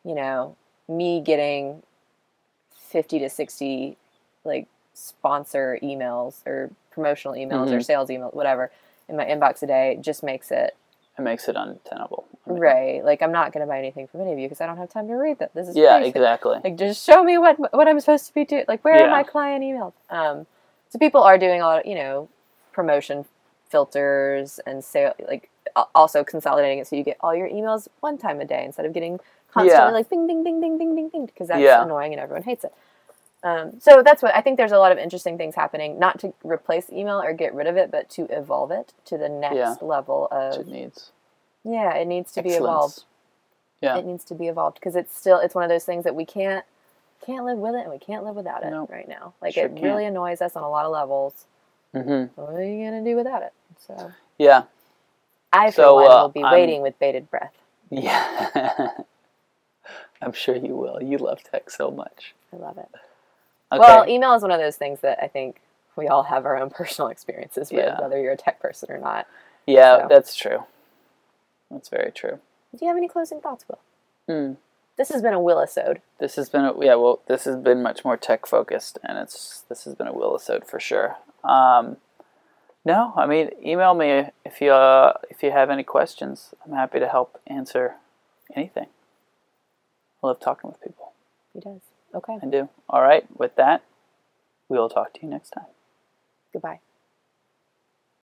[0.03, 0.55] you know,
[0.87, 1.83] me getting
[2.71, 3.97] fifty to sixty
[4.43, 7.85] like sponsor emails or promotional emails or Mhm.
[7.85, 8.71] sales emails, whatever,
[9.07, 10.75] in my inbox a day just makes it
[11.19, 13.03] it makes it untenable I mean, right.
[13.05, 14.89] Like I'm not going to buy anything from any of you because I don't have
[14.89, 15.53] time to read that.
[15.53, 16.15] This is yeah basic.
[16.15, 18.65] exactly Like, just show me what what I'm supposed to be doing.
[18.67, 19.93] Like, where are my client emails?
[20.09, 20.47] Um,
[20.89, 22.29] so people are doing a lot of you know
[22.71, 23.25] promotion
[23.69, 25.49] filters and sale like
[25.93, 28.93] also consolidating it so you get all your emails one time a day instead of
[28.93, 29.19] getting
[29.53, 29.91] constantly Yeah.
[29.91, 31.83] like bing bing bing bing bing bing bing because that's Yeah.
[31.83, 32.73] annoying and everyone hates it.
[33.43, 34.57] Um, so that's what I think.
[34.57, 37.77] There's a lot of interesting things happening, not to replace email or get rid of
[37.77, 39.75] it, but to evolve it to the next Yeah.
[39.81, 41.11] level of it needs
[41.63, 41.93] yeah.
[41.95, 43.03] It needs to be evolved
[43.81, 46.13] yeah it needs to be evolved because it's still it's one of those things that
[46.13, 46.65] we can't
[47.25, 48.89] can't live with it and we can't live without it Nope.
[48.89, 51.45] right now like Sure it really annoys us on a lot of levels
[51.95, 52.39] Mm-hmm.
[52.41, 53.53] what are you gonna do without it
[53.87, 54.63] so yeah
[55.53, 57.53] i for So, one uh, will be I'm- waiting with bated breath
[57.89, 58.89] Yeah.
[60.21, 61.01] I'm sure you will.
[61.01, 62.35] You love tech so much.
[62.51, 62.89] i love it
[63.71, 63.79] Okay.
[63.79, 65.61] well email is one of those things that i think
[65.95, 67.99] we all have our own personal experiences with Yeah.
[68.01, 69.27] whether you're a tech person or not
[69.67, 70.07] yeah, so.
[70.09, 70.63] that's true.
[71.69, 72.39] That's very true.
[72.71, 73.79] do you have any closing thoughts will
[74.27, 74.53] Hmm.
[74.97, 76.95] this has been a willisode This has been a, yeah.
[76.95, 80.65] Well, this has been much more tech focused, and it's this has been a Willisode
[80.65, 81.15] for sure.
[81.43, 81.97] Um,
[82.85, 86.53] no, I mean, email me if you uh, if you have any questions.
[86.65, 87.95] I'm happy to help answer
[88.55, 88.87] anything.
[90.23, 91.13] I love talking with people.
[91.53, 91.81] he does
[92.13, 92.69] okay I do.
[92.89, 93.25] All right.
[93.37, 93.83] With that,
[94.69, 95.67] we will talk to you next time.
[96.53, 96.79] goodbye